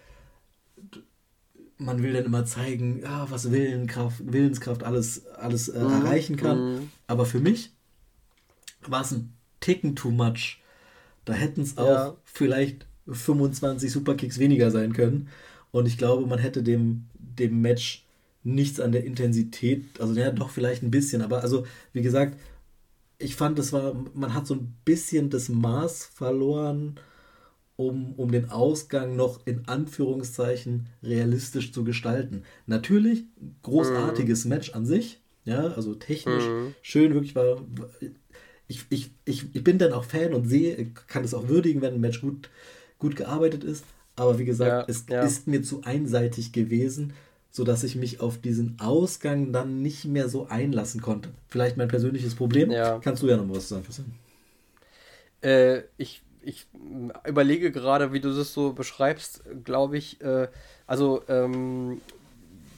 [1.77, 5.91] man will dann immer zeigen, ja, was Willenkraft, Willenskraft alles, alles äh, mhm.
[5.91, 6.73] erreichen kann.
[6.73, 6.91] Mhm.
[7.07, 7.71] Aber für mich
[8.87, 10.60] war es ein Ticken too much.
[11.25, 12.17] Da hätten es auch ja.
[12.23, 15.29] vielleicht 25 Superkicks weniger sein können.
[15.71, 18.05] Und ich glaube, man hätte dem, dem Match
[18.43, 22.39] nichts an der Intensität, also ja, doch vielleicht ein bisschen, aber also, wie gesagt,
[23.19, 26.99] ich fand, das war, man hat so ein bisschen das Maß verloren,
[27.75, 32.43] um, um den Ausgang noch in Anführungszeichen realistisch zu gestalten.
[32.65, 33.25] Natürlich,
[33.61, 34.49] großartiges mhm.
[34.49, 36.73] Match an sich, ja, also technisch mhm.
[36.81, 37.63] schön, wirklich war,
[38.71, 41.95] ich, ich, ich, ich bin dann auch Fan und sehe, kann es auch würdigen, wenn
[41.95, 42.49] ein Match gut,
[42.99, 43.83] gut gearbeitet ist.
[44.15, 45.21] Aber wie gesagt, ja, es ja.
[45.23, 47.13] ist mir zu einseitig gewesen,
[47.49, 51.29] sodass ich mich auf diesen Ausgang dann nicht mehr so einlassen konnte.
[51.49, 52.71] Vielleicht mein persönliches Problem.
[52.71, 52.99] Ja.
[52.99, 54.13] Kannst du ja noch was sagen, Christian?
[55.41, 56.65] Äh, ich, ich
[57.27, 60.47] überlege gerade, wie du das so beschreibst, glaube ich, äh,
[60.87, 61.99] also ähm,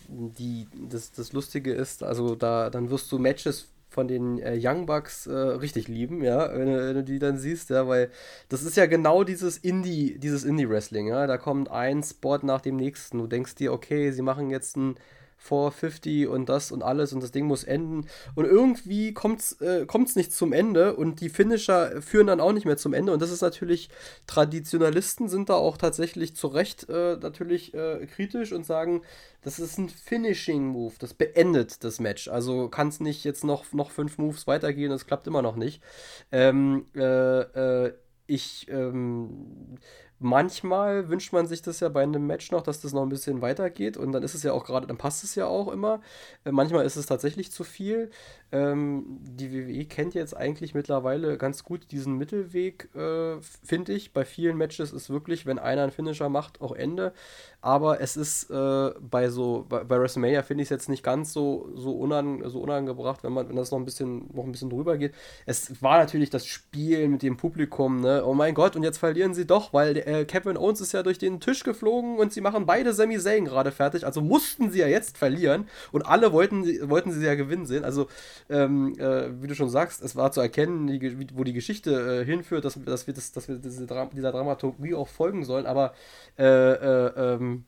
[0.08, 4.86] die, das, das Lustige ist, also da dann wirst du Matches von den äh, Young
[4.86, 8.10] Bucks äh, richtig lieben, ja, wenn du, wenn du, die dann siehst, ja, weil
[8.50, 12.76] das ist ja genau dieses Indie, dieses Indie-Wrestling, ja, da kommt ein Spot nach dem
[12.76, 13.20] nächsten.
[13.20, 14.96] Du denkst dir, okay, sie machen jetzt ein
[15.44, 18.08] 450 und das und alles und das Ding muss enden.
[18.36, 19.86] Und irgendwie kommt es äh,
[20.16, 23.12] nicht zum Ende und die Finisher führen dann auch nicht mehr zum Ende.
[23.12, 23.90] Und das ist natürlich,
[24.26, 29.02] Traditionalisten sind da auch tatsächlich zu Recht äh, natürlich äh, kritisch und sagen,
[29.42, 32.30] das ist ein Finishing-Move, das beendet das Match.
[32.30, 35.84] Also kann es nicht jetzt noch, noch fünf Moves weitergehen, das klappt immer noch nicht.
[36.32, 37.42] Ähm, äh,
[37.86, 37.94] äh,
[38.26, 39.78] ich ähm,
[40.24, 43.42] manchmal wünscht man sich das ja bei einem Match noch, dass das noch ein bisschen
[43.42, 46.02] weitergeht und dann ist es ja auch gerade, dann passt es ja auch immer.
[46.46, 48.10] Äh, manchmal ist es tatsächlich zu viel.
[48.54, 54.14] Ähm, die WWE kennt jetzt eigentlich mittlerweile ganz gut diesen Mittelweg, äh, finde ich.
[54.14, 57.14] Bei vielen Matches ist wirklich, wenn einer einen Finisher macht, auch Ende.
[57.62, 61.34] Aber es ist äh, bei so, bei, bei WrestleMania finde ich es jetzt nicht ganz
[61.34, 64.70] so, so, unan, so unangebracht, wenn man, wenn das noch ein bisschen, noch ein bisschen
[64.70, 65.16] drüber geht.
[65.48, 68.24] Es war natürlich das Spiel mit dem Publikum, ne?
[68.24, 71.18] Oh mein Gott, und jetzt verlieren sie doch, weil äh, Kevin Owens ist ja durch
[71.18, 74.06] den Tisch geflogen und sie machen beide Sami Zayn gerade fertig.
[74.06, 77.84] Also mussten sie ja jetzt verlieren und alle wollten, wollten sie ja gewinnen sehen.
[77.84, 78.08] Also
[78.50, 82.26] ähm, äh, wie du schon sagst, es war zu erkennen, die, wo die Geschichte äh,
[82.26, 85.94] hinführt, dass, dass wir, das, dass wir diese dieser Dramaturgie auch folgen sollen, aber
[86.38, 87.66] äh, äh, ähm,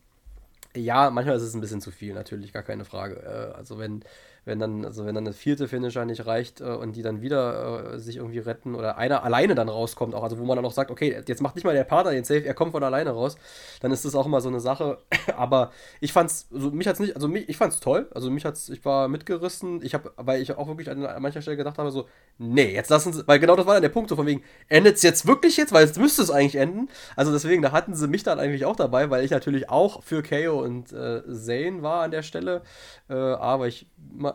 [0.76, 3.16] Ja, manchmal ist es ein bisschen zu viel, natürlich, gar keine Frage.
[3.24, 4.04] Äh, also wenn,
[4.46, 7.94] wenn dann, also wenn dann das vierte Finisher nicht reicht äh, und die dann wieder
[7.94, 10.72] äh, sich irgendwie retten oder einer alleine dann rauskommt, auch, also wo man dann auch
[10.72, 13.38] sagt, okay, jetzt macht nicht mal der Partner den Safe, er kommt von alleine raus,
[13.82, 15.00] dann ist das auch immer so eine Sache.
[15.36, 18.70] Aber ich fand's, also mich hat's nicht, also mich, ich fand's toll, also mich hat's,
[18.70, 21.90] ich war mitgerissen, ich habe, weil ich auch wirklich an, an mancher Stelle gedacht habe,
[21.90, 22.08] so,
[22.38, 25.02] nee, jetzt lassen sie, weil genau das war dann der Punkt, so von wegen, endet's
[25.02, 26.90] jetzt wirklich jetzt, weil jetzt müsste es eigentlich enden.
[27.16, 30.22] Also deswegen, da hatten sie mich dann eigentlich auch dabei, weil ich natürlich auch für
[30.22, 32.62] KO und äh, Zane war an der Stelle,
[33.10, 33.88] äh, aber ich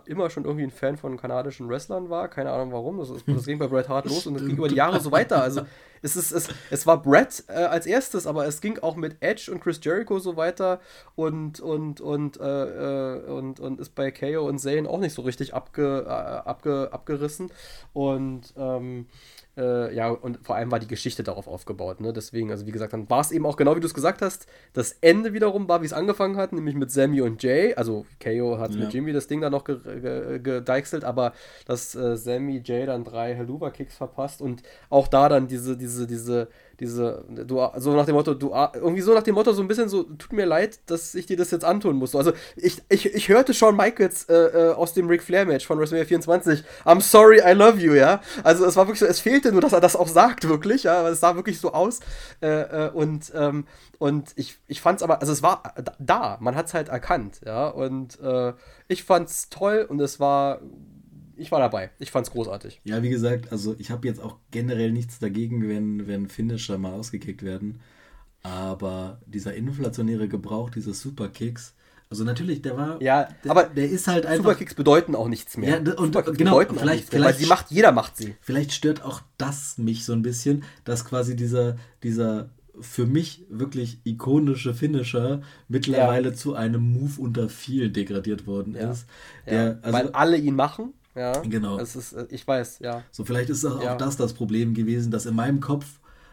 [0.07, 2.29] immer, immer schon irgendwie ein Fan von kanadischen Wrestlern war.
[2.29, 2.99] Keine Ahnung warum.
[2.99, 5.13] Das, ist, das ging bei Bret Hart los und es ging über die Jahre so
[5.13, 5.43] weiter.
[5.43, 5.63] Also
[6.03, 9.51] es, ist, es, es war Bret äh, als erstes, aber es ging auch mit Edge
[9.53, 10.81] und Chris Jericho so weiter
[11.15, 15.23] und, und, und, äh, äh und, und ist bei KO und Zane auch nicht so
[15.23, 17.51] richtig abge, äh, abge, abgerissen.
[17.93, 19.07] Und ähm,
[19.57, 22.01] äh, ja, und vor allem war die Geschichte darauf aufgebaut.
[22.01, 22.13] Ne?
[22.13, 24.47] Deswegen, also wie gesagt, dann war es eben auch genau wie du es gesagt hast.
[24.73, 27.75] Das Ende wiederum war, wie es angefangen hat, nämlich mit Sammy und Jay.
[27.75, 28.81] Also KO hat ja.
[28.81, 31.33] mit Jimmy das Ding dann noch gedeichselt, aber
[31.67, 36.49] dass äh, Sammy Jay dann drei Haluva-Kicks verpasst und auch da dann diese, diese, diese
[36.81, 39.91] diese, du, so nach dem Motto, du, irgendwie so nach dem Motto, so ein bisschen
[39.91, 42.17] so, tut mir leid, dass ich dir das jetzt antun muss.
[42.17, 45.79] Also, ich, ich, ich hörte Shawn Michaels äh, äh, aus dem Ric Flair Match von
[45.79, 48.23] WrestleMania 24, I'm sorry, I love you, ja.
[48.43, 51.01] Also, es war wirklich so, es fehlte nur, dass er das auch sagt, wirklich, ja,
[51.01, 52.01] aber es sah wirklich so aus.
[52.41, 53.67] Äh, äh und, ähm,
[53.99, 58.19] und ich, ich fand's aber, also, es war da, man hat's halt erkannt, ja, und
[58.21, 58.55] äh,
[58.89, 60.61] ich fand's toll und es war
[61.41, 61.91] ich war dabei.
[61.99, 62.81] Ich fand's großartig.
[62.85, 66.93] Ja, wie gesagt, also ich habe jetzt auch generell nichts dagegen, wenn, wenn Finisher mal
[66.93, 67.81] ausgekickt werden.
[68.43, 71.75] Aber dieser inflationäre Gebrauch dieses Superkicks,
[72.11, 73.01] also natürlich, der war.
[73.01, 74.45] Ja, der, aber der ist halt einfach.
[74.45, 75.71] Superkicks bedeuten auch nichts mehr.
[75.71, 78.35] Ja, und Superkicks genau, bedeuten vielleicht, vielleicht, weil sie macht, jeder macht sie.
[78.41, 82.51] Vielleicht stört auch das mich so ein bisschen, dass quasi dieser, dieser
[82.81, 86.35] für mich wirklich ikonische Finisher mittlerweile ja.
[86.35, 88.91] zu einem Move unter viel degradiert worden ja.
[88.91, 89.07] ist.
[89.47, 90.95] Der, ja, also, weil alle ihn machen.
[91.15, 91.79] Ja, genau.
[91.79, 93.03] Es ist, äh, ich weiß, ja.
[93.11, 93.97] So, vielleicht ist auch, ja.
[93.97, 95.87] das das Problem gewesen, dass in meinem Kopf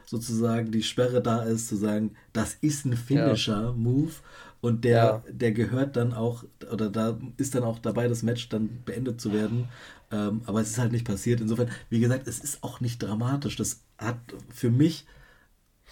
[0.06, 4.14] sozusagen die Sperre da ist, zu sagen, das ist ein Finisher-Move
[4.62, 5.24] und der, ja.
[5.30, 9.34] der gehört dann auch, oder da ist dann auch dabei, das Match dann beendet zu
[9.34, 9.68] werden.
[10.12, 11.42] Ähm, aber es ist halt nicht passiert.
[11.42, 13.58] Insofern, wie gesagt, es ist auch nicht dramatisch.
[13.58, 14.18] Das hat
[14.50, 15.06] für mich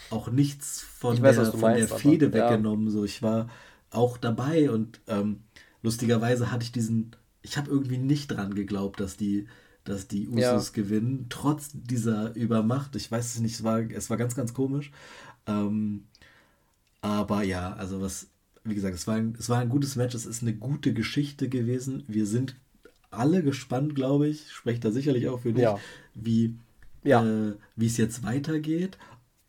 [0.10, 2.88] auch nichts von weiß, der, von meinst, der Fehde aber, weggenommen.
[2.88, 2.91] Ja.
[2.91, 3.49] So, ich war
[3.91, 5.41] auch dabei und ähm,
[5.84, 9.47] lustigerweise hatte ich diesen ich habe irgendwie nicht dran geglaubt, dass die,
[9.84, 10.73] dass die Usos ja.
[10.73, 12.95] gewinnen, trotz dieser Übermacht.
[12.95, 14.91] Ich weiß es nicht, es war, es war ganz, ganz komisch.
[15.45, 16.05] Ähm,
[17.01, 18.27] aber ja, also was,
[18.63, 21.47] wie gesagt, es war, ein, es war ein gutes Match, es ist eine gute Geschichte
[21.47, 22.03] gewesen.
[22.07, 22.55] Wir sind
[23.11, 25.80] alle gespannt, glaube ich, spreche da sicherlich auch für dich, ja.
[26.15, 26.55] wie
[27.03, 27.23] ja.
[27.23, 28.97] äh, es jetzt weitergeht,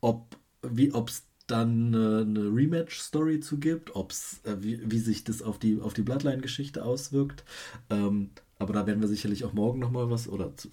[0.01, 5.59] ob es dann äh, eine Rematch-Story zu gibt, ob's, äh, wie, wie sich das auf
[5.59, 7.45] die, auf die Bloodline-Geschichte auswirkt.
[7.91, 10.71] Ähm, aber da werden wir sicherlich auch morgen nochmal was oder zu,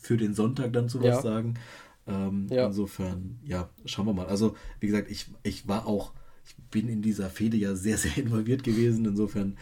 [0.00, 1.22] für den Sonntag dann zu was ja.
[1.22, 1.54] sagen.
[2.06, 2.66] Ähm, ja.
[2.66, 4.26] Insofern, ja, schauen wir mal.
[4.26, 6.12] Also, wie gesagt, ich, ich war auch,
[6.46, 9.04] ich bin in dieser Fehde ja sehr, sehr involviert gewesen.
[9.04, 9.56] Insofern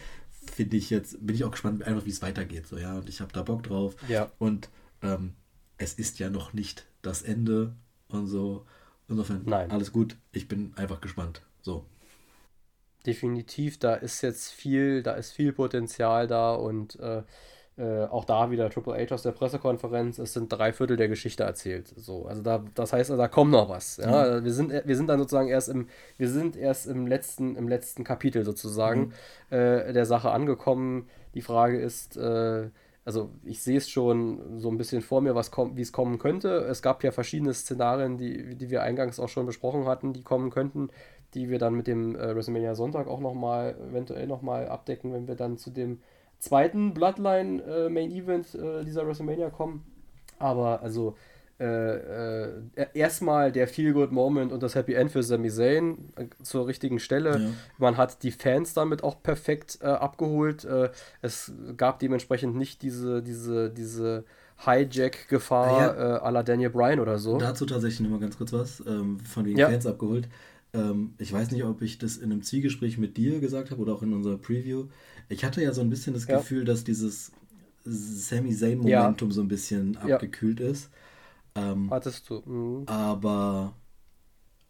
[0.51, 2.67] finde ich jetzt, bin ich auch gespannt, einfach wie es weitergeht.
[2.67, 3.95] So, ja, und ich habe da Bock drauf.
[4.07, 4.31] Ja.
[4.39, 4.69] Und
[5.01, 5.33] ähm,
[5.77, 7.75] es ist ja noch nicht das Ende
[8.07, 8.65] und so.
[9.13, 9.71] Insofern, Nein.
[9.71, 10.17] alles gut.
[10.31, 11.43] Ich bin einfach gespannt.
[11.61, 11.85] So.
[13.05, 17.21] Definitiv, da ist jetzt viel, da ist viel Potenzial da und äh,
[17.77, 21.43] äh, auch da wieder Triple H aus der Pressekonferenz, es sind drei Viertel der Geschichte
[21.43, 21.87] erzählt.
[21.95, 23.97] So, also da, das heißt, da kommt noch was.
[23.97, 24.39] Ja?
[24.39, 24.45] Mhm.
[24.45, 25.87] Wir, sind, wir sind dann sozusagen erst im,
[26.17, 29.13] wir sind erst im letzten, im letzten Kapitel sozusagen
[29.49, 29.57] mhm.
[29.57, 31.07] äh, der Sache angekommen.
[31.35, 32.69] Die Frage ist, äh,
[33.05, 36.19] also ich sehe es schon so ein bisschen vor mir, was kommt, wie es kommen
[36.19, 36.49] könnte.
[36.69, 40.49] Es gab ja verschiedene Szenarien, die, die wir eingangs auch schon besprochen hatten, die kommen
[40.49, 40.89] könnten,
[41.33, 45.35] die wir dann mit dem äh, WrestleMania Sonntag auch nochmal, eventuell nochmal abdecken, wenn wir
[45.35, 45.99] dann zu dem
[46.39, 49.83] zweiten Bloodline äh, Main Event äh, dieser WrestleMania kommen.
[50.39, 51.15] Aber also
[51.63, 56.99] äh, äh, erstmal der Feel-Good-Moment und das Happy End für Sami Zayn äh, zur richtigen
[56.99, 57.39] Stelle.
[57.39, 57.49] Ja.
[57.77, 60.65] Man hat die Fans damit auch perfekt äh, abgeholt.
[60.65, 60.89] Äh,
[61.21, 64.25] es gab dementsprechend nicht diese, diese, diese
[64.65, 66.23] Hijack-Gefahr ah, ja.
[66.25, 67.37] à la Daniel Bryan oder so.
[67.37, 69.69] Dazu tatsächlich nochmal ganz kurz was ähm, von den ja.
[69.69, 70.27] Fans abgeholt.
[70.73, 73.93] Ähm, ich weiß nicht, ob ich das in einem Zielgespräch mit dir gesagt habe oder
[73.93, 74.87] auch in unserer Preview.
[75.29, 77.31] Ich hatte ja so ein bisschen das Gefühl, dass dieses
[77.85, 80.89] Sami Zayn-Momentum so ein bisschen abgekühlt ist.
[81.55, 82.41] Ähm, Hattest du.
[82.45, 82.87] Mhm.
[82.87, 83.73] Aber,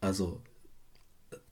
[0.00, 0.40] also,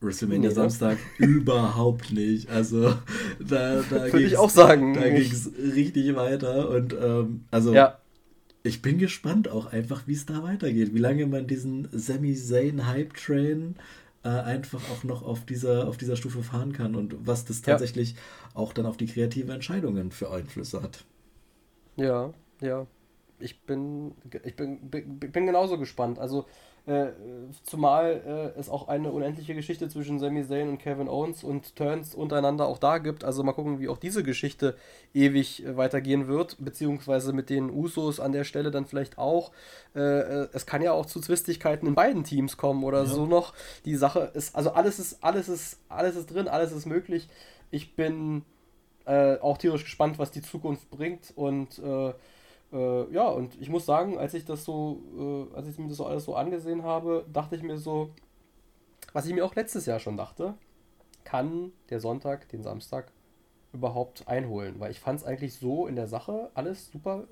[0.00, 0.54] WrestleMania nee, ne?
[0.54, 1.26] Samstag ne?
[1.26, 2.50] überhaupt nicht.
[2.50, 2.94] Also,
[3.40, 3.82] da, da
[4.12, 4.94] Würde ich auch sagen.
[4.94, 6.68] Da ging es richtig weiter.
[6.68, 7.98] Und, ähm, also, ja.
[8.62, 10.94] ich bin gespannt auch einfach, wie es da weitergeht.
[10.94, 13.76] Wie lange man diesen Sami Zayn Hype Train
[14.24, 18.12] äh, einfach auch noch auf dieser, auf dieser Stufe fahren kann und was das tatsächlich
[18.12, 18.18] ja.
[18.54, 21.04] auch dann auf die kreative Entscheidungen für Einflüsse hat.
[21.96, 22.86] Ja, ja.
[23.42, 24.14] Ich bin,
[24.44, 26.18] ich bin, bin, bin genauso gespannt.
[26.18, 26.46] Also
[26.84, 27.12] äh,
[27.62, 32.12] zumal äh, es auch eine unendliche Geschichte zwischen Sami Zayn und Kevin Owens und Turns
[32.12, 33.22] untereinander auch da gibt.
[33.22, 34.76] Also mal gucken, wie auch diese Geschichte
[35.14, 39.52] ewig äh, weitergehen wird, beziehungsweise mit den Usos an der Stelle dann vielleicht auch.
[39.94, 43.06] Äh, äh, es kann ja auch zu Zwistigkeiten in beiden Teams kommen oder ja.
[43.06, 43.54] so noch.
[43.84, 47.28] Die Sache ist, also alles ist, alles ist, alles ist drin, alles ist möglich.
[47.70, 48.42] Ich bin
[49.04, 51.80] auch tierisch gespannt, was die Zukunft bringt und
[52.72, 55.96] äh, ja, und ich muss sagen, als ich das so, äh, als ich mir das
[55.96, 58.10] so alles so angesehen habe, dachte ich mir so,
[59.12, 60.54] was ich mir auch letztes Jahr schon dachte,
[61.24, 63.12] kann der Sonntag den Samstag
[63.72, 64.76] überhaupt einholen?
[64.78, 67.24] Weil ich fand es eigentlich so in der Sache alles super,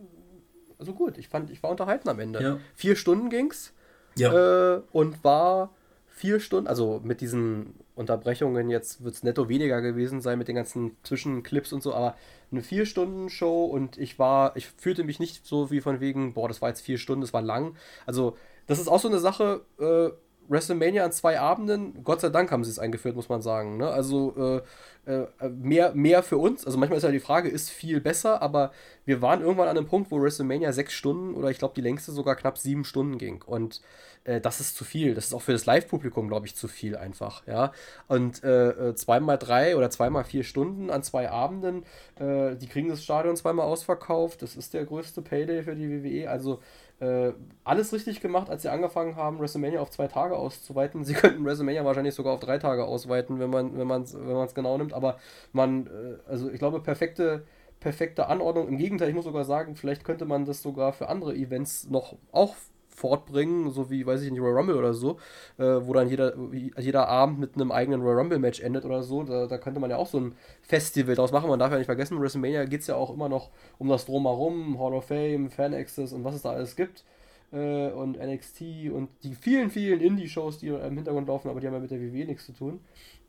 [0.78, 1.18] also gut.
[1.18, 2.42] Ich fand, ich war unterhalten am Ende.
[2.42, 2.58] Ja.
[2.74, 3.72] Vier Stunden ging's.
[4.16, 4.76] Ja.
[4.76, 5.70] Äh, und war
[6.10, 10.56] vier Stunden, also mit diesen Unterbrechungen jetzt wird es netto weniger gewesen sein mit den
[10.56, 12.16] ganzen Zwischenclips und so, aber
[12.50, 16.34] eine vier Stunden Show und ich war, ich fühlte mich nicht so wie von wegen,
[16.34, 17.76] boah, das war jetzt vier Stunden, das war lang.
[18.06, 20.10] Also das ist auch so eine Sache, äh,
[20.50, 23.76] WrestleMania an zwei Abenden, Gott sei Dank haben sie es eingeführt, muss man sagen.
[23.76, 23.88] Ne?
[23.88, 24.62] Also äh,
[25.10, 26.66] äh, mehr, mehr für uns.
[26.66, 28.72] Also manchmal ist ja die Frage, ist viel besser, aber
[29.04, 32.12] wir waren irgendwann an einem Punkt, wo WrestleMania sechs Stunden oder ich glaube die längste
[32.12, 33.42] sogar knapp sieben Stunden ging.
[33.42, 33.80] Und
[34.24, 35.14] äh, das ist zu viel.
[35.14, 37.46] Das ist auch für das Live-Publikum, glaube ich, zu viel einfach.
[37.46, 37.72] Ja?
[38.08, 41.84] Und äh, äh, zweimal drei oder zweimal vier Stunden an zwei Abenden,
[42.18, 44.42] äh, die kriegen das Stadion zweimal ausverkauft.
[44.42, 46.30] Das ist der größte Payday für die WWE.
[46.30, 46.60] Also
[47.00, 47.32] äh,
[47.64, 51.04] alles richtig gemacht, als sie angefangen haben, WrestleMania auf zwei Tage auszuweiten.
[51.04, 54.46] Sie könnten WrestleMania wahrscheinlich sogar auf drei Tage ausweiten, wenn man wenn man wenn man
[54.46, 54.92] es genau nimmt.
[54.92, 55.18] Aber
[55.52, 57.44] man, äh, also ich glaube perfekte
[57.80, 58.68] perfekte Anordnung.
[58.68, 62.16] Im Gegenteil, ich muss sogar sagen, vielleicht könnte man das sogar für andere Events noch
[62.30, 62.54] auch
[63.00, 65.18] fortbringen, so wie, weiß ich nicht, Royal Rumble oder so,
[65.58, 66.34] äh, wo dann jeder,
[66.78, 69.22] jeder Abend mit einem eigenen Royal Rumble-Match endet oder so.
[69.22, 71.48] Da, da könnte man ja auch so ein Festival daraus machen.
[71.48, 74.78] Man darf ja nicht vergessen, WrestleMania geht es ja auch immer noch um das Drumherum,
[74.78, 77.04] Hall of Fame, Fan Access und was es da alles gibt.
[77.52, 81.74] Äh, und NXT und die vielen, vielen Indie-Shows, die im Hintergrund laufen, aber die haben
[81.74, 82.80] ja mit der WWE nichts zu tun.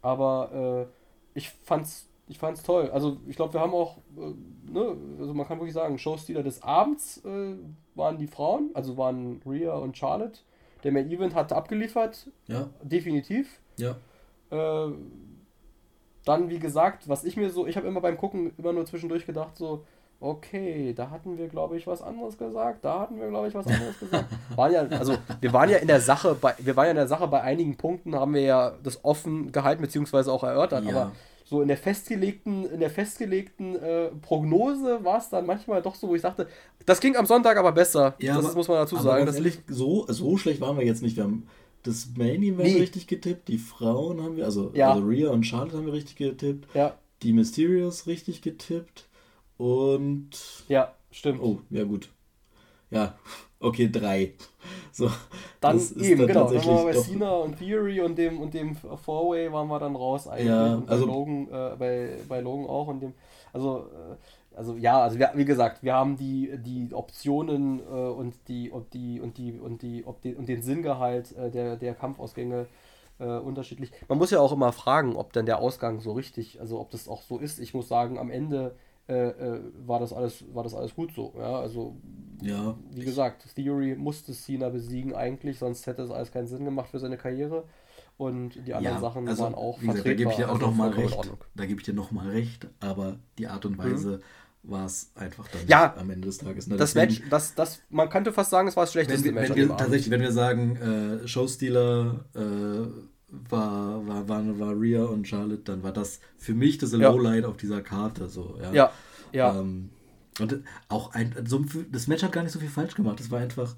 [0.01, 2.89] Aber äh, ich fand's ich fand's toll.
[2.91, 6.63] Also ich glaube, wir haben auch, äh, ne, also man kann wirklich sagen, Showstealer des
[6.63, 7.55] Abends äh,
[7.93, 10.39] waren die Frauen, also waren Rhea und Charlotte.
[10.85, 12.27] Der Main Event hat abgeliefert.
[12.47, 12.69] Ja.
[12.81, 13.59] Definitiv.
[13.77, 13.97] Ja.
[14.49, 14.93] Äh,
[16.23, 19.25] dann, wie gesagt, was ich mir so, ich habe immer beim Gucken immer nur zwischendurch
[19.25, 19.83] gedacht, so,
[20.21, 23.67] okay, da hatten wir, glaube ich, was anderes gesagt, da hatten wir, glaube ich, was
[23.67, 24.25] anderes gesagt.
[24.55, 27.07] Waren ja, also wir waren ja in der Sache, bei, wir waren ja in der
[27.07, 30.91] Sache bei einigen Punkten, haben wir ja das offen gehalten, beziehungsweise auch erörtert, ja.
[30.91, 31.11] aber
[31.51, 36.07] so in der festgelegten, in der festgelegten äh, Prognose war es dann manchmal doch so,
[36.07, 36.47] wo ich sagte,
[36.85, 38.15] das ging am Sonntag aber besser.
[38.19, 39.25] Ja, das aber, muss man dazu sagen.
[39.25, 41.17] Ganz ehrlich, so, so schlecht waren wir jetzt nicht.
[41.17, 41.49] Wir haben
[41.83, 42.79] das Main Event nee.
[42.79, 44.93] richtig getippt, die Frauen haben wir, also, ja.
[44.93, 46.73] also Rhea und Charlotte haben wir richtig getippt.
[46.73, 46.95] Ja.
[47.21, 49.09] Die Mysterios richtig getippt.
[49.57, 50.29] Und.
[50.69, 51.41] Ja, stimmt.
[51.41, 52.07] Oh, ja, gut.
[52.91, 53.17] Ja,
[53.61, 54.33] okay, drei.
[54.91, 55.09] So,
[55.59, 56.51] dann eben, dann genau.
[56.51, 59.95] Dann waren wir bei Cena und Theory und dem und dem Four-Way waren wir dann
[59.95, 60.47] raus eigentlich.
[60.47, 63.13] Ja, und also bei Logan, äh, bei, bei Logan auch und dem.
[63.53, 68.35] Also, äh, also ja, also wir, wie gesagt, wir haben die, die Optionen äh, und
[68.49, 71.93] die und die und die und die, ob die und den Sinngehalt äh, der, der
[71.93, 72.67] Kampfausgänge
[73.19, 73.91] äh, unterschiedlich.
[74.09, 77.07] Man muss ja auch immer fragen, ob denn der Ausgang so richtig, also ob das
[77.07, 77.59] auch so ist.
[77.59, 78.75] Ich muss sagen, am Ende
[79.07, 81.33] äh, äh, war, das alles, war das alles gut so.
[81.37, 81.95] Ja, also,
[82.41, 82.75] ja.
[82.91, 86.99] wie gesagt, Theory musste Cena besiegen eigentlich, sonst hätte es alles keinen Sinn gemacht für
[86.99, 87.63] seine Karriere.
[88.17, 90.67] Und die anderen ja, Sachen also, waren auch gesagt, Da gebe ich dir auch also
[90.67, 91.31] nochmal recht.
[91.55, 93.83] Da gebe ich dir nochmal recht, aber die Art und mhm.
[93.83, 94.21] Weise
[94.63, 94.71] mhm.
[94.71, 96.67] war es einfach dann ja, am Ende des Tages.
[96.67, 96.77] Ne?
[96.77, 99.49] Das Deswegen, Match, das, das, man könnte fast sagen, es war das schlechteste wenn, Match.
[99.49, 100.75] Wenn wir, tatsächlich, wenn wir sagen,
[101.23, 102.39] äh, Showstealer äh,
[103.31, 106.99] war, war, war, war Rhea und Charlotte, dann war das für mich das ja.
[106.99, 108.27] Lowlight auf dieser Karte.
[108.27, 108.71] So, ja.
[108.71, 108.91] ja,
[109.31, 109.59] ja.
[109.59, 109.89] Ähm,
[110.39, 113.19] und auch ein, so, das Match hat gar nicht so viel falsch gemacht.
[113.19, 113.75] Das war einfach,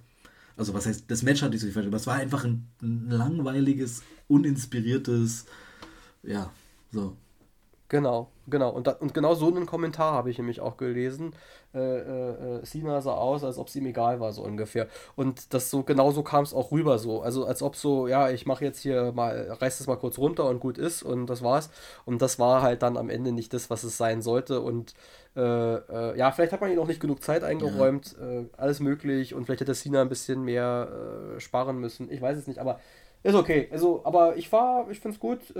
[0.55, 2.67] also was heißt, das Match hat nicht so viel falsch gemacht, es war einfach ein,
[2.81, 5.45] ein langweiliges, uninspiriertes,
[6.23, 6.51] ja,
[6.91, 7.17] so.
[7.93, 8.71] Genau, genau.
[8.71, 11.35] Und, da, und genau so einen Kommentar habe ich nämlich auch gelesen.
[11.75, 14.87] Äh, äh, äh, Sina sah aus, als ob es ihm egal war, so ungefähr.
[15.15, 17.21] Und das so, genau so kam es auch rüber so.
[17.21, 20.45] Also als ob so, ja, ich mache jetzt hier mal, reiß das mal kurz runter
[20.49, 21.69] und gut ist und das war's.
[22.03, 24.61] Und das war halt dann am Ende nicht das, was es sein sollte.
[24.61, 24.95] Und
[25.35, 28.39] äh, äh, ja, vielleicht hat man ihm noch nicht genug Zeit eingeräumt, ja.
[28.39, 29.35] Äh, alles möglich.
[29.35, 30.87] Und vielleicht hätte Sina ein bisschen mehr
[31.37, 32.11] sparen müssen.
[32.11, 32.79] Ich weiß es nicht, aber
[33.21, 33.69] ist okay.
[33.71, 35.53] Also, aber ich war, ich finde es gut.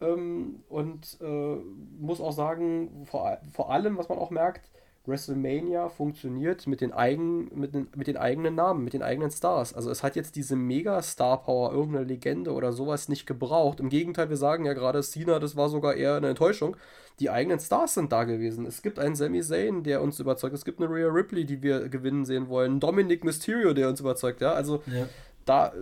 [0.00, 1.56] Ähm, und äh,
[1.98, 4.70] muss auch sagen, vor, vor allem, was man auch merkt,
[5.06, 9.74] WrestleMania funktioniert mit den, eigen, mit, den, mit den eigenen Namen, mit den eigenen Stars.
[9.74, 13.80] Also es hat jetzt diese Mega-Star-Power, irgendeine Legende oder sowas nicht gebraucht.
[13.80, 16.76] Im Gegenteil, wir sagen ja gerade, Cena, das war sogar eher eine Enttäuschung.
[17.18, 18.66] Die eigenen Stars sind da gewesen.
[18.66, 20.54] Es gibt einen Sami Zayn, der uns überzeugt.
[20.54, 22.78] Es gibt eine Rhea Ripley, die wir gewinnen sehen wollen.
[22.78, 24.40] Dominic Mysterio, der uns überzeugt.
[24.40, 25.08] Ja, also ja.
[25.44, 25.72] da...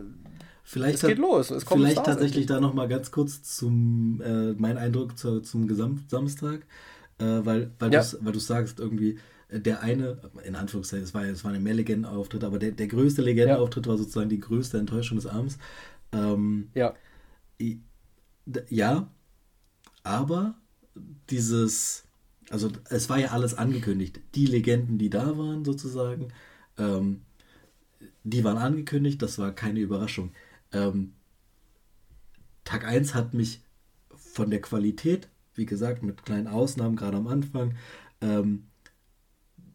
[0.70, 1.51] Vielleicht es geht los.
[1.51, 5.66] Es kommt vielleicht tatsächlich da noch mal ganz kurz zum äh, mein Eindruck zu, zum
[5.66, 6.66] Gesamtsamstag
[7.19, 8.03] äh, weil, weil ja.
[8.03, 9.19] du sagst, irgendwie,
[9.49, 12.86] äh, der eine, in Anführungszeichen, es war, es war ein mehr Legendenauftritt, aber der, der
[12.86, 13.90] größte Legendenauftritt ja.
[13.90, 15.59] war sozusagen die größte Enttäuschung des Abends.
[16.12, 16.95] Ähm, ja.
[18.69, 19.11] Ja,
[20.05, 20.55] aber
[21.28, 22.05] dieses,
[22.51, 24.20] also es war ja alles angekündigt.
[24.35, 26.28] Die Legenden, die da waren, sozusagen,
[26.78, 27.23] ähm,
[28.23, 30.32] die waren angekündigt, das war keine Überraschung.
[30.73, 31.15] Ähm,
[32.65, 33.62] Tag 1 hat mich
[34.15, 35.28] von der Qualität
[35.59, 37.74] wie gesagt, mit kleinen Ausnahmen, gerade am Anfang,
[38.23, 38.69] ähm,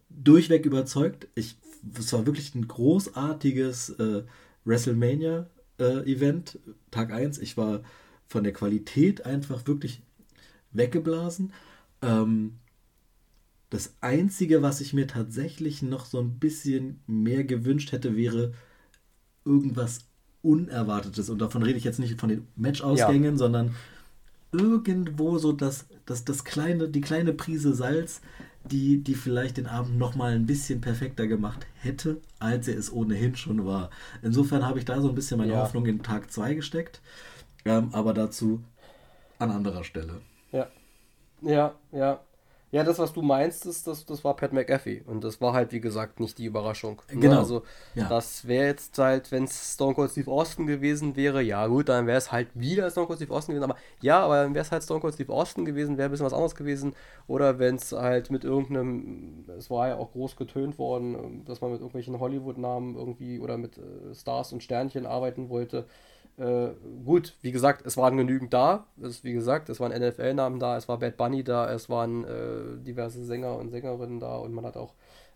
[0.09, 1.27] durchweg überzeugt.
[1.35, 1.57] Ich,
[1.99, 4.23] es war wirklich ein großartiges äh,
[4.63, 6.59] WrestleMania-Event, äh,
[6.89, 7.37] Tag 1.
[7.39, 7.83] Ich war
[8.25, 10.01] von der Qualität einfach wirklich
[10.71, 11.51] weggeblasen.
[12.01, 12.59] Ähm,
[13.69, 18.53] das Einzige, was ich mir tatsächlich noch so ein bisschen mehr gewünscht hätte, wäre
[19.43, 20.05] irgendwas
[20.43, 21.29] Unerwartetes.
[21.29, 23.37] Und davon rede ich jetzt nicht von den Matchausgängen, ja.
[23.37, 23.75] sondern
[24.51, 28.21] irgendwo so das, das, das kleine, die kleine Prise Salz,
[28.65, 33.35] die, die vielleicht den Abend nochmal ein bisschen perfekter gemacht hätte, als er es ohnehin
[33.35, 33.89] schon war.
[34.21, 35.61] Insofern habe ich da so ein bisschen meine ja.
[35.61, 37.01] Hoffnung in Tag 2 gesteckt,
[37.65, 38.61] ähm, aber dazu
[39.39, 40.21] an anderer Stelle.
[40.51, 40.67] Ja,
[41.41, 42.21] ja, ja.
[42.73, 45.03] Ja, das, was du meinst, ist, das, das war Pat McAfee.
[45.05, 47.03] Und das war halt, wie gesagt, nicht die Überraschung.
[47.11, 47.19] Ne?
[47.19, 47.37] Genau.
[47.37, 47.61] Also,
[47.93, 48.09] ja.
[48.09, 52.07] das wäre jetzt halt, wenn es Stone Cold Steve Austin gewesen wäre, ja gut, dann
[52.07, 53.69] wäre es halt wieder Stone Cold Steve Austin gewesen.
[53.69, 56.25] Aber ja, aber dann wäre es halt Stone Cold Steve Austin gewesen, wäre ein bisschen
[56.25, 56.95] was anderes gewesen.
[57.27, 61.73] Oder wenn es halt mit irgendeinem, es war ja auch groß getönt worden, dass man
[61.73, 65.85] mit irgendwelchen Hollywood-Namen irgendwie oder mit äh, Stars und Sternchen arbeiten wollte.
[66.37, 66.69] Äh,
[67.05, 68.87] gut, wie gesagt, es waren genügend da.
[69.01, 72.83] Es, wie gesagt, es waren NFL-Namen da, es war Bad Bunny da, es waren äh,
[72.83, 74.93] diverse Sänger und Sängerinnen da und man hat auch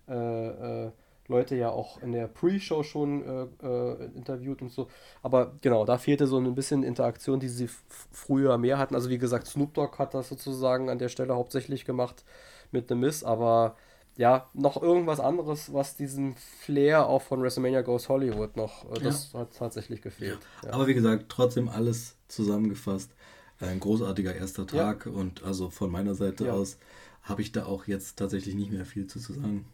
[0.07, 0.91] äh, äh
[1.29, 3.21] Leute ja auch in der Pre-Show schon
[3.61, 4.87] äh, interviewt und so.
[5.21, 7.69] Aber genau, da fehlte so ein bisschen Interaktion, die sie
[8.11, 8.95] früher mehr hatten.
[8.95, 12.23] Also wie gesagt, Snoop Dogg hat das sozusagen an der Stelle hauptsächlich gemacht
[12.71, 13.75] mit The Miss, aber
[14.17, 19.31] ja, noch irgendwas anderes, was diesen Flair auch von WrestleMania Goes Hollywood noch, äh, das
[19.31, 19.39] ja.
[19.39, 20.39] hat tatsächlich gefehlt.
[20.63, 20.73] Ja.
[20.73, 23.11] Aber wie gesagt, trotzdem alles zusammengefasst.
[23.59, 25.11] Ein großartiger erster Tag ja.
[25.11, 26.77] und also von meiner Seite aus
[27.23, 29.65] habe ich da auch jetzt tatsächlich nicht mehr viel zu, zu sagen.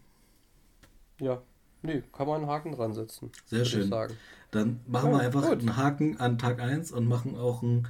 [1.20, 1.42] Ja,
[1.82, 3.30] nee, kann man einen Haken dran setzen.
[3.46, 3.90] Sehr schön.
[4.50, 5.60] Dann machen wir einfach gut.
[5.60, 7.88] einen Haken an Tag 1 und machen auch einen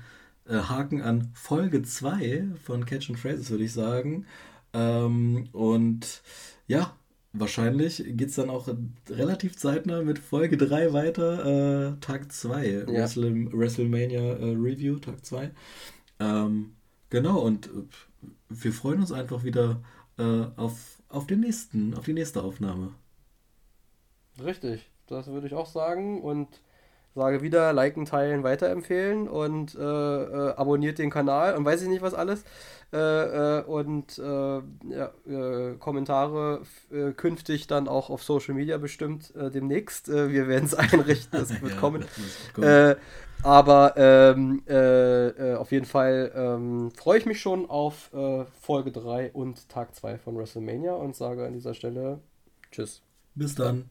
[0.49, 4.27] äh, Haken an Folge 2 von Catch and Phrases, würde ich sagen.
[4.75, 6.23] Ähm, und
[6.67, 6.97] ja,
[7.33, 8.69] wahrscheinlich geht es dann auch
[9.09, 12.87] relativ zeitnah mit Folge 3 weiter, äh, Tag 2, ja.
[12.87, 15.51] Wrestle, WrestleMania äh, Review, Tag 2.
[16.21, 16.75] Ähm,
[17.09, 17.71] genau, und äh,
[18.49, 19.83] wir freuen uns einfach wieder
[20.19, 22.93] äh, auf, auf, den nächsten, auf die nächste Aufnahme.
[24.43, 26.21] Richtig, das würde ich auch sagen.
[26.21, 26.49] Und
[27.15, 32.03] sage wieder, liken, teilen, weiterempfehlen und äh, äh, abonniert den Kanal und weiß ich nicht
[32.03, 32.45] was alles.
[32.93, 36.63] Äh, äh und äh, ja, äh, Kommentare
[37.17, 40.09] künftig dann auch auf Social Media bestimmt demnächst.
[40.09, 42.05] wir werden es einrichten, das wird ja, kommen.
[42.57, 42.97] Das
[43.43, 44.63] aber ähm,
[45.59, 48.11] auf jeden Fall ähm, freue ich mich schon auf
[48.61, 52.21] Folge 3 und Tag 2 von WrestleMania und sage an dieser Stelle
[52.71, 53.03] Tschüss.
[53.35, 53.89] Bis dann.